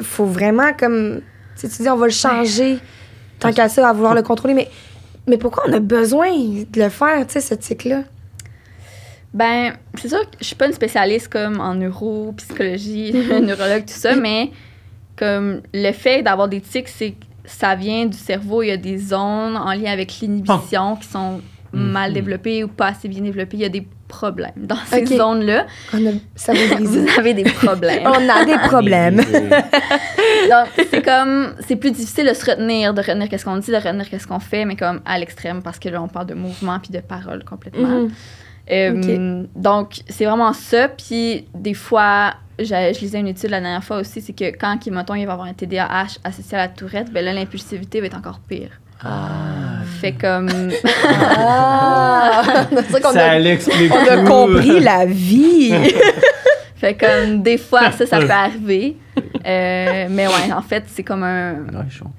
faut 0.00 0.26
vraiment 0.26 0.72
comme, 0.72 1.20
tu 1.56 1.68
sais, 1.68 1.68
tu 1.68 1.82
dis 1.82 1.88
on 1.88 1.96
va 1.96 2.06
le 2.06 2.12
changer, 2.12 2.78
tant 3.38 3.52
qu'à 3.52 3.68
ça, 3.68 3.88
à 3.88 3.92
vouloir 3.92 4.14
le 4.14 4.22
contrôler, 4.22 4.54
mais, 4.54 4.68
mais 5.26 5.38
pourquoi 5.38 5.64
on 5.68 5.72
a 5.72 5.80
besoin 5.80 6.30
de 6.30 6.80
le 6.80 6.88
faire, 6.88 7.26
tu 7.26 7.34
sais, 7.34 7.40
ce 7.40 7.54
tic-là? 7.54 8.02
Ben, 9.34 9.72
c'est 9.94 10.08
sûr 10.08 10.20
que 10.20 10.36
je 10.40 10.44
suis 10.44 10.56
pas 10.56 10.66
une 10.66 10.74
spécialiste 10.74 11.28
comme 11.28 11.60
en 11.60 11.74
neuro, 11.74 12.32
psychologie, 12.36 13.12
neurologue, 13.42 13.86
tout 13.86 13.94
ça, 13.94 14.14
mais 14.14 14.50
comme 15.16 15.62
le 15.72 15.92
fait 15.92 16.22
d'avoir 16.22 16.48
des 16.48 16.60
tics, 16.60 16.88
c'est 16.88 17.12
que 17.12 17.24
ça 17.44 17.74
vient 17.74 18.06
du 18.06 18.16
cerveau. 18.16 18.62
Il 18.62 18.68
y 18.68 18.72
a 18.72 18.76
des 18.76 18.98
zones 18.98 19.56
en 19.56 19.72
lien 19.72 19.90
avec 19.90 20.20
l'inhibition 20.20 20.96
qui 20.96 21.08
sont 21.08 21.40
mal 21.72 22.10
Mhm. 22.10 22.14
développées 22.14 22.64
ou 22.64 22.68
pas 22.68 22.88
assez 22.88 23.08
bien 23.08 23.20
développées. 23.22 23.56
Il 23.56 23.62
y 23.62 23.64
a 23.64 23.68
des 23.68 23.86
problèmes 24.08 24.52
dans 24.56 24.76
ces 24.86 25.00
Ok. 25.02 25.06
zones-là. 25.08 25.66
On 25.94 26.06
a, 26.06 26.10
ça 26.34 26.52
va 26.52 26.58
Vous 26.80 27.06
avez 27.18 27.32
des 27.34 27.44
problèmes. 27.44 28.02
on 28.06 28.28
a 28.28 28.44
des 28.44 28.58
problèmes. 28.68 29.16
Donc, 30.50 30.86
c'est 30.90 31.02
comme, 31.02 31.54
c'est 31.66 31.76
plus 31.76 31.90
difficile 31.92 32.28
de 32.28 32.34
se 32.34 32.50
retenir, 32.50 32.92
de 32.94 33.00
retenir 33.00 33.28
qu'est-ce 33.28 33.44
qu'on 33.44 33.56
dit, 33.56 33.70
de 33.70 33.76
retenir 33.76 34.08
qu'est-ce 34.10 34.26
qu'on 34.26 34.40
fait, 34.40 34.64
mais 34.64 34.76
comme 34.76 35.00
à 35.04 35.18
l'extrême, 35.18 35.62
parce 35.62 35.78
que 35.78 35.88
là, 35.88 36.02
on 36.02 36.08
parle 36.08 36.26
de 36.26 36.34
mouvement 36.34 36.78
puis 36.78 36.90
de 36.90 37.00
parole 37.00 37.44
complètement. 37.44 37.88
Mhm. 38.02 38.10
Euh, 38.70 39.44
Donc, 39.56 40.00
c'est 40.08 40.24
vraiment 40.24 40.52
ça. 40.52 40.88
Puis, 40.88 41.46
des 41.54 41.74
fois, 41.74 42.34
je, 42.58 42.64
je 42.66 43.00
lisais 43.00 43.18
une 43.18 43.28
étude 43.28 43.50
la 43.50 43.60
dernière 43.60 43.82
fois 43.82 43.98
aussi, 43.98 44.20
c'est 44.20 44.32
que 44.34 44.56
quand, 44.56 44.78
mettons, 44.88 45.14
il 45.14 45.26
va 45.26 45.32
avoir 45.32 45.48
un 45.48 45.52
TDAH 45.54 46.18
associé 46.22 46.56
à 46.56 46.60
la 46.62 46.68
tourette, 46.68 47.10
ben 47.12 47.24
là, 47.24 47.32
l'impulsivité 47.32 48.00
va 48.00 48.06
être 48.06 48.16
encore 48.16 48.40
pire. 48.40 48.70
Ah. 49.04 49.82
Fait 50.00 50.12
comme... 50.12 50.48
Ah! 51.04 52.42
c'est 52.70 52.90
vrai 52.90 53.00
qu'on 53.00 53.12
Ça 53.12 53.30
a, 53.30 53.38
l'explique 53.38 53.92
on 53.92 54.10
a 54.10 54.24
compris 54.24 54.80
la 54.80 55.06
vie. 55.06 55.74
fait 56.76 56.94
comme, 56.94 57.42
des 57.42 57.58
fois, 57.58 57.92
ça, 57.92 58.06
ça 58.06 58.18
peut 58.20 58.30
arriver. 58.30 58.96
Euh, 59.46 60.06
mais 60.10 60.26
ouais, 60.26 60.52
en 60.54 60.62
fait, 60.62 60.84
c'est 60.86 61.02
comme 61.02 61.22
un, 61.22 61.56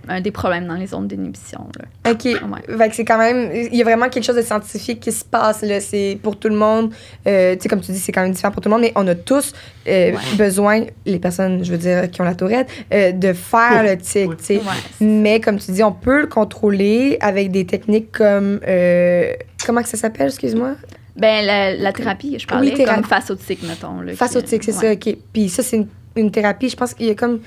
un 0.08 0.22
des 0.22 0.32
problèmes 0.32 0.68
dans 0.68 0.76
les 0.76 0.88
zones 0.88 1.08
d'inhibition. 1.08 1.68
là. 1.80 2.12
OK. 2.12 2.26
Ouais. 2.26 2.78
Fait 2.78 2.90
que 2.90 2.96
c'est 2.96 3.06
quand 3.06 3.18
même. 3.18 3.50
Il 3.54 3.76
y 3.76 3.82
a 3.82 3.84
vraiment 3.86 4.10
quelque 4.10 4.24
chose 4.26 4.36
de 4.36 4.42
scientifique 4.42 5.00
qui 5.00 5.12
se 5.12 5.24
passe, 5.26 5.62
là. 5.62 5.80
C'est 5.80 6.18
pour 6.22 6.38
tout 6.38 6.50
le 6.50 6.56
monde. 6.56 6.94
Euh, 7.28 7.56
tu 7.56 7.62
sais, 7.64 7.70
comme 7.70 7.82
tu 7.82 7.92
dis, 7.92 8.00
c'est 8.00 8.12
quand 8.12 8.22
même 8.24 8.32
différent 8.32 8.52
pour 8.52 8.62
tout 8.62 8.70
le 8.70 8.74
monde, 8.76 8.82
mais 8.84 8.92
on 8.96 9.08
a 9.08 9.16
tous 9.16 9.54
euh, 9.88 10.12
Ouais. 10.12 10.18
besoin, 10.38 10.82
les 11.06 11.20
personnes, 11.20 11.64
je 11.64 11.72
veux 11.72 11.78
dire, 11.78 12.10
qui 12.12 12.22
ont 12.22 12.26
la 12.26 12.36
tourette, 12.36 12.70
euh, 12.94 13.12
de 13.12 13.34
faire 13.34 13.84
le 13.84 13.98
tic, 13.98 14.30
Oui. 14.30 14.36
tu 14.38 14.44
sais. 14.44 14.56
Ouais. 14.58 15.06
Mais 15.06 15.40
comme 15.40 15.58
tu 15.60 15.72
dis, 15.72 15.84
on 15.84 15.92
peut 15.94 16.22
le 16.22 16.28
contrôler 16.28 17.18
avec 17.22 17.52
des 17.52 17.66
techniques 17.66 18.12
comme. 18.12 18.60
euh, 18.68 19.32
comment 19.66 19.82
que 19.82 19.90
ça 19.90 19.98
s'appelle, 19.98 20.28
excuse-moi? 20.28 20.72
Ben, 21.16 21.46
la, 21.46 21.76
la 21.76 21.94
thérapie, 21.94 22.38
je 22.40 22.48
parlais, 22.48 22.72
Oui, 22.72 22.74
thérapie. 22.76 23.02
comme 23.02 23.10
face 23.10 23.30
au 23.30 23.36
tic, 23.36 23.62
mettons. 23.64 24.02
Là, 24.02 24.14
Face 24.16 24.32
qui- 24.32 24.38
au 24.38 24.42
tic, 24.42 24.64
c'est 24.64 24.74
ouais. 24.74 24.98
ça, 25.00 25.10
OK. 25.10 25.16
Puis 25.32 25.48
ça, 25.50 25.62
c'est 25.62 25.78
une, 25.78 25.88
une 26.15 26.32
thérapie, 26.32 26.69
je 26.69 26.76
pense 26.76 26.93
qu'il 26.93 27.08
y 27.08 27.10
a 27.12 27.15
comme. 27.15 27.39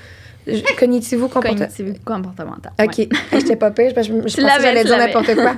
Cognitivo-comportemental. 0.77 1.67
Cognitive 1.67 1.99
comportemental. 2.05 2.71
OK. 2.81 2.99
Hey, 2.99 3.09
J'étais 3.33 3.55
pas 3.55 3.71
pire, 3.71 3.91
je, 3.97 4.01
je 4.03 4.11
pensais 4.11 4.35
que 4.37 4.41
l'avais, 4.41 4.63
j'allais 4.63 4.81
tu 4.81 4.87
dire 4.87 4.97
n'importe 4.97 5.35
quoi. 5.35 5.55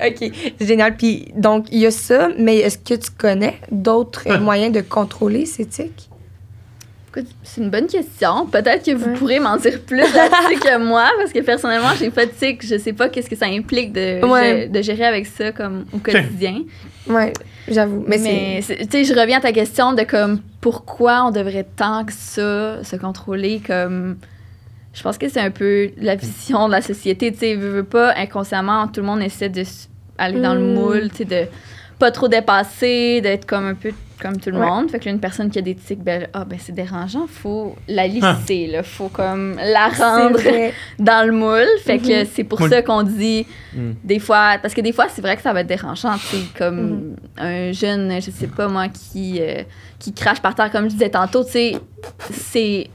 OK. 0.06 0.32
Génial. 0.60 0.96
Puis, 0.96 1.28
donc, 1.36 1.66
il 1.70 1.78
y 1.80 1.86
a 1.86 1.90
ça, 1.90 2.28
mais 2.38 2.56
est-ce 2.58 2.78
que 2.78 2.94
tu 2.94 3.10
connais 3.16 3.56
d'autres 3.70 4.22
euh, 4.26 4.38
moyens 4.40 4.72
de 4.72 4.80
contrôler 4.80 5.44
ces 5.46 5.66
tics? 5.66 6.08
Écoute, 7.10 7.30
C'est 7.42 7.60
une 7.60 7.70
bonne 7.70 7.86
question. 7.86 8.46
Peut-être 8.46 8.84
que 8.84 8.92
vous 8.92 9.06
Ouais. 9.10 9.14
pourrez 9.18 9.38
m'en 9.40 9.56
dire 9.56 9.80
plus 9.82 9.98
là-dessus 9.98 10.60
que 10.60 10.78
moi, 10.78 11.08
parce 11.18 11.32
que 11.32 11.40
personnellement, 11.40 11.90
j'ai 11.98 12.10
pas 12.10 12.26
de 12.26 12.30
tic. 12.30 12.66
Je 12.66 12.78
sais 12.78 12.92
pas 12.92 13.08
qu'est-ce 13.08 13.28
que 13.30 13.36
ça 13.36 13.46
implique 13.46 13.92
de, 13.92 14.24
Ouais. 14.24 14.66
de 14.68 14.82
gérer 14.82 15.04
avec 15.04 15.26
ça 15.26 15.52
comme 15.52 15.84
au 15.92 15.98
quotidien. 15.98 16.62
Ouais, 17.08 17.32
j'avoue. 17.68 18.04
Mais, 18.06 18.18
Mais, 18.18 18.60
c'est. 18.62 18.76
c'est- 18.78 18.86
tu 18.86 18.90
sais, 18.90 19.04
je 19.04 19.18
reviens 19.18 19.38
à 19.38 19.40
ta 19.42 19.52
question 19.52 19.92
de 19.92 20.02
comme 20.02 20.40
pourquoi 20.66 21.26
on 21.26 21.30
devrait 21.30 21.62
tant 21.76 22.04
que 22.04 22.12
ça 22.12 22.82
se 22.82 22.96
contrôler 22.96 23.62
comme. 23.64 24.16
Je 24.94 25.00
pense 25.00 25.16
que 25.16 25.28
c'est 25.28 25.38
un 25.38 25.52
peu 25.52 25.90
la 25.96 26.16
vision 26.16 26.66
de 26.66 26.72
la 26.72 26.82
société. 26.82 27.30
Tu 27.30 27.38
sais, 27.38 27.54
veux, 27.54 27.68
veux 27.68 27.84
pas, 27.84 28.12
inconsciemment, 28.16 28.88
tout 28.88 28.98
le 29.00 29.06
monde 29.06 29.22
essaie 29.22 29.48
de 29.48 29.62
aller 30.18 30.40
dans 30.40 30.54
le 30.54 30.60
Mm. 30.62 30.74
moule, 30.74 31.10
tu 31.10 31.18
sais, 31.18 31.24
de 31.24 31.42
pas 32.00 32.10
trop 32.10 32.26
dépasser, 32.26 33.20
d'être 33.20 33.46
comme 33.46 33.64
un 33.64 33.74
peu 33.74 33.92
comme 34.20 34.38
tout 34.38 34.50
le 34.50 34.58
Ouais. 34.58 34.66
monde. 34.66 34.90
Fait 34.90 34.98
que 34.98 35.04
là, 35.06 35.10
une 35.12 35.20
personne 35.20 35.50
qui 35.50 35.58
a 35.58 35.62
des 35.62 35.74
tics, 35.74 36.02
ben, 36.02 36.26
ah, 36.32 36.44
ben 36.44 36.58
c'est 36.60 36.74
dérangeant, 36.74 37.26
faut 37.26 37.76
la 37.88 38.06
lisser, 38.06 38.66
là. 38.66 38.82
Faut 38.82 39.08
comme 39.08 39.56
la 39.56 39.88
rendre 39.88 40.40
dans 40.98 41.26
le 41.26 41.32
moule. 41.32 41.66
Fait 41.84 41.98
que 41.98 42.22
Mhm. 42.22 42.28
c'est 42.32 42.44
pour 42.44 42.60
Moule. 42.60 42.70
ça 42.70 42.82
qu'on 42.82 43.02
dit 43.02 43.46
Mm. 43.74 43.92
des 44.04 44.18
fois, 44.18 44.56
parce 44.62 44.72
que 44.74 44.80
des 44.80 44.92
fois, 44.92 45.06
c'est 45.08 45.20
vrai 45.22 45.36
que 45.36 45.42
ça 45.42 45.52
va 45.52 45.60
être 45.60 45.66
dérangeant, 45.66 46.14
tu 46.18 46.36
sais, 46.36 46.42
comme 46.56 46.80
Mhm. 46.80 47.16
un 47.38 47.72
jeune, 47.72 48.12
je 48.22 48.30
sais 48.30 48.46
pas 48.46 48.68
moi, 48.68 48.86
qui, 48.88 49.38
euh, 49.40 49.62
qui 49.98 50.12
crache 50.12 50.40
par 50.40 50.54
terre, 50.54 50.70
comme 50.70 50.84
je 50.84 50.94
disais 50.94 51.10
tantôt, 51.10 51.44
tu 51.44 51.50
sais, 51.52 51.72
c'est 52.30 52.88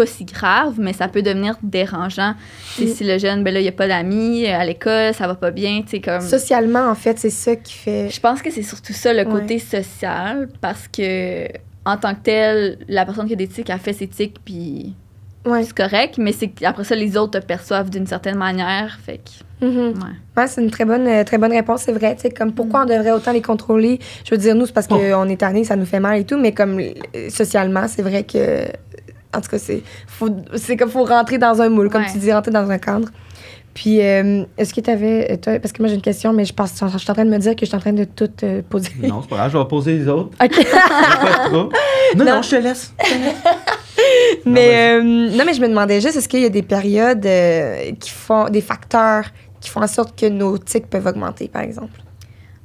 pas 0.00 0.06
si 0.06 0.24
grave, 0.24 0.74
mais 0.78 0.92
ça 0.94 1.08
peut 1.08 1.20
devenir 1.22 1.56
dérangeant. 1.62 2.34
Si 2.74 3.04
le 3.04 3.18
jeune, 3.18 3.44
ben 3.44 3.52
là, 3.52 3.60
il 3.60 3.68
a 3.68 3.72
pas 3.72 3.86
d'amis 3.86 4.46
à 4.46 4.64
l'école, 4.64 5.12
ça 5.12 5.26
va 5.26 5.34
pas 5.34 5.50
bien, 5.50 5.82
tu 5.82 5.90
sais, 5.90 6.00
comme... 6.00 6.20
Socialement, 6.22 6.88
en 6.88 6.94
fait, 6.94 7.18
c'est 7.18 7.28
ça 7.30 7.54
qui 7.56 7.74
fait. 7.74 8.08
Je 8.10 8.18
pense 8.20 8.40
que 8.40 8.50
c'est 8.50 8.62
surtout 8.62 8.92
ça, 8.94 9.12
le 9.12 9.20
Ouais. 9.20 9.40
côté 9.40 9.58
social, 9.58 10.48
parce 10.62 10.88
que 10.88 11.46
en 11.84 11.96
tant 11.96 12.14
que 12.14 12.20
tel, 12.22 12.78
la 12.88 13.04
personne 13.04 13.26
qui 13.26 13.34
a 13.34 13.36
des 13.36 13.48
tics, 13.48 13.68
a 13.70 13.78
fait 13.78 13.92
ses 13.92 14.06
tics, 14.08 14.36
puis 14.44 14.94
Ouais. 15.46 15.64
c'est 15.64 15.74
correct, 15.76 16.16
mais 16.18 16.32
c'est 16.32 16.50
après 16.64 16.84
ça, 16.84 16.94
les 16.94 17.16
autres 17.16 17.38
te 17.40 17.44
perçoivent 17.44 17.90
d'une 17.90 18.06
certaine 18.06 18.36
manière, 18.36 18.98
fait 19.04 19.18
que, 19.18 19.66
Mhm. 19.66 19.88
ouais. 19.88 19.92
Ouais, 20.38 20.46
c'est 20.46 20.62
une 20.62 20.70
très 20.70 20.84
bonne, 20.86 21.06
euh, 21.06 21.24
très 21.24 21.36
bonne 21.38 21.52
réponse, 21.52 21.82
c'est 21.82 21.92
vrai. 21.92 22.16
Comme 22.36 22.52
pourquoi 22.54 22.82
on 22.82 22.86
devrait 22.86 23.10
autant 23.12 23.32
les 23.32 23.42
contrôler? 23.42 23.98
Je 24.24 24.30
veux 24.34 24.38
dire, 24.38 24.54
nous, 24.54 24.64
c'est 24.66 24.72
parce 24.72 24.86
qu'on 24.86 25.28
est 25.28 25.36
tanné, 25.36 25.64
ça 25.64 25.76
nous 25.76 25.84
fait 25.84 26.00
mal 26.00 26.18
et 26.18 26.24
tout, 26.24 26.38
mais 26.38 26.52
comme 26.52 26.78
euh, 26.80 27.28
socialement, 27.28 27.86
c'est 27.86 28.02
vrai 28.02 28.22
que. 28.22 28.64
En 29.36 29.40
tout 29.40 29.48
cas, 29.48 29.58
c'est 29.58 29.82
faut, 30.06 30.28
c'est 30.56 30.76
comme 30.76 30.90
faut 30.90 31.04
rentrer 31.04 31.38
dans 31.38 31.60
un 31.62 31.68
moule, 31.68 31.88
comme 31.88 32.02
Ouais. 32.02 32.08
tu 32.12 32.18
dis, 32.18 32.32
rentrer 32.32 32.50
dans 32.50 32.68
un 32.68 32.78
cadre. 32.78 33.08
Puis, 33.72 34.00
euh, 34.02 34.42
est-ce 34.58 34.74
que 34.74 34.80
tu 34.80 34.90
avais. 34.90 35.36
Toi, 35.38 35.60
parce 35.60 35.70
que 35.72 35.80
moi, 35.80 35.88
j'ai 35.88 35.94
une 35.94 36.02
question, 36.02 36.32
mais 36.32 36.44
je 36.44 36.52
pense 36.52 36.72
je 36.92 36.98
suis 36.98 37.10
en 37.10 37.14
train 37.14 37.24
de 37.24 37.30
me 37.30 37.38
dire 37.38 37.54
que 37.54 37.60
je 37.60 37.66
suis 37.66 37.76
en 37.76 37.80
train 37.80 37.92
de 37.92 38.02
tout 38.02 38.28
euh, 38.42 38.62
poser. 38.68 38.90
Non, 39.00 39.22
c'est 39.22 39.28
pas 39.30 39.36
grave, 39.36 39.52
je 39.52 39.58
vais 39.58 39.64
poser 39.66 39.92
les 39.98 40.08
autres. 40.08 40.30
OK. 40.42 40.66
Non, 41.52 41.68
Non. 42.16 42.24
non, 42.24 42.42
je 42.42 42.50
te 42.50 42.56
laisse. 42.56 42.92
mais, 44.44 44.98
euh, 44.98 45.02
non, 45.02 45.44
mais 45.46 45.54
je 45.54 45.60
me 45.60 45.68
demandais 45.68 46.00
juste, 46.00 46.16
est-ce 46.16 46.28
qu'il 46.28 46.40
y 46.40 46.44
a 46.46 46.48
des 46.50 46.62
périodes 46.62 47.24
euh, 47.26 47.92
qui 48.00 48.10
font. 48.10 48.48
des 48.48 48.60
facteurs 48.60 49.24
qui 49.60 49.70
font 49.70 49.82
en 49.82 49.86
sorte 49.86 50.18
que 50.18 50.26
nos 50.26 50.58
tics 50.58 50.86
peuvent 50.88 51.06
augmenter, 51.06 51.48
par 51.48 51.62
exemple? 51.62 52.00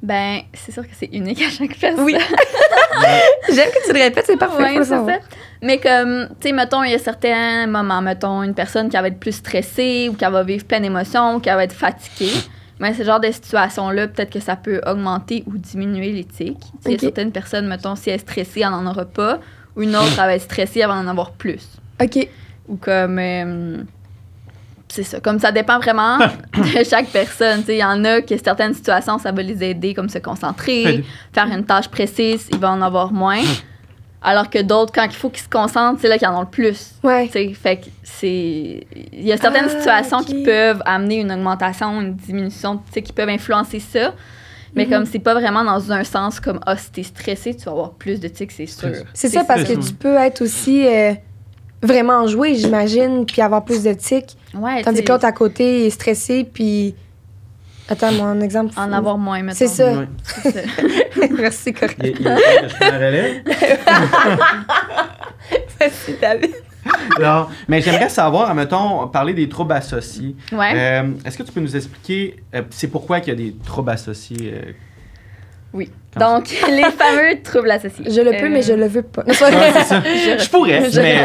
Ben, 0.05 0.41
c'est 0.53 0.71
sûr 0.71 0.83
que 0.83 0.93
c'est 0.95 1.09
unique 1.11 1.41
à 1.41 1.49
chaque 1.49 1.79
personne. 1.79 2.05
Oui. 2.05 2.15
J'aime 3.49 3.69
que 3.71 3.87
tu 3.87 3.91
le 3.93 4.03
répètes, 4.03 4.25
c'est 4.27 4.37
parfait. 4.37 4.77
Le 4.77 4.83
c'est 4.83 4.89
ça. 4.89 5.05
Mais 5.63 5.79
comme, 5.79 6.27
tu 6.39 6.49
sais, 6.49 6.53
mettons, 6.53 6.83
il 6.83 6.91
y 6.91 6.93
a 6.93 6.99
certains 6.99 7.65
moments, 7.65 8.03
mettons, 8.03 8.43
une 8.43 8.53
personne 8.53 8.87
qui 8.87 8.97
va 8.97 9.07
être 9.07 9.19
plus 9.19 9.31
stressée 9.31 10.07
ou 10.11 10.13
qui 10.13 10.23
va 10.23 10.43
vivre 10.43 10.63
plein 10.63 10.79
d'émotions 10.79 11.35
ou 11.35 11.39
qui 11.39 11.49
va 11.49 11.63
être 11.63 11.73
fatiguée. 11.73 12.31
Mais 12.79 12.93
ce 12.93 13.01
genre 13.01 13.19
de 13.19 13.31
situation-là, 13.31 14.07
peut-être 14.09 14.29
que 14.29 14.39
ça 14.39 14.55
peut 14.55 14.79
augmenter 14.85 15.43
ou 15.47 15.57
diminuer 15.57 16.27
sais, 16.31 16.53
Il 16.85 16.91
y 16.91 16.95
a 16.95 16.99
certaines 16.99 17.31
personnes, 17.31 17.67
mettons, 17.67 17.95
si 17.95 18.11
elle 18.11 18.17
est 18.17 18.19
stressée, 18.19 18.61
elle 18.61 18.69
n'en 18.69 18.85
aura 18.85 19.05
pas. 19.05 19.39
Ou 19.75 19.81
une 19.81 19.95
autre, 19.95 20.11
elle 20.11 20.25
va 20.25 20.35
être 20.35 20.43
stressée, 20.43 20.81
elle 20.81 20.87
va 20.87 20.95
en 20.95 21.07
avoir 21.07 21.31
plus. 21.31 21.67
OK. 21.99 22.27
Ou 22.67 22.75
comme. 22.75 23.17
euh, 23.17 23.77
c'est 24.95 25.03
ça. 25.03 25.19
Comme 25.19 25.39
ça 25.39 25.51
dépend 25.51 25.77
vraiment 25.79 26.17
de 26.57 26.83
chaque 26.89 27.07
personne. 27.07 27.59
Tu 27.61 27.67
sais, 27.67 27.75
Il 27.75 27.79
y 27.79 27.83
en 27.83 28.03
a 28.05 28.21
que 28.21 28.35
certaines 28.37 28.73
situations, 28.73 29.17
ça 29.19 29.31
va 29.31 29.41
les 29.41 29.63
aider, 29.63 29.93
comme 29.93 30.09
se 30.09 30.17
concentrer, 30.19 31.03
faire 31.33 31.47
une 31.47 31.65
tâche 31.65 31.87
précise, 31.89 32.47
ils 32.51 32.59
vont 32.59 32.69
en 32.69 32.81
avoir 32.81 33.11
moins. 33.11 33.41
Alors 34.21 34.49
que 34.49 34.59
d'autres, 34.61 34.91
quand 34.91 35.03
il 35.05 35.11
faut 35.15 35.29
qu'ils 35.29 35.43
se 35.43 35.49
concentrent, 35.49 35.99
c'est 36.01 36.07
là 36.07 36.17
qu'ils 36.17 36.27
en 36.27 36.37
ont 36.37 36.41
le 36.41 36.47
plus. 36.47 36.93
Ouais. 37.03 37.27
Tu 37.27 37.33
sais, 37.33 37.53
fait 37.53 37.77
que 37.77 37.85
c'est. 38.01 38.87
Il 39.13 39.23
y 39.25 39.31
a 39.31 39.37
certaines 39.37 39.65
Ah, 39.67 39.77
situations 39.77 40.23
qui 40.23 40.43
peuvent 40.43 40.81
amener 40.85 41.17
une 41.17 41.31
augmentation, 41.31 42.01
une 42.01 42.15
diminution, 42.15 42.77
tu 42.77 42.93
sais, 42.93 43.01
qui 43.03 43.13
peuvent 43.13 43.29
influencer 43.29 43.79
ça. 43.79 44.13
Mais 44.73 44.85
Mhm. 44.85 44.89
comme 44.91 45.05
c'est 45.05 45.19
pas 45.19 45.35
vraiment 45.35 45.63
dans 45.63 45.91
un 45.91 46.03
sens 46.03 46.39
comme, 46.39 46.59
ah, 46.65 46.75
si 46.75 46.91
t'es 46.91 47.03
stressé, 47.03 47.55
tu 47.55 47.65
vas 47.65 47.71
avoir 47.71 47.91
plus 47.91 48.19
de 48.19 48.27
tics, 48.27 48.51
c'est 48.51 48.65
sûr. 48.65 48.89
C'est 49.13 49.29
ça, 49.29 49.43
parce 49.43 49.63
que 49.63 49.73
tu 49.73 49.93
peux 49.93 50.15
être 50.17 50.41
aussi 50.41 50.85
euh, 50.87 51.13
vraiment 51.85 52.13
enjoué, 52.19 52.55
j'imagine, 52.55 53.25
puis 53.25 53.41
avoir 53.41 53.63
plus 53.65 53.83
de 53.83 53.93
tics. 53.93 54.35
Ouais, 54.53 54.81
Tandis 54.83 55.03
que 55.03 55.11
l'autre 55.11 55.25
à 55.25 55.31
côté 55.31 55.85
est 55.85 55.89
stressé, 55.89 56.43
puis. 56.43 56.95
Attends, 57.87 58.11
moi, 58.13 58.27
un 58.27 58.41
exemple. 58.41 58.73
en 58.77 58.91
avoir 58.91 59.17
moins, 59.17 59.41
mettons. 59.43 59.57
C'est 59.57 59.67
ça. 59.67 59.93
Ça. 60.23 60.49
Merci, 61.37 61.71
correct. 61.73 61.99
Il, 62.03 62.07
il 62.07 62.11
est 62.11 62.23
temps 62.23 62.35
que 62.35 62.85
je 62.85 62.91
relève. 62.95 63.43
Merci, 65.79 66.15
David. 66.19 66.51
Non, 67.19 67.47
mais 67.67 67.81
j'aimerais 67.81 68.09
savoir, 68.09 68.53
mettons, 68.55 69.07
parler 69.07 69.33
des 69.33 69.49
troubles 69.49 69.73
associés. 69.73 70.35
Ouais. 70.51 70.71
Euh, 70.75 71.11
Est-ce 71.25 71.37
que 71.37 71.43
tu 71.43 71.51
peux 71.51 71.59
nous 71.61 71.75
expliquer, 71.75 72.43
euh, 72.53 72.61
c'est 72.69 72.87
pourquoi 72.87 73.19
qu'il 73.19 73.29
y 73.29 73.35
a 73.35 73.39
des 73.39 73.55
troubles 73.65 73.89
associés? 73.91 74.53
euh, 74.53 74.71
Oui. 75.73 75.91
Donc, 76.19 76.49
les 76.69 76.83
fameux 76.91 77.41
troubles 77.43 77.71
associés. 77.71 78.05
Je 78.09 78.21
le 78.21 78.31
peux, 78.31 78.45
Euh, 78.45 78.49
mais 78.49 78.61
je 78.61 78.73
le 78.73 78.87
veux 78.87 79.01
pas. 79.01 79.23
Ouais, 79.27 79.33
ça. 79.33 80.01
Je- 80.03 80.43
Je 80.43 80.49
pourrais, 80.49 80.89
je- 80.89 81.01
mais 81.01 81.23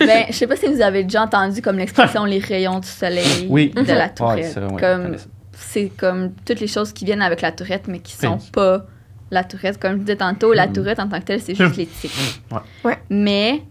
Ben, 0.00 0.24
je 0.28 0.32
sais 0.34 0.46
pas 0.46 0.56
si 0.56 0.66
vous 0.66 0.80
avez 0.80 1.04
déjà 1.04 1.22
entendu 1.22 1.62
comme 1.62 1.78
l'expression 1.78 2.24
les 2.24 2.38
rayons 2.38 2.80
du 2.80 2.88
soleil 2.88 3.46
Oui. 3.48 3.70
de 3.70 3.80
la 3.92 4.08
tourette. 4.08 4.58
comme 4.78 5.16
c'est 5.52 5.90
comme 5.96 6.32
toutes 6.44 6.60
les 6.60 6.66
choses 6.66 6.92
qui 6.92 7.04
viennent 7.04 7.22
avec 7.22 7.40
la 7.40 7.52
tourette 7.52 7.86
mais 7.88 8.00
qui 8.00 8.12
sont 8.16 8.34
Oui. 8.40 8.50
pas 8.52 8.84
la 9.30 9.44
tourette. 9.44 9.78
Comme 9.80 9.92
je 9.92 9.98
disais 9.98 10.16
tantôt, 10.16 10.52
la 10.52 10.66
Mm. 10.66 10.72
tourette 10.72 11.00
en 11.00 11.08
tant 11.08 11.18
que 11.20 11.24
telle, 11.24 11.40
c'est 11.40 11.54
juste 11.54 11.76
les 11.76 11.86
tics. 11.86 12.10
Ouais. 12.50 12.58
Ouais. 12.84 12.98
Mais 13.08 13.62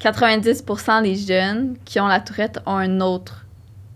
90% 0.00 1.02
des 1.02 1.14
jeunes 1.16 1.76
qui 1.84 1.98
ont 2.00 2.06
la 2.06 2.20
tourette 2.20 2.58
ont 2.66 2.76
un 2.76 3.00
autre 3.00 3.46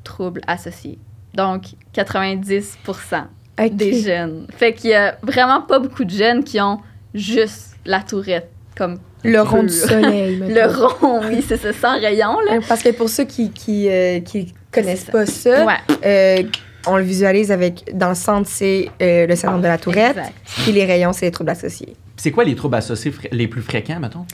trouble 0.02 0.40
associé. 0.46 0.98
Donc 1.34 1.64
90% 1.92 3.24
Ok. 3.60 3.74
des 3.76 4.00
jeunes. 4.02 4.46
Fait 4.56 4.72
qu'il 4.74 4.90
y 4.90 4.94
a 4.94 5.16
vraiment 5.22 5.62
pas 5.62 5.78
beaucoup 5.78 6.04
de 6.04 6.10
jeunes 6.10 6.44
qui 6.44 6.60
ont 6.60 6.78
juste 7.14 7.70
la 7.86 8.00
tourette 8.00 8.50
comme 8.76 8.98
Le 9.24 9.40
rond 9.40 9.62
du 9.62 9.72
soleil. 9.72 10.36
le 10.48 10.66
rond, 10.66 11.20
oui, 11.28 11.42
c'est 11.46 11.56
ça, 11.56 11.72
sans 11.72 11.98
rayon, 11.98 12.38
là. 12.40 12.52
Ouais, 12.58 12.60
Parce 12.68 12.82
que 12.82 12.90
pour 12.90 13.08
ceux 13.08 13.24
qui, 13.24 13.50
qui, 13.50 13.88
euh, 13.88 14.20
qui 14.20 14.52
connaissent 14.70 15.06
ça. 15.06 15.12
pas 15.12 15.24
ça, 15.26 15.64
Ouais, 15.64 15.74
euh, 16.04 16.42
on 16.86 16.96
le 16.98 17.02
visualise 17.04 17.50
avec. 17.50 17.96
Dans 17.96 18.10
le 18.10 18.14
centre, 18.14 18.48
c'est 18.50 18.90
euh, 19.00 19.26
le 19.26 19.34
syndrome 19.36 19.62
de 19.62 19.68
la 19.68 19.78
tourette. 19.78 20.16
exact. 20.18 20.34
Puis 20.62 20.72
les 20.72 20.84
rayons, 20.84 21.12
c'est 21.14 21.24
les 21.26 21.32
troubles 21.32 21.50
associés. 21.50 21.96
c'est 22.16 22.30
quoi 22.30 22.44
les 22.44 22.54
troubles 22.54 22.74
associés 22.76 23.10
fr- 23.10 23.28
les 23.32 23.48
plus 23.48 23.62
fréquents, 23.62 23.98
mettons? 23.98 24.26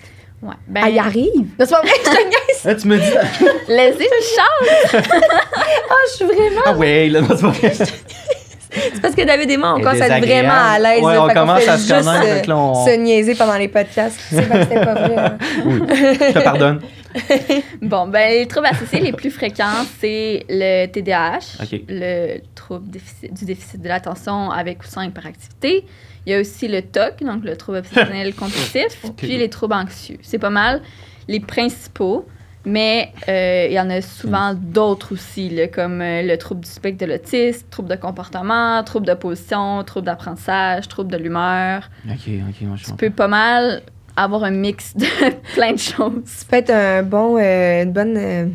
Ouais. 0.43 0.55
Ben, 0.67 0.81
Ah, 0.85 0.91
il 0.91 0.99
arrive? 0.99 1.31
Non, 1.37 1.45
c'est 1.61 1.71
pas 1.71 1.81
vrai, 1.83 1.93
je 2.05 2.11
te 2.11 2.17
niaise. 2.17 2.63
Ah, 2.65 2.75
tu 2.75 2.89
me 2.89 2.97
dis. 2.99 3.05
laissez 3.69 4.05
une 4.05 4.93
chance. 4.99 5.03
Ah, 5.95 5.95
je 6.11 6.17
suis 6.17 6.25
vraiment. 6.25 6.63
Ah 6.67 6.77
ouais, 6.77 7.09
là, 7.09 7.21
non, 7.21 7.29
c'est 7.31 7.43
pas 7.43 7.49
vrai. 7.51 7.73
C'est 8.95 9.01
parce 9.03 9.15
que 9.15 9.23
David 9.25 9.51
et 9.51 9.57
moi, 9.57 9.75
on 9.77 9.81
commence 9.81 10.01
à 10.01 10.19
être 10.19 10.27
vraiment 10.27 10.53
à 10.53 10.79
l'aise. 10.79 11.03
Ouais, 11.03 11.19
on 11.19 11.29
commence 11.29 11.69
à 11.69 11.77
se 11.79 11.95
juste, 11.95 12.07
connaître, 12.07 12.51
euh, 12.51 12.55
on- 12.55 12.87
se 12.87 12.91
niaiser 12.97 13.35
pendant 13.35 13.57
les 13.59 13.69
podcasts. 13.69 14.19
C'est 14.31 14.49
pas, 14.49 14.65
vrai. 14.95 15.17
hein. 15.17 15.39
Oui, 15.65 15.81
je 15.89 16.33
te 16.33 16.39
pardonne. 16.43 16.81
Bon, 17.83 18.07
ben, 18.09 18.31
les 18.31 18.47
troubles 18.47 18.69
associés 18.69 19.01
les 19.01 19.13
plus 19.13 19.31
fréquents, 19.31 19.85
c'est 20.01 20.47
le 20.49 20.87
TDAH, 20.87 21.59
le 21.89 22.39
trouble 22.55 22.89
déficit- 22.89 23.35
du 23.39 23.45
déficit 23.45 23.83
de 23.83 23.89
l'attention 23.89 24.51
avec 24.51 24.83
ou 24.83 24.87
sans 24.87 25.03
hyperactivité. 25.03 25.85
Il 26.25 26.33
y 26.33 26.35
a 26.37 26.41
aussi 26.41 26.69
le 26.69 26.81
TOC, 26.81 27.23
donc 27.23 27.45
le 27.45 27.55
trouble 27.57 27.79
obsessionnel 27.79 28.33
compulsif, 28.35 29.03
puis 29.17 29.37
les 29.37 29.51
troubles 29.51 29.75
anxieux. 29.75 30.17
C'est 30.23 30.39
pas 30.39 30.51
mal 30.51 30.81
les 31.29 31.41
principaux, 31.41 32.27
mais 32.65 33.13
euh, 33.29 33.67
il 33.69 33.73
y 33.73 33.81
en 33.81 33.91
a 33.91 34.01
souvent 34.01 34.55
d'autres 34.55 35.15
aussi, 35.15 35.49
là, 35.49 35.69
comme 35.69 36.01
euh, 36.01 36.23
le 36.23 36.37
trouble 36.37 36.63
du 36.63 36.71
spectre 36.71 37.05
de 37.05 37.11
l'autisme, 37.11 37.67
trouble 37.71 37.89
de 37.89 37.97
comportement, 37.97 38.83
trouble 38.85 39.07
de 39.07 39.15
position, 39.15 39.83
trouble 39.85 40.07
d'apprentissage, 40.07 40.89
trouble 40.89 41.11
de 41.11 41.17
l'humeur. 41.17 41.91
Ok, 42.09 42.29
ok, 42.29 42.61
moi 42.63 42.77
je 42.77 42.85
Tu 42.85 42.93
peux 42.95 43.11
pas 43.11 43.29
mal 43.29 43.83
avoir 44.17 44.45
un 44.45 44.51
mix 44.51 44.97
de 44.97 45.07
plein 45.55 45.73
de 45.73 45.79
choses. 45.79 46.23
Ça 46.25 46.45
peut 46.49 46.57
être 46.57 46.71
un 46.71 47.03
bon, 47.03 47.37
euh, 47.39 47.83
une 47.83 47.93
bonne, 47.93 48.17
euh, 48.17 48.47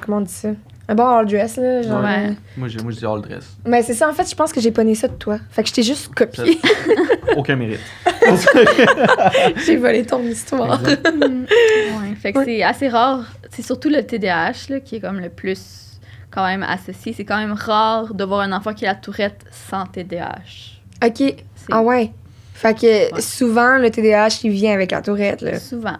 comment 0.00 0.18
on 0.18 0.22
dit 0.22 0.32
ça? 0.32 0.50
Un 0.88 0.94
bon 0.94 1.04
all 1.04 1.26
dress, 1.26 1.56
là. 1.56 1.82
Genre, 1.82 2.00
Ouais. 2.02 2.28
euh, 2.28 2.32
Moi, 2.56 2.68
je, 2.68 2.78
moi, 2.78 2.92
je 2.92 2.98
dis 2.98 3.06
all 3.06 3.20
dress. 3.20 3.56
Mais 3.66 3.82
c'est 3.82 3.94
ça, 3.94 4.08
en 4.08 4.12
fait, 4.12 4.28
je 4.30 4.34
pense 4.36 4.52
que 4.52 4.60
j'ai 4.60 4.70
poney 4.70 4.94
ça 4.94 5.08
de 5.08 5.14
toi. 5.14 5.38
Fait 5.50 5.62
que 5.64 5.68
je 5.68 5.74
t'ai 5.74 5.82
juste 5.82 6.14
copié. 6.14 6.60
Aucun 7.36 7.56
mérite. 7.56 7.80
j'ai 9.66 9.76
volé 9.76 10.04
ton 10.04 10.22
histoire. 10.22 10.80
Ouais, 10.82 12.14
fait 12.20 12.32
que 12.32 12.38
Ouais. 12.38 12.44
c'est 12.44 12.62
assez 12.62 12.88
rare. 12.88 13.24
C'est 13.50 13.62
surtout 13.62 13.88
le 13.88 14.02
TDAH 14.04 14.52
là, 14.70 14.80
qui 14.80 14.96
est 14.96 15.00
comme 15.00 15.18
le 15.20 15.28
plus 15.28 15.98
quand 16.30 16.44
même 16.46 16.62
associé. 16.62 17.12
C'est 17.16 17.24
quand 17.24 17.38
même 17.38 17.52
rare 17.52 18.14
de 18.14 18.24
voir 18.24 18.40
un 18.40 18.52
enfant 18.52 18.74
qui 18.74 18.84
a 18.86 18.90
la 18.90 18.94
tourette 18.94 19.44
sans 19.50 19.86
TDAH. 19.86 20.78
OK. 21.04 21.14
C'est 21.18 21.36
Ah 21.70 21.82
ouais. 21.82 22.12
Fait 22.54 22.74
que 22.74 22.86
Ouais. 23.14 23.20
souvent, 23.20 23.76
le 23.76 23.90
TDAH, 23.90 24.40
il 24.44 24.50
vient 24.50 24.72
avec 24.72 24.90
la 24.90 25.02
tourette, 25.02 25.42
là. 25.42 25.58
souvent. 25.58 25.96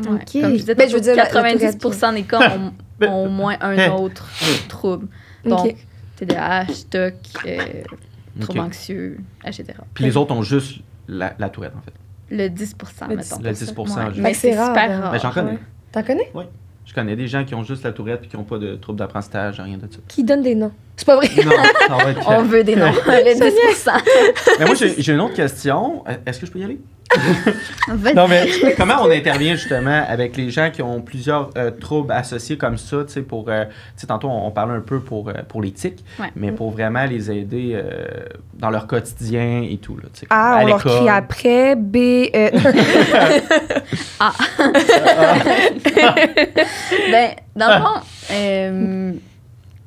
Ouais. 0.00 0.08
Ok. 0.12 0.40
Comme 0.40 0.52
je 0.52 0.56
disais, 0.60 0.74
Ben, 0.74 0.88
je 0.88 0.94
veux 0.94 1.00
dire, 1.00 1.14
la- 1.16 1.24
la 1.24 1.30
90% 1.52 2.14
des 2.14 2.22
cas 2.22 2.38
ont, 2.56 2.72
ont 3.06 3.26
au 3.26 3.28
moins 3.28 3.56
un 3.60 3.90
autre 3.92 4.28
trouble. 4.68 5.08
Donc, 5.44 5.66
OK. 5.66 5.76
TDAH, 6.16 6.66
TOC, 6.90 7.14
euh, 7.46 7.58
trouble 8.40 8.58
Ok. 8.60 8.66
anxieux, 8.66 9.18
etc. 9.44 9.66
Puis 9.94 10.04
les 10.04 10.16
autres 10.16 10.34
ont 10.34 10.42
juste 10.42 10.80
la, 11.06 11.34
la 11.38 11.48
tourette, 11.48 11.72
en 11.76 11.82
fait. 11.82 11.92
Le 12.30 12.48
10 12.48 12.74
Le 13.08 13.16
mettons. 13.16 13.38
Le 13.42 13.52
10 13.52 13.74
Ouais. 13.76 13.84
juste. 14.08 14.18
Mais 14.18 14.34
c'est 14.34 14.50
c'est 14.52 14.58
rare, 14.58 14.66
super 14.68 14.90
hein. 14.90 15.00
rare. 15.00 15.12
Ben, 15.12 15.20
j'en 15.20 15.30
connais. 15.30 15.50
ouais. 15.52 15.58
T'en 15.92 16.02
connais? 16.02 16.30
Je 16.84 16.94
connais 16.94 17.16
des 17.16 17.28
gens 17.28 17.44
qui 17.44 17.54
ont 17.54 17.62
juste 17.64 17.84
la 17.84 17.92
tourette 17.92 18.20
puis 18.22 18.30
qui 18.30 18.36
n'ont 18.38 18.44
pas 18.44 18.56
de 18.58 18.74
trouble 18.76 18.98
d'apprentissage, 18.98 19.60
rien 19.60 19.76
de 19.76 19.82
ça. 19.92 19.98
Qui 20.08 20.24
donne 20.24 20.40
des 20.42 20.54
noms? 20.54 20.72
C'est 20.96 21.04
pas 21.04 21.16
vrai. 21.16 21.28
Non, 21.44 21.50
ça 21.86 21.96
va 22.04 22.10
être 22.10 22.28
On 22.28 22.42
veut 22.44 22.64
des 22.64 22.76
noms. 22.76 22.86
le 23.06 23.34
10% 23.34 23.90
Mais 24.58 24.64
moi, 24.64 24.74
j'ai 24.74 24.94
j'ai 25.00 25.12
une 25.12 25.20
autre 25.20 25.34
question. 25.34 26.02
Euh, 26.08 26.16
Est-ce 26.24 26.40
que 26.40 26.46
je 26.46 26.50
peux 26.52 26.58
y 26.58 26.64
aller? 26.64 26.80
Non, 28.14 28.28
mais 28.28 28.46
comment 28.76 28.96
on 29.02 29.10
intervient 29.10 29.54
justement 29.54 30.04
avec 30.06 30.36
les 30.36 30.50
gens 30.50 30.70
qui 30.70 30.82
ont 30.82 31.00
plusieurs 31.00 31.48
euh, 31.56 31.70
troubles 31.70 32.12
associés 32.12 32.58
comme 32.58 32.76
ça, 32.76 32.98
tu 33.06 33.12
sais, 33.14 33.22
pour, 33.22 33.46
euh, 33.48 33.64
tu 33.64 33.70
sais, 33.96 34.06
tantôt 34.06 34.28
on, 34.28 34.46
on 34.46 34.50
parlait 34.50 34.74
un 34.74 34.80
peu 34.80 35.00
pour, 35.00 35.30
euh, 35.30 35.32
pour 35.48 35.62
les 35.62 35.72
tics, 35.72 36.04
Ouais. 36.18 36.30
mais 36.36 36.52
pour 36.52 36.70
vraiment 36.70 37.04
les 37.06 37.30
aider 37.30 37.72
euh, 37.74 38.06
dans 38.54 38.68
leur 38.70 38.86
quotidien 38.86 39.62
et 39.68 39.78
tout, 39.78 39.96
là, 39.96 40.02
tu 40.12 40.20
sais, 40.20 40.26
A, 40.28 40.56
à 40.58 40.62
on 40.62 40.66
leur 40.66 40.76
l'école. 40.78 40.92
crie 40.98 41.08
après. 41.08 41.76
B, 41.76 41.96
euh, 42.34 42.50
Ben, 47.10 47.30
dans 47.56 47.68
le 47.68 47.84
fond, 47.84 48.00
euh, 48.32 49.12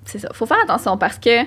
c'est 0.06 0.20
ça. 0.20 0.30
faut 0.34 0.46
faire 0.46 0.58
attention 0.64 0.98
parce 0.98 1.18
que 1.18 1.44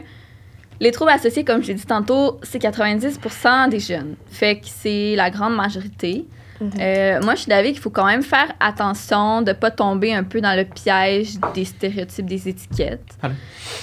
les 0.84 0.92
troubles 0.92 1.12
associés, 1.12 1.44
comme 1.44 1.62
je 1.62 1.68
l'ai 1.68 1.74
dit 1.74 1.86
tantôt, 1.86 2.38
c'est 2.42 2.62
90% 2.62 3.70
des 3.70 3.80
jeunes. 3.80 4.16
Fait 4.30 4.56
que 4.56 4.66
c'est 4.66 5.16
la 5.16 5.30
grande 5.30 5.56
majorité. 5.56 6.26
Mhm. 6.60 6.70
Euh, 6.78 7.20
moi, 7.22 7.34
je 7.34 7.40
suis 7.40 7.48
d'avis 7.48 7.72
qu'il 7.72 7.80
faut 7.80 7.90
quand 7.90 8.04
même 8.04 8.22
faire 8.22 8.52
attention 8.60 9.40
de 9.40 9.52
pas 9.52 9.70
tomber 9.70 10.12
un 10.12 10.24
peu 10.24 10.42
dans 10.42 10.54
le 10.54 10.66
piège 10.66 11.36
des 11.54 11.64
stéréotypes, 11.64 12.26
des 12.26 12.48
étiquettes. 12.50 13.16
Allez. 13.22 13.34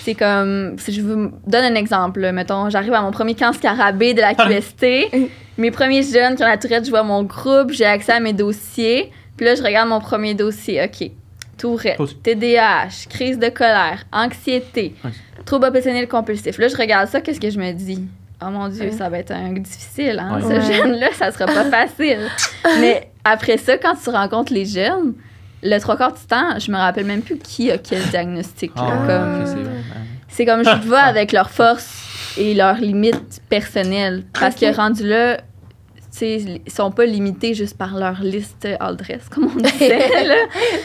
C'est 0.03 0.13
comme, 0.13 0.77
si 0.77 0.93
je 0.93 1.01
vous 1.01 1.31
donne 1.47 1.65
un 1.65 1.75
exemple, 1.75 2.31
mettons, 2.31 2.69
j'arrive 2.69 2.93
à 2.93 3.01
mon 3.01 3.11
premier 3.11 3.33
camp 3.33 3.51
scarabée 3.51 4.13
de 4.13 4.21
la. 4.21 4.35
QST, 4.35 4.85
mes 5.57 5.71
premiers 5.71 6.03
jeunes 6.03 6.35
qui 6.35 6.43
ont 6.43 6.47
la 6.47 6.57
tourette, 6.57 6.85
je 6.85 6.91
vois 6.91 7.03
mon 7.03 7.23
groupe, 7.23 7.71
j'ai 7.71 7.85
accès 7.85 8.11
à 8.11 8.19
mes 8.19 8.33
dossiers, 8.33 9.11
puis 9.37 9.45
là, 9.47 9.55
je 9.55 9.63
regarde 9.63 9.89
mon 9.89 9.99
premier 9.99 10.35
dossier, 10.35 10.83
OK. 10.83 11.09
Tourette. 11.61 11.99
TDAH, 12.23 13.07
crise 13.09 13.37
de 13.39 13.49
colère, 13.49 14.03
anxiété, 14.11 14.95
Ouais. 15.05 15.11
trouble 15.45 15.67
obsessionnel 15.67 16.07
compulsif. 16.07 16.57
Là, 16.57 16.67
je 16.67 16.75
regarde 16.75 17.07
ça, 17.07 17.21
qu'est-ce 17.21 17.39
que 17.39 17.49
je 17.49 17.59
me 17.59 17.71
dis? 17.71 18.03
Oh 18.43 18.49
mon 18.49 18.67
Dieu, 18.69 18.85
Ouais. 18.85 18.91
ça 18.91 19.07
va 19.09 19.19
être 19.19 19.31
un 19.31 19.53
difficile, 19.53 20.17
hein? 20.19 20.35
Ouais. 20.37 20.41
Ce 20.41 20.47
Ouais. 20.47 20.73
jeune-là, 20.77 21.07
ça 21.13 21.31
sera 21.31 21.45
pas 21.45 21.65
facile. 21.69 22.27
Mais 22.79 23.11
après 23.23 23.57
ça, 23.57 23.77
quand 23.77 23.93
tu 24.03 24.09
rencontres 24.09 24.51
les 24.53 24.65
jeunes, 24.65 25.13
le 25.63 25.77
trois 25.79 25.95
quarts 25.95 26.13
du 26.13 26.25
temps, 26.27 26.57
je 26.57 26.71
me 26.71 26.77
rappelle 26.77 27.05
même 27.05 27.21
plus 27.21 27.37
qui 27.37 27.69
a 27.69 27.77
quel 27.77 28.01
diagnostic. 28.09 28.71
là. 28.75 28.81
Ah, 28.87 29.07
Comme- 29.07 29.41
ok, 29.43 29.65
c'est 30.29 30.45
comme 30.45 30.63
je 30.65 30.87
vois 30.87 30.99
avec 31.13 31.31
leurs 31.31 31.51
forces 31.51 32.33
et 32.37 32.55
leurs 32.55 32.77
limites 32.77 33.41
personnelles. 33.49 34.23
Parce 34.39 34.55
que 34.55 34.73
rendu 34.75 35.07
là, 35.07 35.37
ils 36.19 36.61
sont 36.67 36.91
pas 36.91 37.05
limités 37.05 37.53
juste 37.53 37.77
par 37.77 37.97
leur 37.97 38.21
liste 38.21 38.67
all 38.79 38.97
dress, 38.97 39.29
comme 39.29 39.49
on 39.55 39.59
disait. 39.59 40.23
là. 40.27 40.35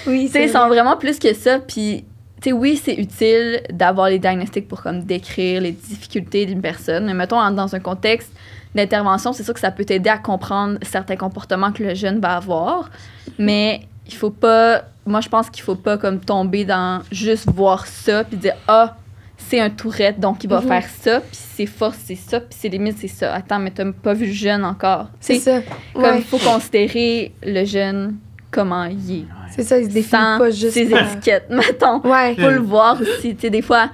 oui, 0.06 0.30
ils 0.32 0.50
sont 0.50 0.68
vraiment 0.68 0.96
plus 0.96 1.18
que 1.18 1.34
ça. 1.34 1.58
Puis, 1.58 2.04
oui, 2.46 2.80
c'est 2.82 2.94
utile 2.94 3.62
d'avoir 3.72 4.08
les 4.08 4.18
diagnostics 4.18 4.68
pour 4.68 4.82
comme 4.82 5.02
décrire 5.02 5.60
les 5.60 5.72
difficultés 5.72 6.46
d'une 6.46 6.60
personne. 6.60 7.06
Mais 7.06 7.14
mettons, 7.14 7.50
dans 7.50 7.74
un 7.74 7.80
contexte 7.80 8.32
d'intervention, 8.74 9.32
c'est 9.32 9.42
sûr 9.42 9.54
que 9.54 9.60
ça 9.60 9.70
peut 9.70 9.84
t'aider 9.84 10.10
à 10.10 10.18
comprendre 10.18 10.78
certains 10.82 11.16
comportements 11.16 11.72
que 11.72 11.82
le 11.82 11.94
jeune 11.94 12.20
va 12.20 12.36
avoir. 12.36 12.90
Mais 13.38 13.80
il 14.06 14.14
faut 14.14 14.30
pas. 14.30 14.82
Moi, 15.06 15.20
je 15.20 15.28
pense 15.28 15.50
qu'il 15.50 15.62
faut 15.62 15.76
pas 15.76 15.98
comme 15.98 16.20
tomber 16.20 16.64
dans 16.64 17.02
juste 17.10 17.50
voir 17.50 17.86
ça 17.86 18.24
puis 18.24 18.36
dire 18.36 18.54
ah 18.68 18.96
c'est 19.38 19.60
un 19.60 19.70
tourette 19.70 20.18
donc 20.18 20.42
il 20.44 20.50
va 20.50 20.60
Mhm. 20.60 20.68
faire 20.68 20.84
ça 21.00 21.20
puis 21.20 21.30
ses 21.36 21.66
forces 21.66 21.98
c'est 22.04 22.14
ça 22.16 22.40
puis 22.40 22.56
ses 22.58 22.68
limites 22.68 22.98
c'est 22.98 23.08
ça. 23.08 23.34
Attends 23.34 23.58
mais 23.58 23.70
t'as 23.70 23.90
pas 23.92 24.14
vu 24.14 24.26
le 24.26 24.32
jeune 24.32 24.64
encore. 24.64 25.08
C'est 25.20 25.36
ça. 25.38 25.60
Comme 25.94 26.02
Ouais. 26.02 26.18
il 26.18 26.24
faut 26.24 26.38
considérer 26.38 27.32
le 27.44 27.64
jeune 27.64 28.16
comment 28.50 28.84
il 28.84 29.18
est. 29.20 29.24
C'est 29.50 29.62
ça, 29.62 29.78
il 29.78 29.84
se 29.84 29.90
définit 29.90 30.22
Sans 30.22 30.38
pas 30.38 30.50
juste 30.50 30.72
ses 30.72 30.86
par- 30.86 31.12
étiquettes, 31.12 31.46
mettons. 31.50 32.00
Ouais. 32.00 32.34
faut 32.34 32.50
le 32.50 32.58
voir 32.60 33.00
aussi. 33.00 33.34
Tu 33.34 33.42
sais, 33.42 33.50
des 33.50 33.62
fois, 33.62 33.88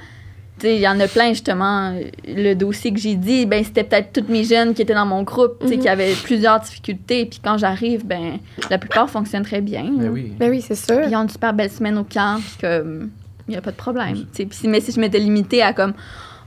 tu 0.59 0.67
sais, 0.67 0.77
il 0.77 0.81
y 0.81 0.89
en 0.89 0.99
a 1.01 1.07
plein, 1.09 1.31
justement. 1.31 1.95
Le 2.27 2.55
dossier 2.55 2.93
que 2.93 2.99
j'ai 3.01 3.15
dit, 3.17 3.47
ben, 3.47 3.63
c'était 3.65 3.85
peut-être 3.85 4.13
tous 4.13 4.31
mes 4.33 4.45
jeunes 4.45 4.75
qui 4.75 4.83
étaient 4.83 4.95
dans 4.95 5.07
mon 5.07 5.23
groupe, 5.23 5.59
tu 5.61 5.69
sais, 5.69 5.77
Mhm. 5.77 5.83
qui 5.83 5.89
avaient 5.89 6.15
plusieurs 6.15 6.61
difficultés. 6.61 7.27
Puis 7.27 7.41
quand 7.43 7.59
j'arrive, 7.59 8.05
ben, 8.07 8.39
la 8.71 8.79
plupart 8.79 9.09
fonctionnent 9.11 9.45
très 9.45 9.61
bien. 9.61 9.85
Ben 9.93 10.09
oui. 10.11 10.33
Ben 10.39 10.51
oui, 10.51 10.61
c'est 10.63 10.75
sûr. 10.77 11.01
Ils 11.09 11.15
ont 11.17 11.23
une 11.23 11.29
super 11.29 11.53
belle 11.55 11.71
semaine 11.71 11.99
au 11.99 12.05
camp, 12.05 12.39
puis 12.41 12.57
comme, 12.69 13.11
il 13.49 13.53
n'y 13.53 13.57
a 13.57 13.61
pas 13.61 13.71
de 13.73 13.77
problème. 13.77 14.17
mais 14.65 14.81
si 14.81 14.93
je 14.93 15.01
m'étais 15.01 15.19
limitée 15.19 15.63
à 15.63 15.73
comme, 15.73 15.93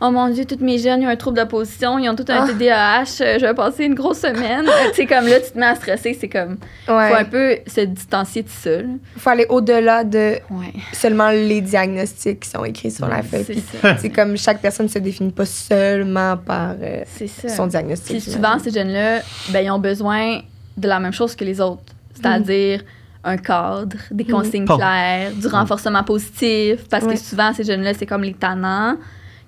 oh 0.01 0.11
mon 0.11 0.27
Dieu, 0.29 0.43
tous 0.45 0.63
mes 0.63 0.77
jeunes, 0.77 1.01
ils 1.01 1.05
ont 1.07 1.09
un 1.09 1.15
trouble 1.15 1.37
d'opposition, 1.37 1.97
ils 1.99 2.09
ont 2.09 2.15
tous 2.15 2.29
un 2.31 2.43
Ah. 2.43 2.47
TDAH, 2.47 3.03
euh, 3.21 3.39
je 3.39 3.45
vais 3.45 3.53
passer 3.53 3.85
une 3.85 3.95
grosse 3.95 4.19
semaine. 4.19 4.65
Sais, 4.93 5.05
comme 5.05 5.25
là, 5.27 5.39
tu 5.39 5.51
te 5.51 5.57
mets 5.57 5.65
à 5.67 5.75
stresser, 5.75 6.17
c'est 6.19 6.27
comme, 6.27 6.57
Ouais. 6.87 7.09
faut 7.09 7.15
un 7.15 7.23
peu 7.25 7.57
se 7.65 7.81
distancier 7.81 8.43
de 8.43 8.49
ça. 8.49 8.81
là. 8.81 8.87
faut 9.17 9.29
aller 9.29 9.45
au-delà 9.49 10.03
de 10.03 10.35
Ouais, 10.49 10.73
seulement 10.93 11.29
les 11.29 11.61
diagnostics 11.61 12.41
qui 12.41 12.49
sont 12.49 12.65
écrits 12.65 12.91
sur 12.91 13.07
la 13.07 13.23
feuille. 13.23 13.45
c'est. 13.81 13.97
C'est 13.99 14.09
comme 14.09 14.35
chaque 14.37 14.61
personne 14.61 14.89
se 14.89 14.99
définit 14.99 15.31
pas 15.31 15.45
seulement 15.45 16.35
par 16.37 16.75
euh, 16.81 17.03
C'est 17.05 17.27
ça. 17.27 17.49
son 17.49 17.67
diagnostic. 17.67 18.17
Puis 18.19 18.31
souvent, 18.31 18.59
ces 18.59 18.71
jeunes-là, 18.71 19.19
ben, 19.51 19.59
ils 19.61 19.71
ont 19.71 19.79
besoin 19.79 20.41
de 20.77 20.87
la 20.87 20.99
même 20.99 21.13
chose 21.13 21.35
que 21.35 21.45
les 21.45 21.61
autres. 21.61 21.83
C'est-à-dire 22.13 22.81
un 23.25 23.37
cadre, 23.37 23.97
des 24.11 24.23
Mhm. 24.23 24.31
consignes 24.31 24.65
claires, 24.65 25.31
du 25.33 25.47
renforcement 25.47 26.03
positif. 26.03 26.87
Parce 26.89 27.03
Ouais. 27.05 27.13
que 27.15 27.19
souvent, 27.19 27.51
ces 27.53 27.63
jeunes-là, 27.63 27.93
c'est 27.93 28.05
comme 28.05 28.23
les 28.23 28.33
tannants. 28.33 28.95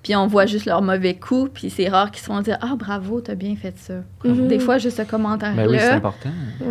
Puis 0.00 0.14
on 0.14 0.28
voit 0.28 0.46
juste 0.46 0.64
leurs 0.66 0.80
mauvais 0.80 1.14
coups. 1.14 1.50
Puis 1.52 1.70
c'est 1.70 1.88
rare 1.88 2.10
qu'ils 2.12 2.20
se 2.20 2.26
font 2.26 2.40
dire 2.40 2.56
Ah, 2.60 2.74
bravo, 2.78 3.20
t'as 3.20 3.34
bien 3.34 3.56
fait 3.56 3.74
ça. 3.76 3.94
Mhm. 4.24 4.46
Des 4.46 4.60
fois, 4.60 4.78
juste 4.78 4.96
ce 4.96 5.02
commentaire-là, 5.02 5.64
Ben 5.66 5.68
oui, 5.70 5.78
important. 5.80 6.30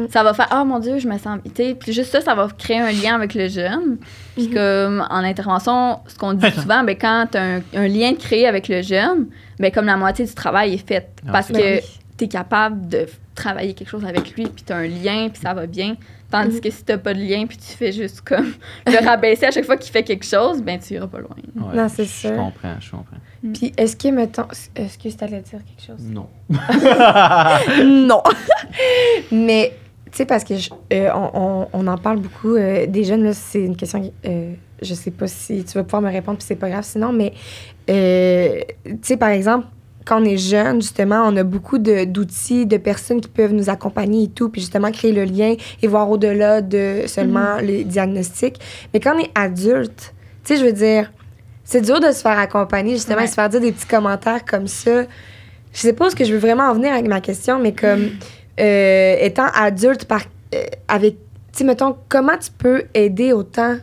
ça 0.10 0.24
va 0.24 0.34
faire 0.34 0.47
Ah, 0.49 0.64
mon 0.64 0.80
Dieu, 0.80 0.97
je 0.97 1.08
me 1.10 1.18
sens. 1.18 1.38
tu 1.43 1.51
sais, 1.55 1.76
Puis 1.78 1.91
juste 1.91 2.12
ça, 2.12 2.22
ça 2.22 2.34
va 2.36 2.47
créer 2.58 2.80
un 2.80 2.91
lien 2.91 3.16
avec 3.16 3.34
le 3.36 3.47
jeune. 3.49 3.97
Puis 4.36 4.47
Mhm. 4.47 4.53
comme 4.53 5.08
en 5.10 5.18
intervention, 5.24 5.99
ce 6.08 6.16
qu'on 6.16 6.34
dit 6.34 6.49
souvent, 6.51 6.84
ben, 6.84 6.95
quand 6.99 7.28
tu 7.32 7.38
as 7.38 7.43
un, 7.58 7.62
un 7.76 7.88
lien 7.88 8.14
de 8.14 8.18
créer 8.18 8.47
avec 8.47 8.70
le 8.70 8.82
jeune, 8.82 9.28
ben, 9.60 9.72
comme 9.72 9.86
la 9.86 9.97
moitié 9.97 10.26
du 10.26 10.34
travail 10.34 10.74
est 10.76 10.88
fait. 10.88 11.10
Ah, 11.28 11.32
parce 11.34 11.49
que. 11.49 11.80
Tu 12.18 12.26
es 12.26 12.28
capable 12.28 12.88
de 12.88 13.05
travailler 13.36 13.74
quelque 13.74 13.89
chose 13.89 14.05
avec 14.05 14.36
lui, 14.36 14.45
puis 14.47 14.63
tu 14.65 14.74
as 14.74 14.78
un 14.78 14.88
lien, 14.88 15.30
puis 15.30 15.41
ça 15.41 15.53
va 15.53 15.68
bien. 15.68 15.95
Tandis 16.32 16.55
Mhm. 16.55 16.61
que 16.61 16.70
si 16.72 16.84
tu 16.84 16.97
pas 16.97 17.13
de 17.13 17.20
lien, 17.22 17.45
puis 17.47 17.57
tu 17.57 17.78
fais 17.78 17.91
juste 17.93 18.22
comme 18.22 18.51
le 18.88 19.05
rabaisser 19.05 19.45
à 19.45 19.51
chaque 19.51 19.65
fois 19.65 19.78
qu'il 19.78 19.91
fait 19.91 20.03
quelque 20.03 20.26
chose, 20.26 20.61
ben 20.61 20.78
tu 20.80 20.95
iras 20.95 21.07
pas 21.07 21.20
loin. 21.20 21.36
Ouais, 21.55 21.76
Non, 21.76 21.88
c'est 21.88 22.03
Je 22.05 22.09
sûr. 22.09 22.36
comprends, 22.36 22.76
je 22.80 22.91
comprends. 22.91 23.18
Puis 23.53 23.72
est-ce 23.78 23.95
que, 23.95 24.07
mettons. 24.09 24.47
Est-ce 24.76 24.97
que 24.97 25.07
tu 25.15 25.24
allais 25.24 25.41
dire 25.41 25.59
quelque 25.63 25.86
chose? 25.86 26.05
Non. 26.09 26.28
non. 27.86 28.24
Mais, 29.32 29.74
tu 30.11 30.18
sais, 30.18 30.26
parce 30.26 30.43
que 30.43 30.55
je- 30.57 30.70
euh, 30.93 31.09
on, 31.13 31.30
on- 31.34 31.68
on 31.74 31.88
en 31.88 31.97
parle 31.97 32.20
beaucoup 32.20 32.55
euh, 32.55 32.88
des 32.88 33.03
jeunes, 33.03 33.24
là, 33.24 33.34
c'est 33.34 33.61
une 33.63 33.76
question, 33.78 34.11
euh, 34.26 34.53
je 34.82 34.93
sais 34.93 35.11
pas 35.11 35.28
si 35.28 35.63
tu 35.63 35.74
vas 35.78 35.84
pouvoir 35.84 36.01
me 36.01 36.11
répondre, 36.11 36.38
puis 36.39 36.45
c'est 36.47 36.55
pas 36.55 36.70
grave 36.70 36.84
sinon, 36.84 37.13
mais, 37.13 37.34
euh, 37.89 38.59
tu 38.86 38.97
sais, 39.03 39.18
par 39.18 39.30
exemple, 39.30 39.68
quand 40.08 40.22
on 40.22 40.26
est 40.26 40.38
jeune, 40.38 40.82
justement, 40.82 41.24
on 41.26 41.36
a 41.36 41.43
beaucoup 41.43 41.78
d'outils, 41.78 42.66
de, 42.66 42.78
personnes 42.78 43.20
qui 43.22 43.28
peuvent 43.28 43.53
nous 43.53 43.70
accompagner 43.70 44.24
et 44.24 44.28
tout, 44.30 44.49
puis 44.49 44.62
justement 44.62 44.91
créer 44.91 45.12
le 45.12 45.26
lien 45.26 45.55
et 45.82 45.88
voir 45.88 46.10
au-delà 46.10 46.62
de 46.62 47.03
seulement 47.08 47.58
les 47.58 47.84
diagnostics. 47.84 48.58
Mais 48.93 48.99
quand 48.99 49.16
on 49.16 49.20
est 49.20 49.32
adulte, 49.36 50.14
tu 50.45 50.53
sais, 50.53 50.60
je 50.60 50.66
veux 50.66 50.72
dire, 50.74 51.12
c'est 51.66 51.82
dur 51.82 51.99
de 51.99 52.12
se 52.12 52.22
faire 52.22 52.39
accompagner, 52.39 52.93
justement, 52.93 53.18
Ouais. 53.18 53.26
et 53.26 53.28
se 53.28 53.34
faire 53.34 53.49
dire 53.49 53.60
des 53.60 53.74
petits 53.74 53.88
commentaires 53.88 54.45
comme 54.45 54.68
ça. 54.68 55.03
Je 55.74 55.80
sais 55.80 55.91
pas 55.93 56.08
où 56.08 56.10
ce 56.10 56.16
que 56.16 56.24
je 56.24 56.32
veux 56.32 56.39
vraiment 56.39 56.64
en 56.64 56.74
venir 56.74 56.93
avec 56.93 57.08
ma 57.08 57.20
question, 57.20 57.60
mais 57.60 57.74
comme 57.74 58.10
euh, 58.60 59.16
étant 59.20 59.47
adulte, 59.53 60.05
par, 60.05 60.22
euh, 60.55 60.64
avec, 60.88 61.16
tu 61.51 61.60
sais, 61.60 61.64
mettons, 61.66 61.95
comment 62.08 62.38
tu 62.38 62.49
peux 62.58 62.84
aider 62.93 63.34
autant 63.34 63.76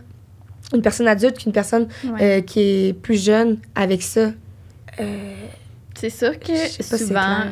une 0.74 0.80
personne 0.82 1.06
adulte 1.06 1.38
qu'une 1.38 1.52
personne 1.52 1.86
Ouais. 2.04 2.38
euh, 2.38 2.40
qui 2.40 2.88
est 2.88 2.92
plus 2.94 3.22
jeune 3.22 3.58
avec 3.74 4.02
ça? 4.02 4.30
Euh, 5.00 5.34
c'est 5.94 6.10
sûr 6.10 6.38
que 6.38 6.52
souvent, 6.82 7.44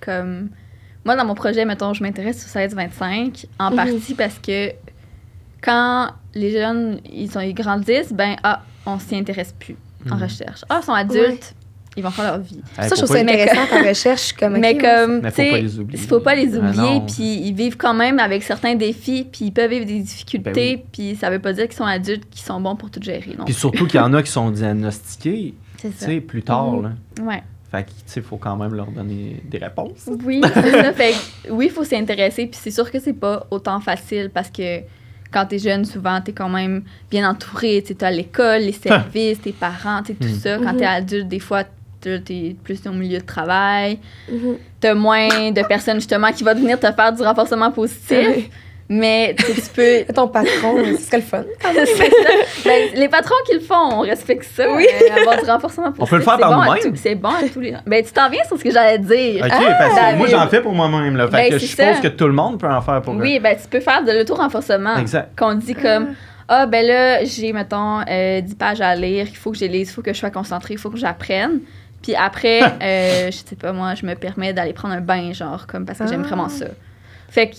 comme 0.00 0.48
moi 1.04 1.16
dans 1.16 1.24
mon 1.24 1.34
projet, 1.34 1.64
mettons, 1.64 1.94
je 1.94 2.02
m'intéresse 2.02 2.44
au 2.44 2.48
16-25, 2.48 3.46
en 3.58 3.70
Mhm. 3.70 3.76
partie 3.76 4.14
parce 4.14 4.38
que 4.38 4.72
quand 5.62 6.10
les 6.34 6.50
jeunes 6.52 7.00
ils, 7.10 7.30
sont, 7.30 7.40
ils 7.40 7.54
grandissent, 7.54 8.12
ben 8.12 8.36
ah, 8.42 8.62
on 8.84 8.98
s'y 8.98 9.16
intéresse 9.16 9.54
plus 9.58 9.76
en 10.10 10.16
Mhm. 10.16 10.22
recherche. 10.22 10.64
Ah, 10.68 10.80
ils 10.82 10.84
sont 10.86 10.92
adultes, 10.92 11.54
ils 11.96 12.02
vont 12.02 12.10
faire 12.10 12.24
leur 12.26 12.38
vie. 12.40 12.60
Ça, 12.76 12.88
je 12.90 12.94
trouve 12.94 13.06
ça 13.08 13.18
intéressant 13.22 13.66
ta 13.70 13.82
recherche. 13.82 14.32
Comme, 14.34 14.58
mais 14.58 14.74
ok, 14.74 14.80
comme, 14.82 15.20
Mais 15.22 15.32
tu 15.32 15.36
faut 15.36 15.42
pas 15.50 15.56
sais, 15.56 15.62
les 15.62 15.78
oublier. 15.80 16.00
il 16.02 16.06
faut 16.08 16.20
pas 16.20 16.34
les 16.34 16.54
Ah 16.54 16.58
oublier, 16.58 17.00
puis 17.06 17.48
ils 17.48 17.54
vivent 17.54 17.76
quand 17.76 17.94
même 17.94 18.18
avec 18.18 18.42
certains 18.42 18.74
défis, 18.74 19.26
puis 19.30 19.46
ils 19.46 19.50
peuvent 19.52 19.70
vivre 19.70 19.86
des 19.86 20.00
difficultés, 20.00 20.76
Ben 20.76 20.84
puis 20.92 21.16
ça 21.16 21.30
veut 21.30 21.38
pas 21.38 21.52
dire 21.52 21.64
qu'ils 21.66 21.76
sont 21.76 21.84
adultes, 21.84 22.28
qu'ils 22.30 22.44
sont 22.44 22.60
bons 22.60 22.76
pour 22.76 22.90
tout 22.90 23.00
gérer. 23.02 23.34
Non. 23.38 23.44
Puis 23.44 23.54
surtout 23.54 23.86
qu'il 23.86 23.98
y 23.98 24.02
en 24.02 24.12
a 24.12 24.22
qui 24.22 24.30
sont 24.30 24.50
diagnostiqués, 24.50 25.54
C'est 25.80 25.90
tu 25.90 25.96
ça. 25.96 26.06
sais, 26.06 26.20
plus 26.20 26.42
tard, 26.42 26.72
Mhm. 26.72 26.82
là. 26.82 27.22
Ouais. 27.24 27.42
Fait 27.70 27.82
que, 27.84 27.90
tu 27.90 27.94
sais, 28.06 28.20
faut 28.22 28.36
quand 28.36 28.56
même 28.56 28.74
leur 28.74 28.86
donner 28.90 29.40
des 29.44 29.58
réponses. 29.58 30.08
Oui, 30.24 30.40
c'est 30.54 30.70
ça. 30.70 30.92
Fait 30.94 31.12
que, 31.12 31.50
oui, 31.50 31.66
il 31.66 31.70
faut 31.72 31.84
s'intéresser, 31.84 32.46
puis 32.46 32.58
c'est 32.62 32.70
sûr 32.70 32.90
que 32.90 32.98
c'est 33.00 33.12
pas 33.12 33.46
autant 33.50 33.80
facile 33.80 34.30
parce 34.32 34.50
que 34.50 34.80
quand 35.32 35.44
t'es 35.46 35.58
jeune, 35.58 35.84
souvent, 35.84 36.20
t'es 36.20 36.32
quand 36.32 36.48
même 36.48 36.82
bien 37.10 37.28
entouré. 37.28 37.82
Tu 37.84 37.96
as 38.04 38.10
l'école, 38.10 38.60
les 38.62 38.72
services, 38.72 39.40
tes 39.40 39.52
parents, 39.52 40.00
tu 40.02 40.12
sais, 40.12 40.14
tout 40.14 40.28
Mhm. 40.28 40.34
ça. 40.40 40.56
Quand 40.58 40.72
Mhm. 40.72 40.76
t'es 40.78 40.84
adulte, 40.86 41.28
des 41.28 41.40
fois, 41.40 41.64
t'es 42.00 42.54
plus 42.62 42.86
au 42.86 42.92
milieu 42.92 43.18
de 43.18 43.24
travail. 43.24 43.98
Mhm. 44.30 44.56
T'as 44.78 44.94
moins 44.94 45.50
de 45.50 45.66
personnes, 45.66 45.96
justement, 45.96 46.30
qui 46.30 46.44
vont 46.44 46.54
venir 46.54 46.78
te 46.78 46.90
faire 46.92 47.12
du 47.12 47.22
renforcement 47.22 47.72
positif. 47.72 48.48
Mais 48.88 49.34
tu 49.36 49.52
peux. 49.74 50.04
Ton 50.14 50.28
patron, 50.28 50.76
ce 50.96 51.02
serait 51.02 51.16
le 51.16 51.22
fun. 51.22 51.42
Ça. 51.60 51.70
Ben, 52.64 52.88
les 52.94 53.08
patrons 53.08 53.34
qui 53.48 53.54
le 53.54 53.60
font, 53.60 53.74
on 53.94 54.00
respecte 54.00 54.44
ça. 54.54 54.72
Oui. 54.72 54.86
euh, 54.86 55.20
avoir 55.20 55.42
du 55.42 55.50
renforcement 55.50 55.92
positif. 55.92 56.02
On 56.02 56.06
peut 56.06 56.16
le 56.16 56.22
faire 56.22 56.38
par 56.38 56.50
bon 56.64 56.72
nous-mêmes. 56.72 56.96
C'est 56.96 57.14
bon 57.16 57.30
à 57.30 57.48
tous 57.52 57.60
les 57.60 57.72
gens. 57.72 57.80
Ben, 57.86 58.04
tu 58.04 58.12
t'en 58.12 58.30
viens 58.30 58.44
sur 58.44 58.56
ce 58.58 58.62
que 58.62 58.70
j'allais 58.70 58.98
dire. 59.00 59.44
OK, 59.44 59.50
parce 59.50 59.90
que 59.90 59.96
David. 59.96 60.18
moi, 60.18 60.28
j'en 60.28 60.46
fais 60.48 60.60
pour 60.60 60.72
moi-même, 60.72 61.16
là. 61.16 61.26
Fait 61.26 61.32
Ben, 61.32 61.50
que 61.50 61.58
je 61.58 61.66
suppose 61.66 61.84
ça. 61.96 62.00
que 62.00 62.08
tout 62.08 62.26
le 62.26 62.32
monde 62.32 62.60
peut 62.60 62.68
en 62.68 62.80
faire 62.80 63.02
pour 63.02 63.14
eux. 63.14 63.18
Oui, 63.20 63.40
ben 63.40 63.56
tu 63.60 63.66
peux 63.68 63.80
faire 63.80 64.04
de 64.04 64.12
l'auto-renforcement. 64.12 64.96
Exact. 64.98 65.36
Qu'on 65.36 65.54
dit 65.54 65.74
comme 65.74 66.14
Ah, 66.48 66.66
ben 66.66 66.86
là, 66.86 67.24
j'ai, 67.24 67.52
mettons, 67.52 68.02
euh, 68.08 68.40
10 68.40 68.54
pages 68.54 68.80
à 68.80 68.94
lire, 68.94 69.26
il 69.28 69.36
faut 69.36 69.50
que 69.50 69.56
je 69.58 69.62
les 69.64 69.68
lise, 69.78 69.88
il 69.90 69.92
faut 69.94 70.02
que 70.02 70.12
je 70.12 70.18
sois 70.18 70.30
concentrée, 70.30 70.74
il 70.74 70.78
faut 70.78 70.90
que 70.90 70.96
j'apprenne. 70.98 71.58
Puis 72.02 72.14
après, 72.14 72.60
euh, 72.82 73.26
je 73.32 73.36
sais 73.36 73.56
pas, 73.60 73.72
moi, 73.72 73.94
je 73.96 74.06
me 74.06 74.14
permets 74.14 74.52
d'aller 74.52 74.72
prendre 74.72 74.94
un 74.94 75.00
bain, 75.00 75.32
genre, 75.32 75.66
comme 75.66 75.84
parce 75.84 75.98
que 75.98 76.06
j'aime 76.06 76.22
Ah. 76.24 76.28
vraiment 76.28 76.48
ça. 76.48 76.66
Fait 77.28 77.48
que 77.50 77.56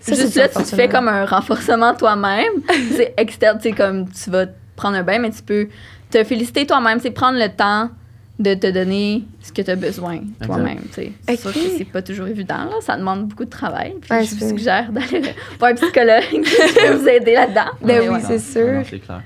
Ça, 0.00 0.14
juste 0.14 0.28
c'est 0.28 0.40
là, 0.40 0.48
tu 0.48 0.62
te 0.62 0.74
fais 0.76 0.88
comme 0.88 1.08
un 1.08 1.24
renforcement 1.24 1.94
toi-même. 1.94 2.52
c'est 2.92 3.14
externe, 3.16 3.58
tu 3.60 3.70
sais, 3.70 3.74
comme 3.74 4.08
tu 4.10 4.30
vas 4.30 4.46
prendre 4.76 4.96
un 4.96 5.02
bain, 5.02 5.18
mais 5.18 5.30
tu 5.30 5.42
peux 5.42 5.68
te 6.10 6.22
féliciter 6.24 6.66
toi-même, 6.66 7.00
c'est 7.00 7.10
prendre 7.10 7.38
le 7.38 7.48
temps 7.48 7.90
de 8.38 8.54
te 8.54 8.68
donner 8.70 9.24
ce 9.40 9.50
que 9.50 9.62
tu 9.62 9.70
as 9.72 9.74
besoin 9.74 10.20
toi-même. 10.46 10.78
tu 10.92 10.92
sais. 10.94 11.12
C'est 11.28 11.36
sûr 11.40 11.52
que 11.52 11.58
c'est 11.76 11.84
pas 11.84 12.02
toujours 12.02 12.28
évident, 12.28 12.66
là. 12.66 12.74
ça 12.80 12.96
demande 12.96 13.26
beaucoup 13.26 13.44
de 13.44 13.50
travail. 13.50 13.94
Puis 14.00 14.10
Ouais, 14.12 14.22
je 14.24 14.30
vous 14.36 14.38
c'est- 14.38 14.48
suggère 14.50 14.92
d'aller 14.92 15.22
voir 15.58 15.72
un 15.72 15.74
psychologue 15.74 16.22
qui 16.30 16.40
peut 16.40 16.92
vous 16.94 17.08
aider 17.08 17.32
là-dedans. 17.34 17.72
Ben 17.82 17.86
Mais 17.86 18.00
oui, 18.08 18.14
ouais. 18.14 18.20
c'est 18.24 18.38
sûr. 18.38 18.72
Non, 18.74 18.82
c'est 18.88 19.00
clair. 19.00 19.22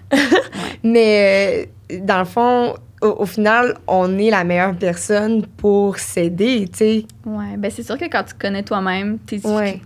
Mais 0.82 1.68
euh, 1.92 1.98
dans 2.00 2.18
le 2.20 2.24
fond, 2.24 2.74
au, 3.02 3.06
au 3.18 3.26
final, 3.26 3.76
on 3.86 4.18
est 4.18 4.30
la 4.30 4.44
meilleure 4.44 4.74
personne 4.76 5.44
pour 5.58 5.98
s'aider, 5.98 6.66
tu 6.72 6.78
sais. 6.78 7.04
Ouais, 7.26 7.56
ben 7.58 7.70
c'est 7.70 7.82
sûr 7.82 7.98
que 7.98 8.06
quand 8.06 8.24
tu 8.24 8.34
connais 8.40 8.62
toi-même 8.62 9.18
tes 9.18 9.40
Ouais. 9.46 9.80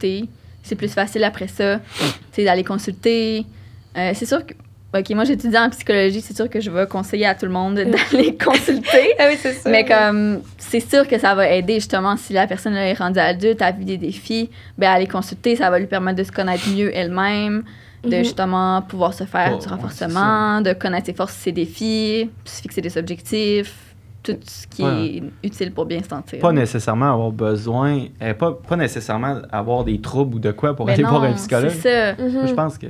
C'est 0.66 0.74
plus 0.76 0.92
facile 0.92 1.24
après 1.24 1.48
ça, 1.48 1.78
tu 1.98 2.04
sais, 2.32 2.44
d'aller 2.44 2.64
consulter. 2.64 3.46
Euh, 3.96 4.12
c'est 4.14 4.26
sûr 4.26 4.44
que, 4.44 4.52
ok, 4.98 5.10
moi 5.10 5.24
j'étudie 5.24 5.56
en 5.56 5.70
psychologie, 5.70 6.20
c'est 6.20 6.36
sûr 6.36 6.50
que 6.50 6.60
je 6.60 6.70
vais 6.70 6.86
conseiller 6.86 7.26
à 7.26 7.34
tout 7.34 7.46
le 7.46 7.52
monde 7.52 7.74
d'aller 8.12 8.36
consulter. 8.36 9.14
Ah 9.18 9.26
oui, 9.30 9.38
c'est 9.40 9.52
ça. 9.54 9.70
Mais 9.70 9.84
comme, 9.84 10.42
c'est 10.58 10.80
sûr 10.80 11.08
que 11.08 11.18
ça 11.18 11.34
va 11.34 11.48
aider 11.50 11.74
justement 11.74 12.16
si 12.16 12.32
la 12.32 12.46
personne 12.46 12.74
là, 12.74 12.86
est 12.86 12.94
rendue 12.94 13.18
adulte, 13.18 13.62
a 13.62 13.72
vu 13.72 13.84
des 13.84 13.96
défis, 13.96 14.50
ben 14.76 14.90
aller 14.90 15.06
consulter, 15.06 15.56
ça 15.56 15.70
va 15.70 15.78
lui 15.78 15.86
permettre 15.86 16.18
de 16.18 16.24
se 16.24 16.32
connaître 16.32 16.68
mieux 16.68 16.94
elle-même, 16.94 17.62
de 18.04 18.10
Mhm. 18.16 18.24
justement 18.24 18.82
pouvoir 18.82 19.14
se 19.14 19.24
faire 19.24 19.52
Oh, 19.54 19.58
du 19.58 19.64
ouais, 19.66 19.72
renforcement, 19.72 20.60
de 20.60 20.72
connaître 20.74 21.06
ses 21.06 21.14
forces, 21.14 21.34
ses 21.34 21.52
défis, 21.52 22.28
se 22.44 22.60
fixer 22.62 22.80
des 22.80 22.96
objectifs, 22.98 23.72
tout 24.34 24.38
ce 24.46 24.66
qui 24.66 24.82
Ouais. 24.82 25.06
est 25.06 25.22
utile 25.44 25.72
pour 25.72 25.86
bien 25.86 26.02
se 26.02 26.08
sentir. 26.08 26.38
Pas 26.40 26.52
nécessairement 26.52 27.12
avoir 27.12 27.30
besoin, 27.30 28.04
euh, 28.22 28.34
pas, 28.34 28.52
pas 28.68 28.76
nécessairement 28.76 29.40
avoir 29.52 29.84
des 29.84 30.00
troubles 30.00 30.36
ou 30.36 30.38
de 30.38 30.50
quoi 30.52 30.74
pour 30.74 30.86
Ben 30.86 30.92
aller 30.94 31.02
non, 31.02 31.08
voir 31.10 31.24
un 31.24 31.32
psychologue. 31.32 31.70
C'est 31.70 32.14
ça. 32.16 32.22
Mhm. 32.22 32.32
Moi, 32.32 32.46
je 32.46 32.54
pense 32.54 32.78
que, 32.78 32.86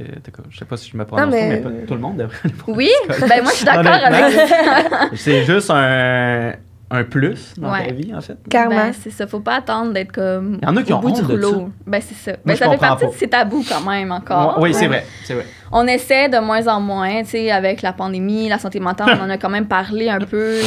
je 0.51 0.59
sais 0.59 0.64
pas 0.64 0.76
si 0.76 0.91
je 0.91 0.97
me 0.97 1.05
prononce 1.05 1.30
mais- 1.30 1.49
mais 1.49 1.57
pas- 1.59 1.70
tout 1.87 1.95
le 1.95 2.01
monde 2.01 2.16
devrait 2.16 2.37
aller 2.45 2.55
voir 2.55 2.68
un 2.76 2.78
Oui, 2.78 2.91
ben 3.28 3.43
moi 3.43 3.51
je 3.53 3.57
suis 3.57 3.64
d'accord 3.64 3.87
avec 3.87 4.32
ça. 4.32 5.09
C'est 5.14 5.45
juste 5.45 5.70
un. 5.70 6.53
un 6.89 7.03
plus 7.03 7.55
dans 7.59 7.72
Ouais. 7.72 7.89
ta 7.89 7.93
vie, 7.93 8.14
en 8.14 8.20
fait. 8.20 8.37
Clairement. 8.49 8.76
Ben, 8.76 8.93
c'est 8.93 9.11
ça. 9.11 9.26
Faut 9.26 9.41
pas 9.41 9.57
attendre 9.57 9.93
d'être 9.93 10.12
comme. 10.12 10.59
Il 10.62 10.64
y 10.68 10.70
en 10.70 10.76
a 10.76 10.82
qui 10.84 10.93
au 10.93 10.97
ont 10.97 11.01
bout 11.01 11.09
honte 11.09 11.20
de 11.20 11.24
rouleau. 11.32 11.53
ça. 11.53 11.64
Ben, 11.84 12.01
c'est 12.01 12.14
ça. 12.14 12.30
Moi, 12.30 12.41
Ben, 12.47 12.53
je 12.55 12.59
ça 12.61 12.70
fait 12.70 12.76
partie 12.78 13.05
pas. 13.07 13.11
de 13.11 13.16
ces 13.16 13.26
tabous 13.28 13.64
quand 13.68 13.91
même 13.91 14.12
encore. 14.12 14.59
oui, 14.61 14.72
c'est 14.72 14.82
Ouais. 14.82 14.87
vrai, 14.87 15.07
c'est 15.24 15.34
vrai. 15.34 15.47
On 15.72 15.84
essaie 15.89 16.28
de 16.28 16.39
moins 16.39 16.64
en 16.68 16.80
moins, 16.80 17.24
tu 17.24 17.30
sais, 17.30 17.51
avec 17.51 17.82
la 17.82 17.93
pandémie, 17.93 18.49
la 18.49 18.59
santé 18.61 18.78
mentale, 18.78 19.18
on 19.20 19.24
en 19.24 19.30
a 19.30 19.37
quand 19.37 19.49
même 19.49 19.66
parlé 19.66 20.09
un 20.09 20.20
peu, 20.20 20.59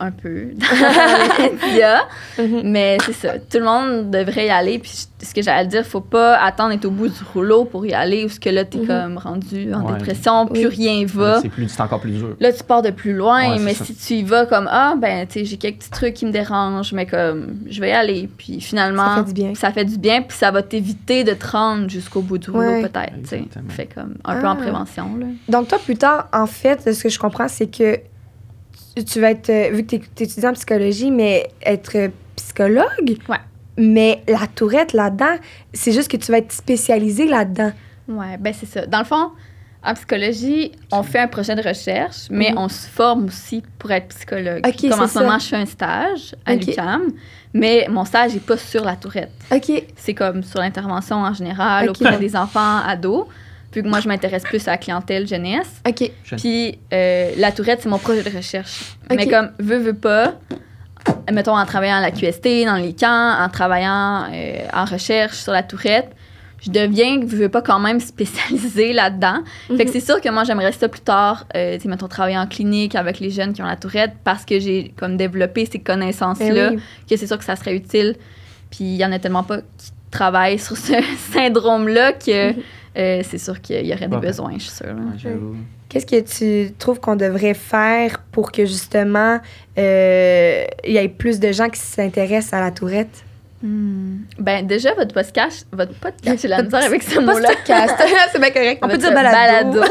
un 0.00 0.10
peu 0.10 0.46
dans 0.54 1.44
les 1.44 1.50
médias. 1.72 2.00
Mais 2.64 2.98
c'est 3.04 3.12
ça, 3.12 3.38
tout 3.38 3.58
le 3.58 3.64
monde 3.64 4.10
devrait 4.10 4.46
y 4.46 4.50
aller. 4.50 4.78
Puis 4.78 5.06
ce 5.22 5.34
que 5.34 5.42
j'allais 5.42 5.66
dire, 5.68 5.84
faut 5.84 6.00
pas 6.00 6.36
attendre 6.36 6.70
d'être 6.70 6.86
au 6.86 6.90
bout 6.90 7.08
du 7.08 7.22
rouleau 7.32 7.64
pour 7.66 7.84
y 7.86 7.92
aller, 7.92 8.24
ou 8.24 8.28
ce 8.28 8.40
que 8.40 8.48
là, 8.50 8.64
t'es 8.64 8.78
Mhm. 8.78 8.86
comme 8.86 9.18
rendu 9.18 9.72
en 9.74 9.84
Ouais. 9.84 9.92
dépression, 9.98 10.46
plus 10.46 10.66
Oui. 10.66 10.74
rien 10.76 11.06
va. 11.06 11.40
C'est 11.68 11.80
encore 11.82 12.00
plus 12.00 12.12
dur. 12.12 12.36
Là, 12.40 12.52
tu 12.52 12.64
pars 12.64 12.82
de 12.82 12.90
plus 12.90 13.12
loin, 13.14 13.52
Ouais, 13.52 13.58
mais 13.60 13.74
ça. 13.74 13.84
si 13.84 13.94
tu 13.94 14.14
y 14.14 14.22
vas 14.22 14.46
comme 14.46 14.68
Ah, 14.70 14.94
ben, 14.96 15.26
tu 15.26 15.40
sais, 15.40 15.44
j'ai 15.44 15.56
quelques 15.56 15.78
petits 15.78 15.90
trucs 15.90 16.14
qui 16.14 16.26
me 16.26 16.30
dérangent, 16.32 16.92
mais 16.92 17.06
comme, 17.06 17.56
je 17.68 17.80
vais 17.80 17.90
y 17.90 17.92
aller. 17.92 18.28
Puis 18.38 18.60
finalement, 18.60 19.16
Ça 19.16 19.24
fait 19.24 19.32
du 19.32 19.32
bien. 19.34 19.54
ça 19.54 19.70
fait 19.72 19.84
du 19.84 19.98
bien, 19.98 20.22
puis 20.22 20.36
ça 20.36 20.50
va 20.50 20.62
t'éviter 20.62 21.24
de 21.24 21.32
te 21.34 21.46
rendre 21.46 21.88
jusqu'au 21.90 22.22
bout 22.22 22.38
du 22.38 22.50
rouleau, 22.50 22.64
Ouais. 22.68 22.82
peut-être. 22.88 23.28
Fait 23.68 23.86
comme 23.94 24.14
un 24.24 24.40
peu 24.40 24.46
en 24.46 24.52
Ah. 24.52 24.56
prévention, 24.56 25.16
là. 25.18 25.26
Donc, 25.48 25.68
toi, 25.68 25.78
plus 25.78 25.96
tard, 25.96 26.28
en 26.32 26.46
fait, 26.46 26.92
ce 26.94 27.02
que 27.02 27.08
je 27.08 27.18
comprends, 27.18 27.48
c'est 27.48 27.66
que 27.66 27.98
tu- 28.94 29.20
vas 29.20 29.30
être, 29.30 29.48
euh, 29.50 29.70
vu 29.72 29.84
que 29.84 29.96
tu 29.96 29.96
es, 29.96 30.24
étudiant 30.24 30.50
en 30.50 30.54
psychologie, 30.54 31.10
mais 31.10 31.48
être 31.64 31.96
euh, 31.96 32.08
psychologue? 32.36 33.18
Ouais. 33.28 33.36
Mais 33.78 34.22
la 34.28 34.46
tourette 34.54 34.92
là-dedans, 34.92 35.36
c'est 35.72 35.92
juste 35.92 36.10
que 36.10 36.16
tu 36.16 36.30
vas 36.32 36.38
être 36.38 36.52
spécialisé 36.52 37.26
là-dedans. 37.26 37.72
Ouais, 38.08 38.36
ben 38.38 38.52
c'est 38.52 38.66
ça. 38.66 38.86
Dans 38.86 38.98
le 38.98 39.04
fond, 39.04 39.30
en 39.82 39.94
psychologie, 39.94 40.72
on 40.92 41.02
fait 41.02 41.20
un 41.20 41.28
projet 41.28 41.54
de 41.54 41.62
recherche, 41.66 42.26
mais 42.30 42.50
Mhm. 42.50 42.58
on 42.58 42.68
se 42.68 42.86
forme 42.88 43.26
aussi 43.26 43.62
pour 43.78 43.90
être 43.92 44.08
psychologue. 44.08 44.60
Comme 44.62 45.00
en 45.00 45.06
ce 45.08 45.18
moment, 45.20 45.38
je 45.38 45.46
fais 45.46 45.56
un 45.56 45.64
stage 45.66 46.34
à 46.44 46.52
Ok. 46.54 46.66
l'UQAM, 46.66 47.02
mais 47.54 47.86
mon 47.88 48.04
stage 48.04 48.34
n'est 48.34 48.40
pas 48.40 48.58
sur 48.58 48.84
la 48.84 48.96
tourette. 48.96 49.30
OK. 49.50 49.70
C'est 49.96 50.14
comme 50.14 50.42
sur 50.42 50.60
l'intervention 50.60 51.16
en 51.16 51.32
général 51.32 51.88
Ok. 51.88 51.96
auprès 52.02 52.18
des 52.18 52.36
enfants, 52.36 52.78
ados, 52.84 53.26
vu 53.72 53.82
que 53.82 53.88
moi, 53.88 54.00
je 54.00 54.08
m'intéresse 54.08 54.42
plus 54.42 54.66
à 54.68 54.72
la 54.72 54.78
clientèle 54.78 55.26
jeunesse. 55.26 55.82
OK. 55.86 56.10
Puis 56.36 56.78
euh, 56.92 57.32
la 57.36 57.52
tourette, 57.52 57.80
c'est 57.82 57.88
mon 57.88 57.98
projet 57.98 58.22
de 58.22 58.36
recherche. 58.36 58.96
Mais 59.08 59.26
comme, 59.26 59.50
veux, 59.58 59.78
veux 59.78 59.94
pas, 59.94 60.34
mettons 61.32 61.56
en 61.56 61.64
travaillant 61.66 61.96
à 61.96 62.00
la 62.00 62.10
QST, 62.10 62.64
dans 62.66 62.76
les 62.76 62.94
camps, 62.94 63.36
en 63.38 63.48
travaillant 63.48 64.26
euh, 64.32 64.66
en 64.72 64.84
recherche 64.84 65.36
sur 65.36 65.52
la 65.52 65.62
tourette, 65.62 66.10
je 66.62 66.70
deviens, 66.70 67.20
veux, 67.20 67.38
veux 67.38 67.48
pas, 67.48 67.62
quand 67.62 67.78
même 67.78 68.00
spécialisée 68.00 68.92
là-dedans. 68.92 69.38
Fait 69.76 69.86
que 69.86 69.90
c'est 69.90 70.00
sûr 70.00 70.20
que 70.20 70.28
moi, 70.28 70.44
j'aimerais 70.44 70.72
ça 70.72 70.88
plus 70.88 71.00
tard, 71.00 71.46
euh, 71.56 71.76
tu 71.76 71.82
sais, 71.82 71.88
mettons, 71.88 72.08
travailler 72.08 72.38
en 72.38 72.46
clinique 72.46 72.94
avec 72.94 73.18
les 73.18 73.30
jeunes 73.30 73.52
qui 73.52 73.62
ont 73.62 73.66
la 73.66 73.76
tourette 73.76 74.12
parce 74.24 74.44
que 74.44 74.60
j'ai 74.60 74.92
comme 74.98 75.16
développé 75.16 75.66
ces 75.66 75.78
connaissances-là, 75.78 76.72
oui. 76.72 76.80
que 77.08 77.16
c'est 77.16 77.26
sûr 77.26 77.38
que 77.38 77.44
ça 77.44 77.56
serait 77.56 77.74
utile. 77.74 78.16
Puis 78.70 78.84
il 78.84 78.96
y 78.96 79.04
en 79.04 79.12
a 79.12 79.18
tellement 79.18 79.42
pas 79.42 79.58
qui 79.58 79.92
travaillent 80.10 80.58
sur 80.58 80.76
ce 80.76 80.92
syndrome-là 81.32 82.12
que 82.12 82.52
euh, 82.96 83.22
c'est 83.28 83.38
sûr 83.38 83.60
qu'il 83.60 83.86
y 83.86 83.92
aurait 83.92 84.08
des 84.08 84.16
Ouais. 84.16 84.20
besoins, 84.22 84.52
je 84.54 84.64
suis 84.64 84.70
sûre. 84.72 84.86
Ouais. 85.24 85.32
Qu'est-ce 85.88 86.06
que 86.06 86.20
tu 86.66 86.72
trouves 86.74 87.00
qu'on 87.00 87.16
devrait 87.16 87.54
faire 87.54 88.22
pour 88.30 88.52
que 88.52 88.64
justement 88.64 89.40
euh, 89.78 90.64
il 90.84 90.92
y 90.92 90.96
ait 90.98 91.08
plus 91.08 91.40
de 91.40 91.50
gens 91.52 91.68
qui 91.68 91.80
s'intéressent 91.80 92.52
à 92.54 92.60
la 92.60 92.70
tourette? 92.70 93.24
Hmm. 93.62 94.20
Ben 94.38 94.66
déjà, 94.66 94.94
votre 94.94 95.12
podcast, 95.12 95.66
votre 95.70 95.92
podcast, 95.92 96.40
j'ai 96.40 96.48
la 96.48 96.62
misère 96.62 96.82
avec 96.82 97.02
ce 97.02 97.20
mot-là. 97.20 97.48
podcast. 97.50 97.94
c'est 98.32 98.38
bien 98.40 98.50
correct. 98.50 98.80
On 98.82 98.88
peut 98.88 98.96
dire 98.96 99.12
balado. 99.12 99.82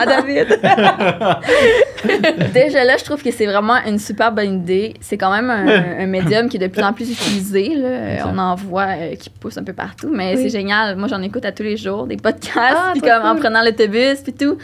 à 0.00 0.06
David. 0.06 0.58
Déjà 2.54 2.84
là, 2.84 2.96
je 2.96 3.04
trouve 3.04 3.22
que 3.22 3.30
c'est 3.30 3.46
vraiment 3.46 3.76
une 3.86 3.98
super 3.98 4.32
bonne 4.32 4.62
idée. 4.62 4.94
C'est 5.00 5.18
quand 5.18 5.30
même 5.30 5.50
un, 5.50 6.02
un 6.02 6.06
médium 6.06 6.48
qui 6.48 6.56
est 6.56 6.60
de 6.60 6.66
plus 6.68 6.82
en 6.82 6.92
plus 6.92 7.10
utilisé. 7.10 7.74
Là. 7.74 8.26
On 8.32 8.38
en 8.38 8.54
voit 8.54 8.86
euh, 8.96 9.14
qui 9.16 9.30
pousse 9.30 9.58
un 9.58 9.64
peu 9.64 9.72
partout, 9.72 10.10
mais 10.12 10.34
Oui. 10.36 10.42
c'est 10.44 10.50
génial. 10.58 10.96
Moi, 10.96 11.08
j'en 11.08 11.20
écoute 11.22 11.44
à 11.44 11.52
tous 11.52 11.62
les 11.64 11.76
jours, 11.76 12.06
des 12.06 12.16
podcasts, 12.16 12.54
Ah, 12.74 12.90
puis 12.92 13.00
comme 13.02 13.24
en 13.24 13.36
prenant 13.36 13.62
l'autobus, 13.62 14.20
puis 14.22 14.32
tout. 14.32 14.56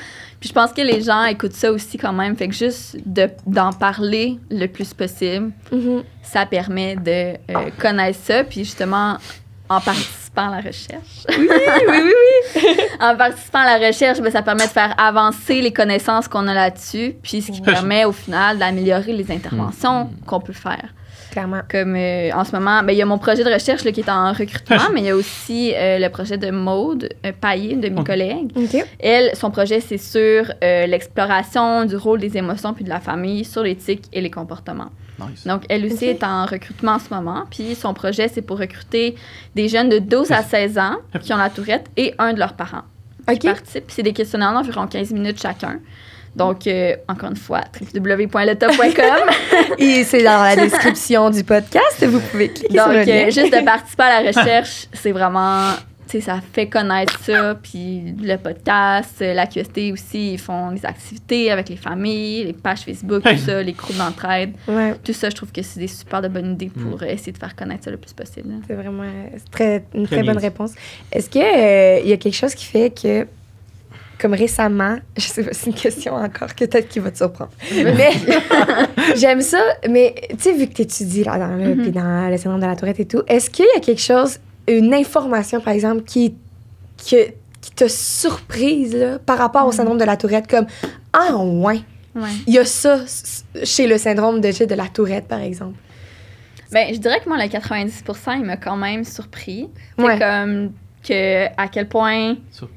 Puis 0.45 0.51
je 0.51 0.55
pense 0.61 0.75
que 0.75 0.83
les 0.83 1.01
gens 1.01 1.25
écoutent 1.25 1.55
ça 1.55 1.73
aussi 1.73 1.97
quand 1.97 2.13
même. 2.13 2.37
Fait 2.37 2.49
que 2.49 2.55
juste 2.55 2.99
de- 3.07 3.31
d'en 3.47 3.73
parler 3.73 4.39
le 4.51 4.67
plus 4.67 4.93
possible, 4.93 5.53
Mhm. 5.73 6.03
ça 6.23 6.45
permet 6.45 6.97
de 6.97 7.39
euh, 7.51 7.71
connaître 7.81 8.19
ça, 8.23 8.45
puis 8.45 8.63
justement, 8.63 9.17
en 9.71 9.81
participant 9.81 10.49
à 10.49 10.57
la 10.57 10.61
recherche. 10.61 11.25
oui, 11.31 11.49
oui, 11.49 12.13
oui. 12.57 12.63
en 13.01 13.17
participant 13.17 13.61
à 13.61 13.79
la 13.79 13.87
recherche, 13.87 14.21
ben, 14.21 14.31
ça 14.31 14.43
permet 14.43 14.67
de 14.67 14.71
faire 14.73 14.95
avancer 15.01 15.63
les 15.63 15.73
connaissances 15.73 16.29
qu'on 16.29 16.47
a 16.47 16.53
là-dessus, 16.53 17.15
puis 17.23 17.41
ce 17.41 17.51
qui 17.51 17.63
permet 17.63 18.05
au 18.05 18.13
final 18.13 18.59
d'améliorer 18.59 19.15
les 19.15 19.33
interventions 19.33 20.05
Mm. 20.05 20.27
qu'on 20.27 20.41
peut 20.41 20.53
faire. 20.53 20.89
Clairement. 21.35 21.63
Comme 21.69 21.97
euh, 21.97 22.31
en 22.33 22.45
ce 22.45 22.53
moment, 22.53 22.85
ben, 22.85 22.93
il 22.93 22.97
y 22.97 23.03
a 23.03 23.07
mon 23.07 23.19
projet 23.19 23.43
de 23.43 23.53
recherche 23.53 23.83
là, 23.83 23.91
qui 23.91 24.03
est 24.03 24.09
en 24.09 24.33
recrutement, 24.33 24.77
mais 24.95 25.01
il 25.01 25.07
y 25.07 25.11
a 25.11 25.17
aussi 25.17 25.73
euh, 25.75 25.99
le 25.99 26.09
projet 26.09 26.39
de 26.39 26.53
Maude 26.53 27.09
euh, 27.27 27.33
Paillé, 27.41 27.73
une 27.73 27.81
de 27.81 27.89
mes 27.89 28.05
collègues. 28.05 28.53
Elle, 29.01 29.35
son 29.35 29.51
projet, 29.51 29.81
c'est 29.81 29.99
sur 29.99 30.53
euh, 30.63 30.87
l'exploration 30.87 31.87
du 31.87 31.97
rôle 31.97 32.21
des 32.21 32.37
émotions 32.37 32.73
puis 32.73 32.85
de 32.85 32.89
la 32.89 33.01
famille 33.01 33.45
sur 33.45 33.65
l'éthique 33.65 34.05
et 34.13 34.21
les 34.21 34.31
comportements. 34.31 34.93
Nice. 35.19 35.45
Donc, 35.45 35.65
elle 35.69 35.85
aussi 35.87 36.05
est 36.05 36.23
en 36.23 36.47
recrutement 36.47 36.93
en 36.93 36.99
ce 37.01 37.13
moment. 37.13 37.43
Puis, 37.51 37.75
son 37.75 37.95
projet, 37.95 38.29
c'est 38.29 38.43
pour 38.43 38.61
recruter 38.61 39.17
des 39.57 39.69
jeunes 39.69 39.89
de 39.89 39.99
12 39.99 40.31
à 40.31 40.45
16 40.45 40.79
ans 40.79 40.99
qui 41.21 41.33
ont 41.33 41.37
la 41.37 41.51
tourette 41.51 41.91
et 41.97 42.15
un 42.21 42.33
de 42.33 42.39
leurs 42.39 42.55
parents 42.55 42.85
OK. 43.29 43.41
qui 43.41 43.49
participent. 43.49 43.87
Puis 43.87 43.95
C'est 43.97 44.03
des 44.05 44.13
questionnaires 44.13 44.53
d'environ 44.53 44.87
15 44.87 45.11
minutes 45.11 45.43
chacun. 45.43 45.81
Donc, 46.37 46.67
euh, 46.67 46.97
encore 47.09 47.31
une 47.31 47.37
fois, 47.37 47.61
www.letop.com. 47.95 49.31
Et 49.79 50.05
c'est 50.05 50.23
dans 50.23 50.43
la 50.43 50.57
description 50.57 51.31
du 51.31 51.45
podcast. 51.45 52.05
Vous 52.07 52.21
pouvez 52.21 52.49
cliquer 52.49 52.75
sur 52.75 52.85
Donc, 52.87 52.95
le 52.95 53.01
euh, 53.01 53.05
lien. 53.05 53.31
juste 53.31 53.53
de 53.53 53.65
participer 53.65 54.03
à 54.03 54.23
la 54.23 54.29
recherche, 54.31 54.87
c'est 54.93 55.13
vraiment. 55.13 55.71
Tu 56.07 56.19
sais, 56.21 56.27
ça 56.27 56.41
fait 56.53 56.67
connaître 56.69 57.19
ça. 57.21 57.55
Puis 57.55 58.15
le 58.21 58.37
podcast, 58.37 59.15
euh, 59.23 59.33
la 59.33 59.47
QST 59.47 59.91
aussi, 59.93 60.35
ils 60.35 60.39
font 60.39 60.71
des 60.73 60.85
activités 60.85 61.51
avec 61.51 61.71
les 61.71 61.77
familles, 61.77 62.45
les 62.45 62.53
pages 62.53 62.81
Facebook, 62.81 63.23
tout 63.23 63.39
ça, 63.39 63.63
les 63.63 63.73
groupes 63.73 63.97
d'entraide. 63.97 64.53
Ouais, 64.69 64.95
Tout 65.03 65.15
ça, 65.15 65.31
je 65.31 65.35
trouve 65.35 65.51
que 65.51 65.63
c'est 65.63 65.81
des 65.81 65.89
super 65.89 66.21
de 66.21 66.29
bonnes 66.29 66.53
idées 66.53 66.69
pour 66.71 67.03
euh, 67.03 67.07
essayer 67.07 67.33
de 67.33 67.39
faire 67.39 67.57
connaître 67.57 67.85
ça 67.85 67.91
le 67.91 67.97
plus 67.97 68.13
possible. 68.13 68.51
là. 68.51 68.57
c'est 68.67 68.75
vraiment 68.75 69.05
très, 69.51 69.83
une 69.95 70.07
Très 70.07 70.23
bonne 70.23 70.37
réponse. 70.39 70.73
Est-ce 71.11 71.31
qu'il 71.31 71.41
y 71.41 72.13
a 72.13 72.17
quelque 72.19 72.37
chose 72.37 72.55
qui 72.55 72.67
fait 72.67 72.91
que, 72.91 73.27
comme 74.25 74.33
récemment, 74.35 74.97
je 75.19 75.23
sais 75.27 75.43
pas, 75.45 75.51
c'est 75.53 75.67
une 75.67 75.75
question 75.77 76.15
encore 76.15 76.55
que 76.55 76.65
peut-être 76.65 76.89
qui 76.89 76.99
va 76.99 77.11
te 77.11 77.19
surprendre. 77.19 77.51
mais 77.75 78.11
j'aime 79.17 79.43
ça, 79.43 79.61
mais 79.91 80.15
tu 80.31 80.37
sais, 80.39 80.53
vu 80.55 80.67
que 80.67 80.73
tu 80.73 80.83
étudies 80.83 81.25
là, 81.25 81.39
dans, 81.39 81.49
le, 81.57 81.75
Mhm. 81.75 81.83
puis 81.83 81.91
dans 81.91 82.31
le 82.31 82.37
syndrome 82.39 82.61
de 82.63 82.67
la 82.67 82.75
tourette 82.75 83.01
et 83.01 83.05
tout, 83.07 83.23
est-ce 83.29 83.51
qu'il 83.51 83.67
y 83.75 83.77
a 83.77 83.81
quelque 83.81 84.01
chose, 84.01 84.39
une 84.67 84.95
information 84.95 85.61
par 85.61 85.75
exemple, 85.75 86.03
qui, 86.05 86.35
que- 87.11 87.33
qui 87.61 87.71
t'a 87.75 87.89
surprise 87.89 88.97
là, 88.97 89.19
par 89.19 89.37
rapport 89.37 89.67
au 89.67 89.73
syndrome 89.73 89.99
de 89.99 90.05
la 90.05 90.17
tourette, 90.17 90.47
comme 90.47 90.67
Ah, 91.13 91.37
ouais, 91.37 91.81
Ouais. 92.15 92.29
il 92.47 92.55
y 92.55 92.59
a 92.59 92.65
ça 92.65 93.01
chez 93.65 93.87
le 93.87 93.99
syndrome 93.99 94.41
de, 94.41 94.65
de 94.65 94.75
la 94.75 94.87
tourette, 94.87 95.27
par 95.29 95.41
exemple? 95.41 95.75
Ben, 96.73 96.93
je 96.95 96.99
dirais 96.99 97.21
que 97.23 97.29
moi, 97.29 97.37
le 97.43 97.49
90 97.49 98.03
il 98.39 98.45
m'a 98.45 98.57
quand 98.57 98.77
même 98.77 99.05
surpris. 99.05 99.69
Ouais. 99.99 100.15
C'est 100.15 100.19
comme 100.19 100.73
que 101.07 101.47
à 101.61 101.69
quel 101.69 101.89
point 101.89 102.37
Sur- 102.51 102.71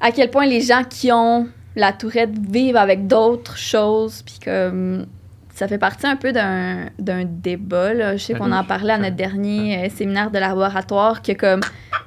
à 0.00 0.12
quel 0.12 0.30
point 0.30 0.46
les 0.46 0.60
gens 0.60 0.82
qui 0.84 1.10
ont 1.12 1.48
la 1.74 1.92
tourette 1.92 2.36
vivent 2.38 2.76
avec 2.76 3.06
d'autres 3.06 3.56
choses 3.56 4.22
puis 4.22 4.38
comme 4.44 5.06
ça 5.54 5.68
fait 5.68 5.78
partie 5.78 6.06
un 6.06 6.16
peu 6.16 6.32
d'un 6.32 6.90
d'un 6.98 7.24
débat 7.24 7.94
là. 7.94 8.16
je 8.16 8.24
sais 8.24 8.34
qu'on 8.34 8.52
en 8.52 8.64
parlait 8.64 8.94
à 8.94 8.98
notre 8.98 9.16
dernier 9.16 9.86
euh, 9.86 9.88
séminaire 9.88 10.30
de 10.30 10.38
laboratoire 10.38 11.22
que 11.22 11.32
comme 11.32 11.60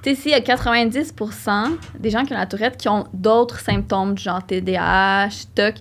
tu 0.03 0.11
sais 0.11 0.15
s'il 0.15 0.31
y 0.31 0.35
a 0.35 0.39
90% 0.39 1.77
des 1.99 2.09
gens 2.09 2.25
qui 2.25 2.33
ont 2.33 2.37
la 2.37 2.45
tourette 2.45 2.77
qui 2.77 2.89
ont 2.89 3.05
d'autres 3.13 3.59
symptômes 3.59 4.17
genre 4.17 4.45
TDAH, 4.45 5.29
TOC 5.55 5.75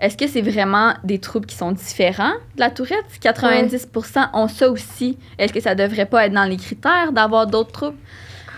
est-ce 0.00 0.16
que 0.16 0.28
c'est 0.28 0.42
vraiment 0.42 0.94
des 1.02 1.18
troubles 1.18 1.46
qui 1.46 1.56
sont 1.56 1.72
différents 1.72 2.34
de 2.54 2.60
la 2.60 2.70
tourette? 2.70 3.04
Si 3.08 3.18
90% 3.18 4.28
ont 4.32 4.46
ça 4.46 4.70
aussi 4.70 5.18
est-ce 5.38 5.52
que 5.52 5.60
ça 5.60 5.74
devrait 5.74 6.06
pas 6.06 6.26
être 6.26 6.32
dans 6.32 6.44
les 6.44 6.56
critères 6.56 7.12
d'avoir 7.12 7.46
d'autres 7.46 7.72
troubles? 7.72 7.98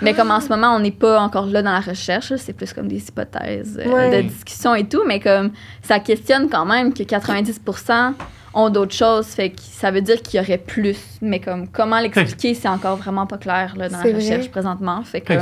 Mais 0.03 0.15
comme 0.15 0.31
en 0.31 0.41
ce 0.41 0.49
moment, 0.49 0.75
on 0.75 0.81
n'est 0.81 0.91
pas 0.91 1.21
encore 1.21 1.47
là 1.47 1.63
dans 1.63 1.73
la 1.73 1.81
recherche, 1.81 2.33
c'est 2.37 2.53
plus 2.53 2.73
comme 2.73 2.89
des 2.89 2.99
hypothèses 3.09 3.79
euh, 3.85 3.91
Ouais. 3.93 4.23
de 4.23 4.29
discussion 4.29 4.75
et 4.75 4.89
tout, 4.89 5.03
mais 5.07 5.21
comme 5.21 5.51
ça 5.83 5.99
questionne 6.01 6.49
quand 6.49 6.65
même 6.67 6.93
que 6.93 7.03
90% 7.03 8.13
ont 8.55 8.69
d'autres 8.71 8.95
choses, 8.95 9.27
fait 9.27 9.51
que 9.51 9.61
ça 9.61 9.91
veut 9.91 10.01
dire 10.01 10.21
qu'il 10.23 10.41
y 10.41 10.43
aurait 10.43 10.59
plus. 10.59 10.97
Mais 11.23 11.39
comme 11.41 11.69
comment 11.69 12.01
l'expliquer, 12.01 12.55
c'est 12.55 12.69
encore 12.69 12.97
vraiment 12.97 13.27
pas 13.27 13.39
clair 13.39 13.75
là, 13.77 13.89
dans 13.89 13.99
la 14.03 14.15
recherche 14.15 14.41
vrai. 14.43 14.49
présentement. 14.49 15.03
Fait 15.05 15.21
que 15.21 15.33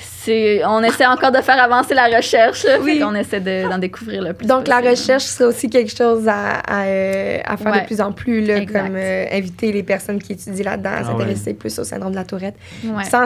c'est, 0.00 0.64
on 0.66 0.82
essaie 0.82 1.06
encore 1.06 1.32
de 1.32 1.40
faire 1.40 1.62
avancer 1.62 1.94
la 1.94 2.06
recherche, 2.14 2.66
Oui. 2.82 2.94
fait 2.94 3.00
qu'on 3.00 3.14
essaie 3.14 3.40
de- 3.40 3.68
d'en 3.68 3.78
découvrir 3.78 4.22
le 4.22 4.32
plus. 4.34 4.46
Donc, 4.46 4.68
la 4.68 4.80
recherche, 4.80 5.22
c'est 5.24 5.44
aussi 5.44 5.70
quelque 5.70 5.94
chose 5.96 6.28
à, 6.28 6.58
à, 6.60 6.84
euh, 6.84 7.38
à 7.44 7.56
faire 7.56 7.72
Ouais. 7.72 7.80
de 7.82 7.86
plus 7.86 8.00
en 8.00 8.12
plus, 8.12 8.44
là, 8.44 8.64
comme 8.66 8.94
euh, 8.94 9.24
inviter 9.32 9.72
les 9.72 9.82
personnes 9.82 10.20
qui 10.20 10.32
étudient 10.32 10.64
là-dedans 10.64 10.90
à 10.90 10.98
Ah 11.00 11.04
s'intéresser 11.04 11.54
plus 11.54 11.78
au 11.78 11.84
syndrome 11.84 12.10
de 12.12 12.16
la 12.16 12.24
tourette, 12.24 12.56
Ouais. 12.84 13.04
sans 13.04 13.24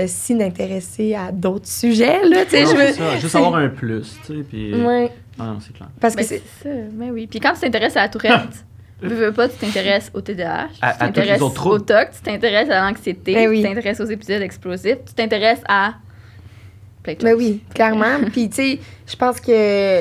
euh, 0.00 0.04
s'y 0.06 0.42
intéresser 0.42 1.14
à 1.14 1.30
d'autres 1.32 1.68
sujets, 1.68 2.20
là, 2.24 2.44
Non, 2.44 2.44
je 2.52 2.76
veux... 2.76 2.92
ça, 2.92 3.16
juste 3.18 3.34
avoir 3.34 3.56
un 3.56 3.68
plus, 3.68 4.16
tu 4.26 4.34
sais, 4.38 4.42
puis... 4.48 4.72
Ah 5.38 5.44
non, 5.44 5.58
c'est 5.60 5.72
clair. 5.74 5.88
parce 6.00 6.14
que 6.14 6.20
Ben, 6.20 6.26
c'est... 6.26 6.42
ça, 6.62 6.68
mais 6.94 7.10
oui. 7.10 7.26
Puis 7.26 7.40
quand 7.40 7.52
tu 7.54 7.60
t'intéresses 7.60 7.96
à 7.96 8.02
la 8.02 8.08
tourette, 8.08 8.64
Veux, 9.02 9.14
veux 9.14 9.32
pas, 9.32 9.46
tu 9.46 9.56
t'intéresses 9.56 10.10
au 10.14 10.22
TDAH, 10.22 10.68
À- 10.80 10.92
tu 10.94 10.98
t'intéresses 11.00 11.42
au 11.42 11.78
TOC, 11.78 12.12
tu 12.14 12.20
t'intéresses 12.22 12.70
à 12.70 12.80
l'anxiété, 12.88 13.34
Ben 13.34 13.48
oui. 13.50 13.60
tu 13.62 13.68
t'intéresses 13.68 14.00
aux 14.00 14.06
épisodes 14.06 14.40
explosifs, 14.40 14.96
tu 15.06 15.12
t'intéresses 15.12 15.60
à 15.68 15.96
plein 17.02 17.12
de 17.12 17.18
Ben 17.22 17.34
oui, 17.36 17.60
clairement. 17.74 18.18
Puis, 18.32 18.48
tu 18.48 18.56
sais, 18.56 18.78
je 19.06 19.14
pense 19.16 19.38
que 19.38 19.50
euh, 19.52 20.00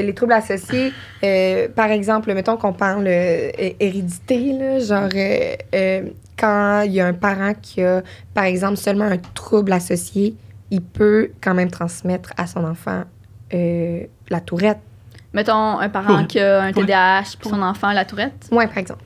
les 0.00 0.14
troubles 0.14 0.32
associés, 0.34 0.92
euh, 1.24 1.66
par 1.74 1.90
exemple, 1.90 2.32
mettons 2.34 2.56
qu'on 2.56 2.72
parle 2.72 3.08
euh, 3.08 3.50
hé- 3.58 3.74
hérédité, 3.80 4.52
là, 4.52 4.78
genre, 4.78 5.08
euh, 5.12 6.02
quand 6.38 6.82
il 6.82 6.92
y 6.92 7.00
a 7.00 7.06
un 7.08 7.14
parent 7.14 7.52
qui 7.60 7.82
a, 7.82 8.02
par 8.32 8.44
exemple, 8.44 8.76
seulement 8.76 9.06
un 9.06 9.18
trouble 9.34 9.72
associé, 9.72 10.36
il 10.70 10.82
peut 10.82 11.30
quand 11.42 11.54
même 11.54 11.70
transmettre 11.70 12.30
à 12.36 12.46
son 12.46 12.64
enfant 12.64 13.02
euh, 13.54 14.00
la 14.28 14.40
tourette. 14.40 14.78
Mettons 15.32 15.78
un 15.78 15.88
parent 15.88 16.18
Oui. 16.20 16.26
qui 16.26 16.38
a 16.40 16.62
un 16.62 16.66
Oui. 16.72 16.74
TDAH 16.86 17.36
puis 17.38 17.48
son 17.50 17.60
enfant 17.62 17.88
a 17.88 17.94
la 17.94 18.04
tourette? 18.04 18.48
Ouais, 18.50 18.66
par 18.66 18.78
exemple. 18.78 19.02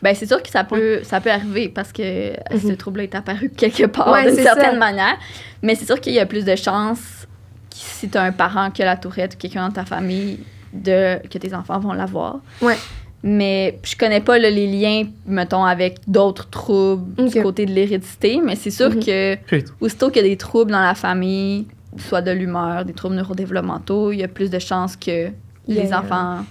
Ben 0.00 0.14
c'est 0.14 0.26
sûr 0.26 0.40
que 0.42 0.48
ça 0.48 0.62
peut, 0.62 1.00
ça 1.02 1.20
peut 1.20 1.30
arriver 1.30 1.68
parce 1.68 1.92
que 1.92 2.02
euh, 2.02 2.34
ce 2.60 2.68
Mhm. 2.68 2.76
trouble 2.76 3.00
est 3.00 3.14
apparu 3.16 3.50
quelque 3.56 3.86
part 3.86 4.12
Ouais, 4.12 4.26
d'une 4.30 4.42
certaine 4.42 4.72
ça. 4.72 4.76
manière. 4.78 5.16
Mais 5.62 5.74
c'est 5.74 5.86
sûr 5.86 6.00
qu'il 6.00 6.12
y 6.12 6.20
a 6.20 6.26
plus 6.26 6.44
de 6.44 6.54
chances 6.54 7.26
que 7.70 7.76
si 7.76 8.08
tu 8.08 8.16
as 8.16 8.22
un 8.22 8.30
parent 8.32 8.70
qui 8.70 8.82
a 8.82 8.84
la 8.84 8.96
tourette 8.96 9.34
ou 9.34 9.38
quelqu'un 9.38 9.66
dans 9.66 9.72
ta 9.74 9.84
famille 9.84 10.38
de, 10.72 11.18
que 11.28 11.36
tes 11.38 11.52
enfants 11.54 11.80
vont 11.80 11.92
l'avoir. 11.94 12.36
Ouais. 12.60 12.76
Mais 13.24 13.78
je 13.84 13.96
connais 13.96 14.20
pas 14.20 14.38
là, 14.38 14.50
les 14.50 14.66
liens, 14.66 15.04
mettons, 15.26 15.64
avec 15.64 15.98
d'autres 16.08 16.48
troubles 16.50 17.28
du 17.28 17.42
côté 17.42 17.66
de 17.66 17.72
l'hérédité, 17.72 18.40
mais 18.44 18.56
c'est 18.56 18.70
sûr 18.70 18.90
Mhm. 18.90 19.04
que 19.04 19.34
Puis, 19.46 19.64
aussitôt 19.80 20.10
qu'il 20.10 20.22
y 20.22 20.26
a 20.26 20.28
des 20.28 20.36
troubles 20.36 20.70
dans 20.72 20.80
la 20.82 20.94
famille, 20.94 21.66
soit 21.96 22.22
de 22.22 22.30
l'humeur, 22.30 22.84
des 22.84 22.92
troubles 22.92 23.14
neurodéveloppementaux, 23.16 24.12
il 24.12 24.20
y 24.20 24.24
a 24.24 24.28
plus 24.28 24.50
de 24.50 24.58
chances 24.58 24.96
que 24.96 25.28
les 25.68 25.92
enfants 25.94 26.44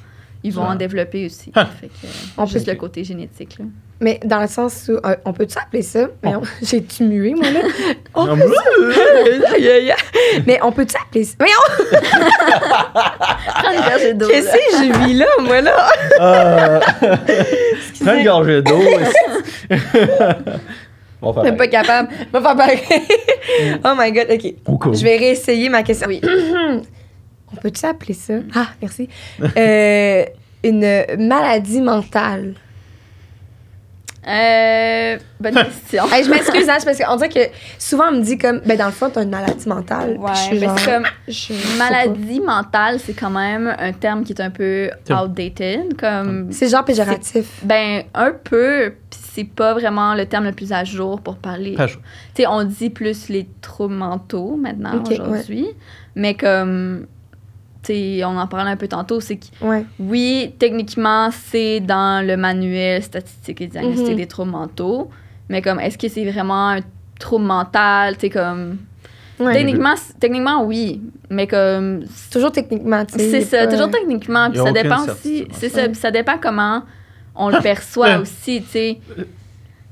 ils 0.44 0.52
vont 0.52 0.64
en 0.64 0.74
développer 0.76 1.28
aussi. 1.28 1.52
Ah. 1.54 1.68
Fait 1.80 1.86
que, 1.88 1.94
On 2.36 2.48
juste 2.48 2.66
peut- 2.66 2.72
le 2.72 2.78
côté 2.78 3.04
génétique. 3.04 3.60
Là. 3.60 3.66
Mais 4.00 4.20
dans 4.26 4.42
le 4.42 4.48
sens 4.48 4.89
où, 4.89 4.94
euh, 5.06 5.16
on 5.26 5.34
peut-tu 5.34 5.56
appeler 5.60 5.84
ça? 5.84 6.08
Mais 6.24 6.36
on- 6.36 6.42
J'ai-tu 6.64 7.04
mué, 7.04 7.36
moi, 7.36 7.52
là? 7.52 7.60
On 8.16 8.26
peut. 8.36 8.42
Mais 10.48 10.60
on 10.64 10.72
peut-tu 10.72 10.96
appeler 11.00 11.26
ça? 11.26 11.36
Mais 11.39 11.46
on... 11.60 11.86
Prends 13.46 13.72
une 13.72 13.82
gorgée 13.89 14.14
d'eau. 14.16 14.28
Qu'est-ce 14.30 14.48
là. 14.48 14.54
que 14.54 14.60
je 14.94 15.00
vis 15.06 15.14
là, 15.14 15.26
moi, 15.42 15.62
là? 15.62 15.92
euh, 16.20 16.80
Prends 18.04 18.16
une 18.18 18.26
gorgée 18.26 18.62
d'eau. 18.64 18.82
On 21.22 21.32
va 21.32 21.43
Je 21.43 21.47
suis 21.49 21.57
pas 21.57 21.67
capable. 21.67 22.09
Vais 22.09 22.41
faire 22.41 22.55
pareil. 22.55 22.80
oh 23.86 23.93
my 23.97 24.11
God, 24.11 24.28
OK. 24.32 24.93
Je 24.93 25.03
vais 25.03 25.17
réessayer 25.17 25.69
ma 25.69 25.84
question. 25.84 26.07
Oui. 26.07 26.22
On 27.53 27.55
peut-tu 27.61 27.86
appeler 27.86 28.13
ça? 28.13 28.36
Ah, 28.55 28.67
merci. 28.82 29.09
Euh, 29.57 30.26
une 30.63 31.05
maladie 31.17 31.82
mentale. 31.82 32.53
Euh, 34.28 35.17
bonne 35.39 35.53
question. 35.55 36.03
Hey, 36.11 36.24
je 36.24 36.30
m'excuse, 36.30 36.69
hein, 36.69 36.78
parce 36.86 36.97
qu'on 36.97 37.15
dirait 37.15 37.30
que 37.30 37.39
souvent 37.80 38.09
on 38.09 38.17
me 38.17 38.22
dit 38.22 38.38
comme, 38.38 38.59
ben 38.65 38.78
dans 38.78 38.86
le 38.86 38.91
fond, 38.91 39.09
t'as 39.11 39.24
une 39.24 39.32
maladie 39.32 39.67
mentale. 39.67 40.17
Ouais, 40.19 40.32
je 40.36 40.39
suis 40.39 40.59
mais 40.59 40.65
genre, 40.67 40.80
c'est 40.80 40.91
comme 40.91 41.05
je 41.28 41.34
sais 41.34 41.53
pas. 41.53 41.89
maladie 41.89 42.39
mentale, 42.39 42.99
c'est 42.99 43.13
quand 43.13 43.32
même 43.32 43.76
un 43.80 43.93
terme 43.93 44.24
qui 44.24 44.34
est 44.34 44.41
un 44.41 44.51
peu 44.51 44.89
outdated. 45.09 45.99
Comme, 45.99 46.51
C'est 46.51 46.67
genre 46.69 46.86
péjoratif. 46.86 47.61
ben, 47.63 48.03
un 48.13 48.32
peu, 48.32 48.93
puis 49.09 49.19
c'est 49.34 49.43
pas 49.43 49.74
vraiment 49.74 50.13
le 50.13 50.26
terme 50.28 50.45
le 50.45 50.51
plus 50.51 50.72
à 50.72 50.84
jour 50.84 51.19
pour 51.22 51.38
parler. 51.38 51.76
Tu 51.76 51.88
sais, 52.36 52.47
on 52.47 52.63
dit 52.63 52.91
plus 52.91 53.28
les 53.30 53.47
troubles 53.61 53.95
mentaux 53.95 54.55
maintenant, 54.55 54.97
Ok, 54.97 55.11
aujourd'hui. 55.11 55.67
Mais 56.15 56.36
comme, 56.36 57.07
on 57.89 58.38
en 58.38 58.47
parlait 58.47 58.71
un 58.71 58.75
peu 58.77 58.88
tantôt, 58.88 59.19
c'est 59.19 59.38
que 59.38 59.45
Ouais. 59.61 59.86
oui, 59.99 60.53
techniquement, 60.59 61.29
c'est 61.32 61.79
dans 61.79 62.25
le 62.25 62.38
manuel 62.38 63.01
statistique 63.03 63.61
et 63.61 63.67
diagnostic 63.67 64.09
Mhm. 64.11 64.15
des 64.15 64.27
troubles 64.27 64.51
mentaux. 64.51 65.09
Mais 65.49 65.61
comme, 65.61 65.79
est-ce 65.79 65.97
que 65.97 66.07
c'est 66.07 66.29
vraiment 66.29 66.69
un 66.69 66.79
trouble 67.19 67.45
mental? 67.45 68.15
Tu 68.15 68.21
sais, 68.21 68.29
comme. 68.29 68.77
ouais. 69.39 69.53
Techniquement, 69.53 69.95
techniquement, 70.19 70.63
oui. 70.63 71.01
Mais 71.29 71.47
comme. 71.47 72.03
Toujours 72.32 72.51
techniquement, 72.51 73.03
tu 73.05 73.15
sais. 73.17 73.29
C'est 73.29 73.41
ça, 73.41 73.65
pas- 73.65 73.71
toujours 73.73 73.89
techniquement. 73.91 74.45
Y 74.47 74.51
Puis 74.51 74.59
ça 74.61 74.71
dépend 74.71 75.03
aussi. 75.03 75.47
C'est 75.51 75.69
ça, 75.69 75.86
puis 75.88 75.95
ça 75.95 76.11
dépend 76.11 76.38
comment 76.41 76.84
on 77.36 77.49
le 77.49 77.59
perçoit 77.61 78.17
aussi, 78.21 78.61
tu 78.61 78.69
sais. 78.69 78.99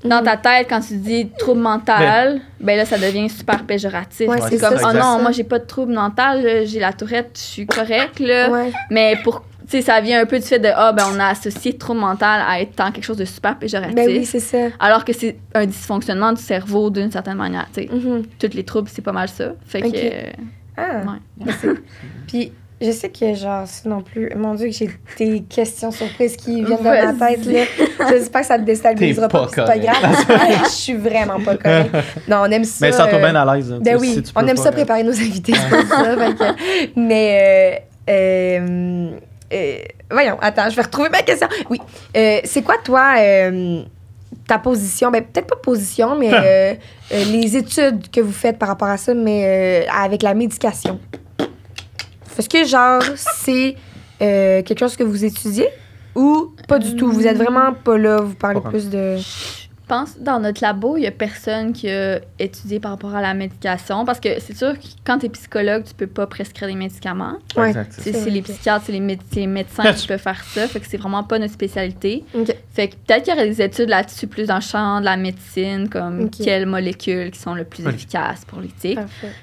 Dans 0.04 0.24
ta 0.24 0.38
tête, 0.38 0.68
quand 0.70 0.80
tu 0.80 0.96
dis 0.96 1.30
trouble 1.38 1.60
mental, 1.62 2.40
ben 2.62 2.78
là, 2.78 2.86
ça 2.86 2.98
devient 2.98 3.30
super 3.30 3.64
péjoratif. 3.66 4.30
Ouais, 4.30 4.38
c'est 4.42 4.58
c'est 4.58 4.60
comme, 4.70 4.78
ça, 4.78 4.88
oh 4.90 4.94
non, 4.94 5.02
ça. 5.02 5.18
moi, 5.22 5.32
j'ai 5.32 5.44
pas 5.44 5.60
de 5.60 5.66
trouble 5.66 5.94
mental, 5.94 6.66
j'ai 6.66 6.80
la 6.80 6.94
tourette, 6.94 7.32
je 7.36 7.42
suis 7.42 7.66
correct, 7.68 8.20
là. 8.20 8.50
Ouais. 8.50 8.72
Mais 8.90 9.18
pour, 9.24 9.42
tu 9.64 9.72
sais, 9.72 9.82
ça 9.82 10.00
vient 10.00 10.22
un 10.22 10.26
peu 10.26 10.40
du 10.40 10.46
fait 10.46 10.58
de, 10.60 10.70
ah, 10.74 10.94
ben, 10.94 11.04
on 11.14 11.20
a 11.20 11.28
associé 11.28 11.78
trouble 11.78 12.00
mental 12.00 12.42
à 12.48 12.62
être 12.62 12.76
tant 12.76 12.92
quelque 12.92 13.04
chose 13.04 13.18
de 13.18 13.26
super 13.26 13.58
péjoratif. 13.60 13.96
Ben 13.96 14.08
oui, 14.08 14.26
c'est 14.26 14.40
ça. 14.40 14.58
alors 14.80 15.04
que 15.04 15.12
c'est 15.12 15.38
un 15.54 15.66
dysfonctionnement 15.66 16.32
du 16.32 16.42
cerveau 16.42 16.90
d'une 16.90 17.12
certaine 17.12 17.38
manière, 17.38 17.68
tu 17.74 17.82
sais. 17.84 17.90
Mhm. 17.94 18.24
Tous 18.40 18.54
les 18.56 18.64
troubles, 18.64 18.88
c'est 18.90 19.02
pas 19.02 19.12
mal 19.12 19.28
ça. 19.28 19.52
Fait 19.66 19.82
que. 19.82 19.88
euh, 19.94 20.32
Ah. 20.78 21.02
ouais. 21.46 21.46
Puis, 22.28 22.54
je 22.82 22.92
sais 22.92 23.10
que, 23.10 23.34
genre, 23.34 23.68
ça 23.68 23.90
non 23.90 24.02
plus. 24.02 24.32
Mon 24.36 24.56
Dieu, 24.56 24.68
que 24.68 24.74
j'ai 24.74 24.90
des 25.18 25.42
questions 25.42 25.92
surprises 25.92 26.36
qui 26.38 26.64
viennent 26.64 26.78
de 26.80 26.84
ma 26.84 27.14
tête, 27.28 27.46
là. 27.46 27.64
J'espère 28.10 28.42
que 28.42 28.48
ça 28.48 28.58
te 28.58 28.64
déstabilisera 28.64 29.28
pas. 29.28 29.48
pas 29.48 29.50
C'est 29.54 29.66
pas 29.66 29.78
grave. 29.78 30.26
Je 30.64 30.70
suis 30.70 30.96
vraiment 30.96 31.40
pas 31.42 31.58
correcte. 31.58 31.96
Non, 32.28 32.38
on 32.42 32.52
aime 32.52 32.64
ça. 32.64 32.86
Mais 32.86 32.92
ça 32.94 33.08
euh, 33.08 33.18
bien 33.20 33.36
à 33.36 33.56
l'aise. 33.56 33.72
hein, 33.72 33.80
Ben 33.82 33.98
tu 33.98 34.06
sais, 34.06 34.18
oui, 34.18 34.24
si 34.26 34.32
on 34.36 34.48
aime 34.48 34.56
pas, 34.56 34.64
ça 34.64 34.70
euh, 34.70 34.72
préparer 34.72 35.04
nos 35.04 35.12
invités, 35.12 35.54
c'est 35.54 35.70
pour 35.78 35.88
ça. 35.88 36.16
fait 36.18 36.36
que- 36.36 37.00
mais, 37.00 37.82
euh, 38.10 38.60
euh, 38.60 39.10
euh, 39.54 39.78
voyons, 40.10 40.38
attends, 40.42 40.70
je 40.70 40.76
vais 40.76 40.82
retrouver 40.84 41.10
ma 41.10 41.22
question. 41.22 41.48
Oui, 41.70 41.80
euh, 42.16 42.40
c'est 42.46 42.62
quoi, 42.62 42.76
toi, 42.84 43.16
euh, 43.20 43.82
ta 44.48 44.58
position? 44.60 45.12
Ben, 45.12 45.24
peut-être 45.24 45.48
pas 45.48 45.56
position, 45.58 46.16
mais 46.18 46.30
euh, 46.34 46.74
euh, 47.12 47.24
les 47.32 47.58
études 47.58 48.10
que 48.12 48.22
vous 48.22 48.32
faites 48.32 48.58
par 48.58 48.70
rapport 48.70 48.88
à 48.88 48.98
ça, 48.98 49.14
mais 49.14 49.84
euh, 49.86 49.92
avec 50.02 50.24
la 50.24 50.34
médication. 50.34 51.00
Est-ce 52.40 52.50
que, 52.50 52.66
genre, 52.66 53.02
c'est 53.16 53.76
euh, 54.22 54.62
quelque 54.64 54.80
chose 54.80 54.96
que 54.96 55.04
vous 55.04 55.24
étudiez? 55.26 55.68
Ou 56.16 56.52
pas 56.68 56.80
du 56.80 56.96
tout? 56.96 57.12
Vous 57.12 57.28
êtes 57.28 57.38
vraiment 57.38 57.74
pas 57.74 57.98
là, 57.98 58.22
vous 58.22 58.34
parlez 58.36 58.60
Pas 58.62 58.70
plus 58.70 58.90
de... 58.90 59.18
Je 59.18 59.96
pense 59.96 60.12
que 60.12 60.20
dans 60.20 60.40
notre 60.40 60.62
labo, 60.62 60.98
il 60.98 61.02
y 61.04 61.08
a 61.08 61.12
personne 61.12 61.74
qui 61.74 61.90
a 61.90 62.20
étudié 62.38 62.80
par 62.80 62.92
rapport 62.92 63.16
à 63.16 63.22
la 63.24 63.34
médication. 63.34 64.06
Parce 64.06 64.20
que 64.20 64.40
c'est 64.40 64.56
sûr 64.56 64.74
que 64.78 64.86
quand 65.04 65.18
tu 65.18 65.26
es 65.26 65.30
psychologue, 65.30 65.84
tu 65.84 65.96
peux 65.96 66.06
pas 66.06 66.28
prescrire 66.28 66.68
des 66.70 66.76
médicaments. 66.76 67.38
Ouais. 67.58 67.70
Exact, 67.70 67.96
c'est 67.98 68.14
C'est 68.14 68.30
les 68.30 68.44
psychiatres, 68.44 68.84
c'est 68.86 68.92
les, 68.92 69.00
méde- 69.00 69.22
c'est 69.34 69.40
les 69.40 69.48
médecins 69.48 69.92
qui 69.94 70.06
peuvent 70.08 70.20
faire 70.22 70.44
ça. 70.44 70.68
Fait 70.68 70.80
que 70.80 70.86
c'est 70.88 70.98
vraiment 70.98 71.24
pas 71.24 71.40
notre 71.40 71.54
spécialité. 71.54 72.24
OK. 72.36 72.56
Fait 72.72 72.90
que 72.90 72.96
peut-être 72.98 73.24
qu'il 73.24 73.34
y 73.34 73.36
aurait 73.38 73.50
des 73.50 73.62
études 73.64 73.90
là-dessus 73.90 74.28
plus 74.28 74.46
dans 74.46 74.56
le 74.58 74.62
champ 74.62 75.00
de 75.00 75.06
la 75.06 75.18
médecine, 75.18 75.90
comme 75.90 76.30
quelles 76.30 76.68
molécules 76.68 77.32
qui 77.32 77.40
sont 77.40 77.56
le 77.56 77.64
plus 77.64 77.84
efficaces 77.88 78.46
pour. 78.46 78.60
Parfait. 78.60 78.98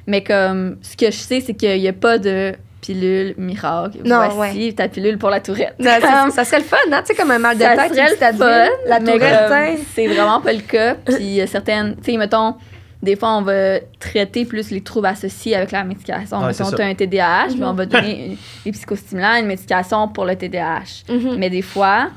Mais 0.06 0.22
comme, 0.22 0.76
ce 0.80 0.96
que 0.96 1.06
je 1.06 1.16
sais, 1.18 1.40
c'est 1.40 1.54
qu'il 1.54 1.80
n'y 1.80 1.88
a 1.88 1.92
pas 1.92 2.18
de 2.18 2.54
pilule 2.86 3.34
miracle. 3.36 3.98
Non, 4.04 4.28
Voici 4.30 4.74
ta 4.74 4.88
pilule 4.88 5.18
pour 5.18 5.30
la 5.30 5.40
tourette. 5.40 5.74
Non, 5.78 5.90
ça 6.30 6.44
serait 6.44 6.58
le 6.58 6.64
fun, 6.64 6.76
hein? 6.92 7.00
Tu 7.04 7.08
sais, 7.08 7.14
comme 7.14 7.30
un 7.32 7.38
mal 7.38 7.56
de 7.58 7.62
ça 7.62 7.76
tête, 7.76 7.94
serait 7.94 8.02
une 8.12 8.16
petite 8.18 8.32
le 8.32 8.44
fun, 8.44 8.68
la 8.86 9.00
mais 9.00 9.12
tourette, 9.12 9.78
c'est 9.94 10.06
vraiment 10.06 10.40
pas 10.40 10.52
le 10.52 10.60
cas. 10.60 10.94
Puis 10.94 11.16
il 11.20 11.34
y 11.34 11.40
a 11.40 11.46
certaines, 11.46 11.96
tu 11.96 12.12
sais, 12.12 12.16
mettons, 12.16 12.54
des 13.02 13.14
fois, 13.16 13.36
on 13.36 13.42
va 13.42 13.80
traiter 14.00 14.44
plus 14.46 14.70
les 14.70 14.80
troubles 14.80 15.06
associés 15.06 15.54
avec 15.54 15.70
la 15.70 15.84
médication. 15.84 16.38
Ouais, 16.40 16.46
mettons, 16.48 16.64
ça. 16.64 16.76
tu 16.76 16.82
as 16.82 16.86
un 16.86 16.94
TDAH, 16.94 17.46
puis 17.50 17.56
Mhm. 17.60 17.66
on 17.68 17.72
va 17.74 17.86
donner 17.86 18.26
une- 18.26 18.36
des 18.64 18.72
psychostimulants, 18.72 19.36
une 19.38 19.46
médication 19.46 20.08
pour 20.08 20.24
le 20.24 20.34
TDAH. 20.36 21.04
Mhm. 21.08 21.36
Mais 21.38 21.50
des 21.50 21.62
fois, 21.62 22.08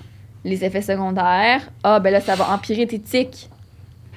les 0.46 0.64
effets 0.64 0.82
secondaires, 0.82 1.62
ah, 1.84 2.00
ben 2.00 2.12
là, 2.12 2.22
ça 2.22 2.36
va 2.36 2.50
empirer 2.52 2.88
tes 2.88 3.00
tics. 3.00 3.50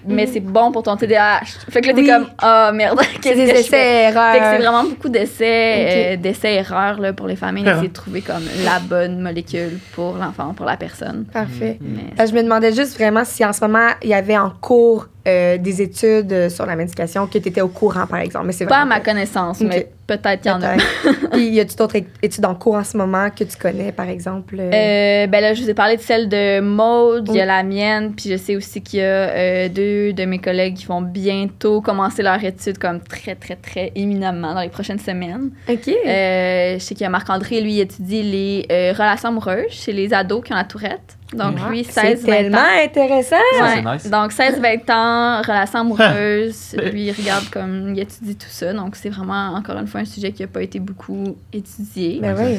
Mais 0.07 0.27
Mhm. 0.27 0.33
c'est 0.33 0.41
bon 0.41 0.73
pour 0.73 0.83
ton 0.83 0.97
TDAH. 0.97 1.41
Fait 1.71 1.81
que 1.81 1.87
là, 1.89 1.93
t'es 1.95 2.01
Oui. 2.01 2.07
comme, 2.09 2.27
ah, 2.39 2.71
merde, 2.75 2.99
C'est 3.01 3.21
qu'est-ce 3.21 3.35
des 3.37 3.47
que 3.47 3.49
je 3.49 3.53
fais? 3.55 3.59
essais, 3.61 3.69
Fait 4.07 4.13
que 4.13 4.15
c'est 4.15 4.39
erreurs. 4.39 4.59
vraiment 4.61 4.85
beaucoup 4.85 5.09
d'essais, 5.09 6.15
euh, 6.15 6.17
d'essais 6.17 6.55
erreurs 6.55 7.01
là, 7.01 7.13
pour 7.13 7.27
les 7.27 7.37
familles, 7.37 7.65
d'essayer 7.65 7.89
de 7.89 7.93
trouver 7.93 8.21
comme 8.21 8.43
la 8.65 8.79
bonne 8.81 9.21
molécule 9.21 9.79
pour 9.95 10.17
l'enfant, 10.17 10.55
pour 10.55 10.67
la 10.67 10.77
personne. 10.77 11.25
Parfait. 11.33 11.79
Mais 11.81 12.27
je 12.27 12.33
me 12.35 12.43
demandais 12.43 12.73
juste 12.73 12.97
vraiment 12.99 13.25
si 13.25 13.45
en 13.45 13.53
ce 13.53 13.61
moment, 13.61 13.89
il 14.03 14.09
y 14.09 14.15
avait 14.15 14.37
en 14.39 14.51
cours 14.51 15.07
euh, 15.29 15.57
des 15.57 15.81
études 15.81 16.33
euh, 16.33 16.49
sur 16.49 16.67
la 16.67 16.75
médication, 16.75 17.29
que 17.29 17.39
tu 17.39 17.49
étais 17.49 17.61
au 17.61 17.69
courant, 17.69 18.09
par 18.09 18.19
exemple. 18.19 18.47
Mais 18.47 18.53
c'est 18.53 18.67
pas 18.67 18.81
à 18.81 18.85
ma 18.85 18.99
connaissance, 18.99 19.61
mais 19.61 19.89
peut-être 20.09 20.41
qu'il 20.41 20.51
y 20.51 20.55
en 20.55 20.61
a. 20.63 20.75
Puis, 21.33 21.49
y 21.51 21.61
a-tu 21.61 21.77
d'autres 21.77 21.99
études 22.21 22.45
en 22.45 22.57
cours 22.57 22.75
en 22.75 22.83
ce 22.83 22.97
moment 22.97 23.31
que 23.31 23.45
tu 23.45 23.57
connais, 23.57 23.93
par 23.93 24.09
exemple? 24.09 24.57
euh? 24.59 25.27
Ben 25.29 25.41
là, 25.41 25.55
je 25.55 25.63
vous 25.63 25.71
ai 25.71 25.75
parlé 25.75 25.97
de 25.97 26.03
celle 26.03 26.29
de 26.29 26.59
Maude, 26.59 27.29
il 27.29 27.37
y 27.37 27.41
a 27.41 27.47
la 27.47 27.63
mienne, 27.63 28.15
puis 28.17 28.31
je 28.31 28.37
sais 28.37 28.57
aussi 28.57 28.83
qu'il 28.83 28.99
y 28.99 29.03
a 29.03 29.05
euh, 29.05 29.69
deux 29.69 30.13
de 30.13 30.25
mes 30.25 30.41
collègues 30.41 30.75
qui 30.75 30.87
vont 30.87 31.03
bientôt 31.03 31.81
commencer 31.81 32.25
leur 32.25 32.43
étude 32.43 32.79
comme 32.79 33.01
très, 33.01 33.37
très, 33.37 33.55
très 33.55 33.93
éminemment 33.95 34.55
dans 34.55 34.61
les 34.61 34.71
prochaines 34.71 34.99
semaines. 34.99 35.51
OK. 35.69 35.87
Je 35.87 36.77
sais 36.81 36.95
qu'il 36.97 37.05
y 37.05 37.07
a 37.07 37.11
Marc-André, 37.11 37.61
lui, 37.61 37.75
il 37.75 37.81
étudie 37.81 38.23
les 38.25 38.93
relations 38.93 39.29
amoureuses 39.29 39.71
chez 39.71 39.93
les 39.93 40.13
ados 40.13 40.43
qui 40.43 40.53
ont 40.53 40.57
la 40.57 40.65
tourette. 40.65 41.17
Donc, 41.35 41.57
Ah, 41.65 41.71
lui, 41.71 41.85
c'est 41.85 42.15
16-20 42.17 42.25
tellement 42.25 42.59
ans. 42.59 42.85
intéressant. 42.85 43.37
Ça, 43.59 43.65
Ouais. 43.65 43.71
c'est 43.83 43.93
nice. 43.93 44.11
Donc, 44.11 44.33
16-20 44.33 44.91
ans, 44.91 45.43
relations 45.43 45.81
amoureuses. 45.81 46.77
lui, 46.93 47.05
il 47.07 47.13
regarde 47.13 47.49
comme, 47.51 47.95
il 47.95 48.01
étudie 48.01 48.37
tout 48.37 48.47
ça. 48.49 48.73
Donc, 48.73 48.97
c'est 48.97 49.09
vraiment, 49.11 49.55
encore 49.55 49.77
une 49.79 49.87
fois, 49.87 50.01
un 50.01 50.05
sujet 50.05 50.33
qui 50.33 50.43
n'a 50.43 50.49
pas 50.49 50.63
été 50.63 50.79
beaucoup 50.79 51.37
étudié. 51.53 52.19
Ben 52.21 52.37
oui. 52.39 52.59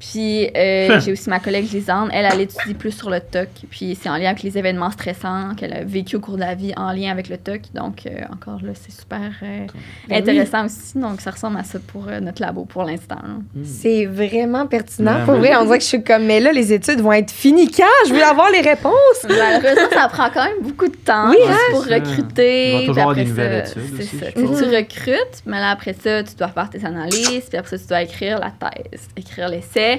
Puis 0.00 0.48
euh, 0.56 0.98
j'ai 1.00 1.12
aussi 1.12 1.28
ma 1.28 1.40
collègue 1.40 1.70
Lisande, 1.70 2.08
elle, 2.12 2.26
elle 2.32 2.40
étudie 2.40 2.72
plus 2.74 2.90
sur 2.90 3.10
le 3.10 3.20
TOC, 3.20 3.48
puis 3.70 3.96
c'est 4.00 4.08
en 4.08 4.16
lien 4.16 4.30
avec 4.30 4.42
les 4.42 4.56
événements 4.56 4.90
stressants 4.90 5.54
qu'elle 5.56 5.74
a 5.74 5.84
vécu 5.84 6.16
au 6.16 6.20
cours 6.20 6.36
de 6.36 6.40
la 6.40 6.54
vie 6.54 6.72
en 6.76 6.90
lien 6.92 7.10
avec 7.10 7.28
le 7.28 7.36
TOC. 7.36 7.60
Donc, 7.74 8.06
euh, 8.06 8.20
encore 8.32 8.60
là, 8.62 8.72
c'est 8.74 8.90
super 8.98 9.30
euh, 9.42 9.66
Ben 10.08 10.22
intéressant 10.22 10.64
aussi. 10.64 10.96
Donc, 10.98 11.20
ça 11.20 11.30
ressemble 11.30 11.58
à 11.58 11.64
ça 11.64 11.78
pour 11.86 12.08
euh, 12.08 12.18
notre 12.20 12.40
labo 12.40 12.64
pour 12.64 12.84
l'instant. 12.84 13.16
là. 13.22 13.62
C'est 13.62 14.06
vraiment 14.06 14.66
pertinent. 14.66 15.18
Ouais, 15.18 15.24
Pour 15.26 15.34
vrai, 15.34 15.54
on 15.56 15.64
dirait 15.64 15.78
que 15.78 15.84
je 15.84 15.88
suis 15.88 16.02
comme, 16.02 16.24
mais 16.24 16.40
là, 16.40 16.50
les 16.52 16.72
études 16.72 17.00
vont 17.00 17.12
être 17.12 17.30
finies 17.30 17.70
quand? 17.70 17.84
Je 18.08 18.14
veux 18.14 18.24
avoir 18.24 18.50
les 18.50 18.62
réponses. 18.62 18.94
Malheureusement, 19.28 19.88
ça 19.92 20.08
prend 20.08 20.30
quand 20.32 20.44
même 20.44 20.62
beaucoup 20.62 20.88
de 20.88 20.96
temps 20.96 21.28
Oui, 21.28 21.36
juste 21.38 21.50
hein? 21.52 21.72
pour 21.72 21.84
recruter. 21.84 22.70
Il 22.70 22.72
va 22.72 22.78
toujours 22.80 22.94
puis 22.94 23.00
avoir 23.02 23.14
des 23.16 23.24
nouvelles 23.26 23.66
ça, 23.66 23.72
études 23.78 24.00
aussi, 24.00 24.16
ça. 24.16 24.32
Tu 24.32 24.44
recrutes, 24.76 25.42
mais 25.44 25.60
là, 25.60 25.70
après 25.72 25.92
ça, 25.92 26.22
tu 26.22 26.34
dois 26.36 26.48
faire 26.48 26.70
tes 26.70 26.84
analyses, 26.86 27.44
puis 27.50 27.58
après 27.58 27.76
ça, 27.76 27.78
tu 27.78 27.86
dois 27.86 28.02
écrire 28.02 28.38
la 28.38 28.50
thèse, 28.50 29.08
écrire 29.14 29.48
l'essai. 29.50 29.89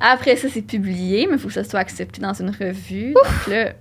Après 0.00 0.36
ça, 0.36 0.48
c'est 0.52 0.62
publié, 0.62 1.26
mais 1.28 1.34
il 1.34 1.38
faut 1.38 1.48
que 1.48 1.54
ça 1.54 1.64
soit 1.64 1.80
accepté 1.80 2.20
dans 2.20 2.32
une 2.34 2.50
revue. 2.50 3.12
Donc 3.12 3.46
là, 3.48 3.72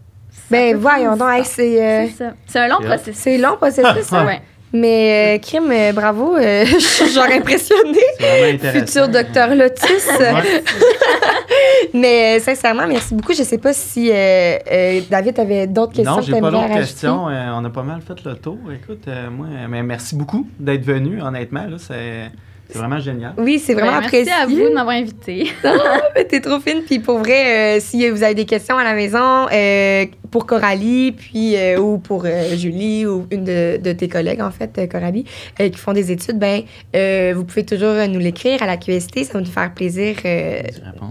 Ben, 0.51 0.75
voyons 0.77 1.15
donc, 1.17 1.29
hey, 1.31 1.43
c'est. 1.45 1.83
euh, 1.83 2.07
C'est 2.45 2.59
un 2.59 2.67
long 2.67 2.79
processus. 2.81 3.15
C'est 3.15 3.37
long 3.37 3.55
processus, 3.57 4.03
ça. 4.05 4.25
Ouais. 4.25 4.41
Mais, 4.73 5.35
euh, 5.35 5.39
Kim, 5.39 5.69
euh, 5.69 5.91
bravo. 5.91 6.37
euh, 6.37 6.63
je 6.65 6.77
suis 6.79 7.09
genre 7.11 7.25
impressionnée. 7.29 8.59
Futur 8.73 9.09
docteur 9.09 9.53
Lotus. 9.55 10.07
Mais 11.93 12.37
euh, 12.37 12.39
sincèrement, 12.41 12.87
merci 12.87 13.13
beaucoup. 13.13 13.33
Je 13.33 13.43
sais 13.43 13.57
pas 13.57 13.73
si 13.73 14.09
euh, 14.11 14.57
euh, 14.71 15.01
David 15.09 15.39
avait 15.39 15.67
d'autres 15.67 15.93
questions 15.93 16.15
Non, 16.15 16.21
j'ai 16.21 16.39
pas 16.39 16.51
d'autres 16.51 16.73
questions. 16.73 17.27
Euh, 17.29 17.51
on 17.53 17.65
a 17.65 17.69
pas 17.69 17.83
mal 17.83 18.01
fait 18.01 18.23
le 18.23 18.35
tour. 18.35 18.57
Écoute, 18.73 19.03
euh, 19.07 19.29
moi, 19.29 19.47
mais 19.69 19.83
merci 19.83 20.15
beaucoup 20.15 20.47
d'être 20.59 20.85
venu, 20.85 21.21
honnêtement. 21.21 21.65
Là, 21.67 21.77
c'est, 21.77 22.31
c'est 22.71 22.77
vraiment 22.79 22.99
génial. 22.99 23.33
Oui, 23.37 23.59
c'est 23.59 23.73
vraiment 23.73 23.91
Ben, 23.93 23.99
merci 24.01 24.29
apprécié. 24.29 24.33
à 24.33 24.45
vous 24.45 24.69
de 24.69 24.73
m'avoir 24.73 24.95
invité. 24.95 25.51
Mais 26.15 26.25
T'es 26.25 26.39
trop 26.41 26.59
fine. 26.59 26.81
Puis 26.85 26.99
pour 26.99 27.19
vrai, 27.19 27.77
euh, 27.77 27.79
si 27.81 28.09
vous 28.09 28.23
avez 28.23 28.35
des 28.35 28.45
questions 28.45 28.77
à 28.77 28.83
la 28.83 28.93
maison 28.93 29.47
euh, 29.51 30.05
pour 30.31 30.45
Coralie, 30.45 31.11
puis 31.11 31.55
euh, 31.57 31.77
ou 31.77 31.97
pour 31.97 32.23
euh, 32.25 32.55
Julie 32.55 33.05
ou 33.05 33.27
une 33.31 33.43
de, 33.43 33.77
de 33.77 33.91
tes 33.91 34.07
collègues 34.07 34.41
en 34.41 34.51
fait, 34.51 34.89
Coralie, 34.89 35.25
euh, 35.59 35.69
qui 35.69 35.77
font 35.77 35.91
des 35.93 36.11
études, 36.11 36.39
ben 36.39 36.61
euh, 36.95 37.33
vous 37.35 37.43
pouvez 37.43 37.65
toujours 37.65 37.95
nous 38.07 38.19
l'écrire 38.19 38.63
à 38.63 38.67
la 38.67 38.77
QST. 38.77 39.25
Ça 39.25 39.33
va 39.33 39.39
nous 39.41 39.45
faire 39.45 39.73
plaisir 39.73 40.15
euh, 40.25 40.61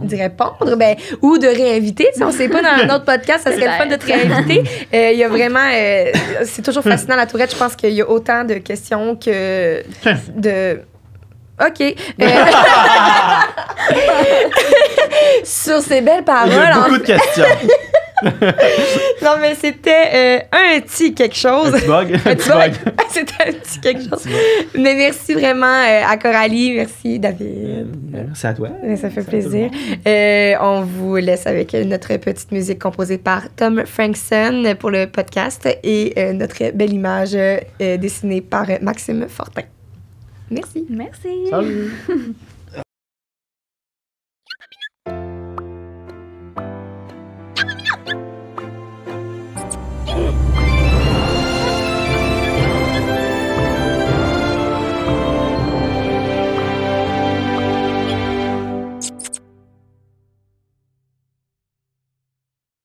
D'y 0.05 0.17
répondre. 0.17 0.77
ben, 0.77 0.97
ou 1.21 1.37
de 1.39 1.47
réinviter. 1.47 2.07
Si 2.15 2.23
on 2.23 2.29
ne 2.29 2.33
sait 2.33 2.49
pas 2.49 2.63
dans 2.63 2.83
un 2.91 2.95
autre 2.97 3.05
podcast, 3.05 3.45
ça 3.45 3.53
serait 3.53 3.67
le 3.67 3.73
fun 3.73 3.87
de 3.87 3.97
te 3.97 4.07
réinviter. 4.07 4.63
Euh, 4.95 5.11
Il 5.13 5.19
y 5.19 5.25
a 5.25 5.29
vraiment, 5.29 5.59
euh, 5.75 6.11
c'est 6.45 6.63
toujours 6.65 6.83
fascinant 6.83 7.17
la 7.17 7.27
Tourette. 7.27 7.53
Je 7.53 7.57
pense 7.57 7.77
qu'il 7.77 7.91
y 7.93 8.01
a 8.01 8.09
autant 8.09 8.45
de 8.45 8.55
questions 8.55 9.17
que 9.17 9.83
de. 10.37 10.81
OK. 11.67 11.95
Euh, 12.21 12.27
Sur 15.45 15.81
ces 15.81 16.01
belles 16.01 16.19
Il 16.19 16.23
y 16.23 16.25
paroles. 16.25 16.53
a 16.53 16.79
en 16.79 16.83
beaucoup 16.85 16.99
de 16.99 17.03
questions. 17.05 17.45
non, 19.23 19.31
mais 19.41 19.55
c'était 19.55 20.09
euh, 20.15 20.39
un 20.53 20.81
petit 20.81 21.15
quelque 21.15 21.37
chose. 21.37 21.69
Un 21.69 21.73
petit 21.79 21.87
bug. 21.87 22.15
Un 22.15 22.19
petit 22.35 22.49
bug. 22.51 22.73
c'était 23.09 23.49
un 23.49 23.53
petit 23.53 23.81
quelque 23.81 24.03
chose. 24.09 24.27
Mais 24.75 24.95
merci 24.95 25.33
vraiment 25.35 25.67
euh, 25.67 26.03
à 26.07 26.17
Coralie. 26.19 26.75
Merci, 26.77 27.19
David. 27.19 27.87
Merci 28.13 28.47
à 28.47 28.53
toi. 28.53 28.69
Ça 28.97 29.09
fait 29.09 29.23
plaisir. 29.23 29.71
Euh, 30.07 30.55
on 30.61 30.83
vous 30.83 31.17
laisse 31.17 31.47
avec 31.47 31.73
notre 31.73 32.15
petite 32.19 32.53
musique 32.53 32.79
composée 32.79 33.17
par 33.19 33.45
Tom 33.57 33.85
Frankson 33.87 34.75
pour 34.79 34.91
le 34.91 35.07
podcast 35.07 35.67
et 35.83 36.13
euh, 36.19 36.33
notre 36.35 36.73
belle 36.75 36.93
image 36.93 37.31
euh, 37.35 37.59
dessinée 37.97 38.43
par 38.43 38.67
Maxime 38.83 39.27
Fortin. 39.29 39.63
Merci. 40.51 40.87
Merci. 40.89 41.49
Salut. 41.49 41.93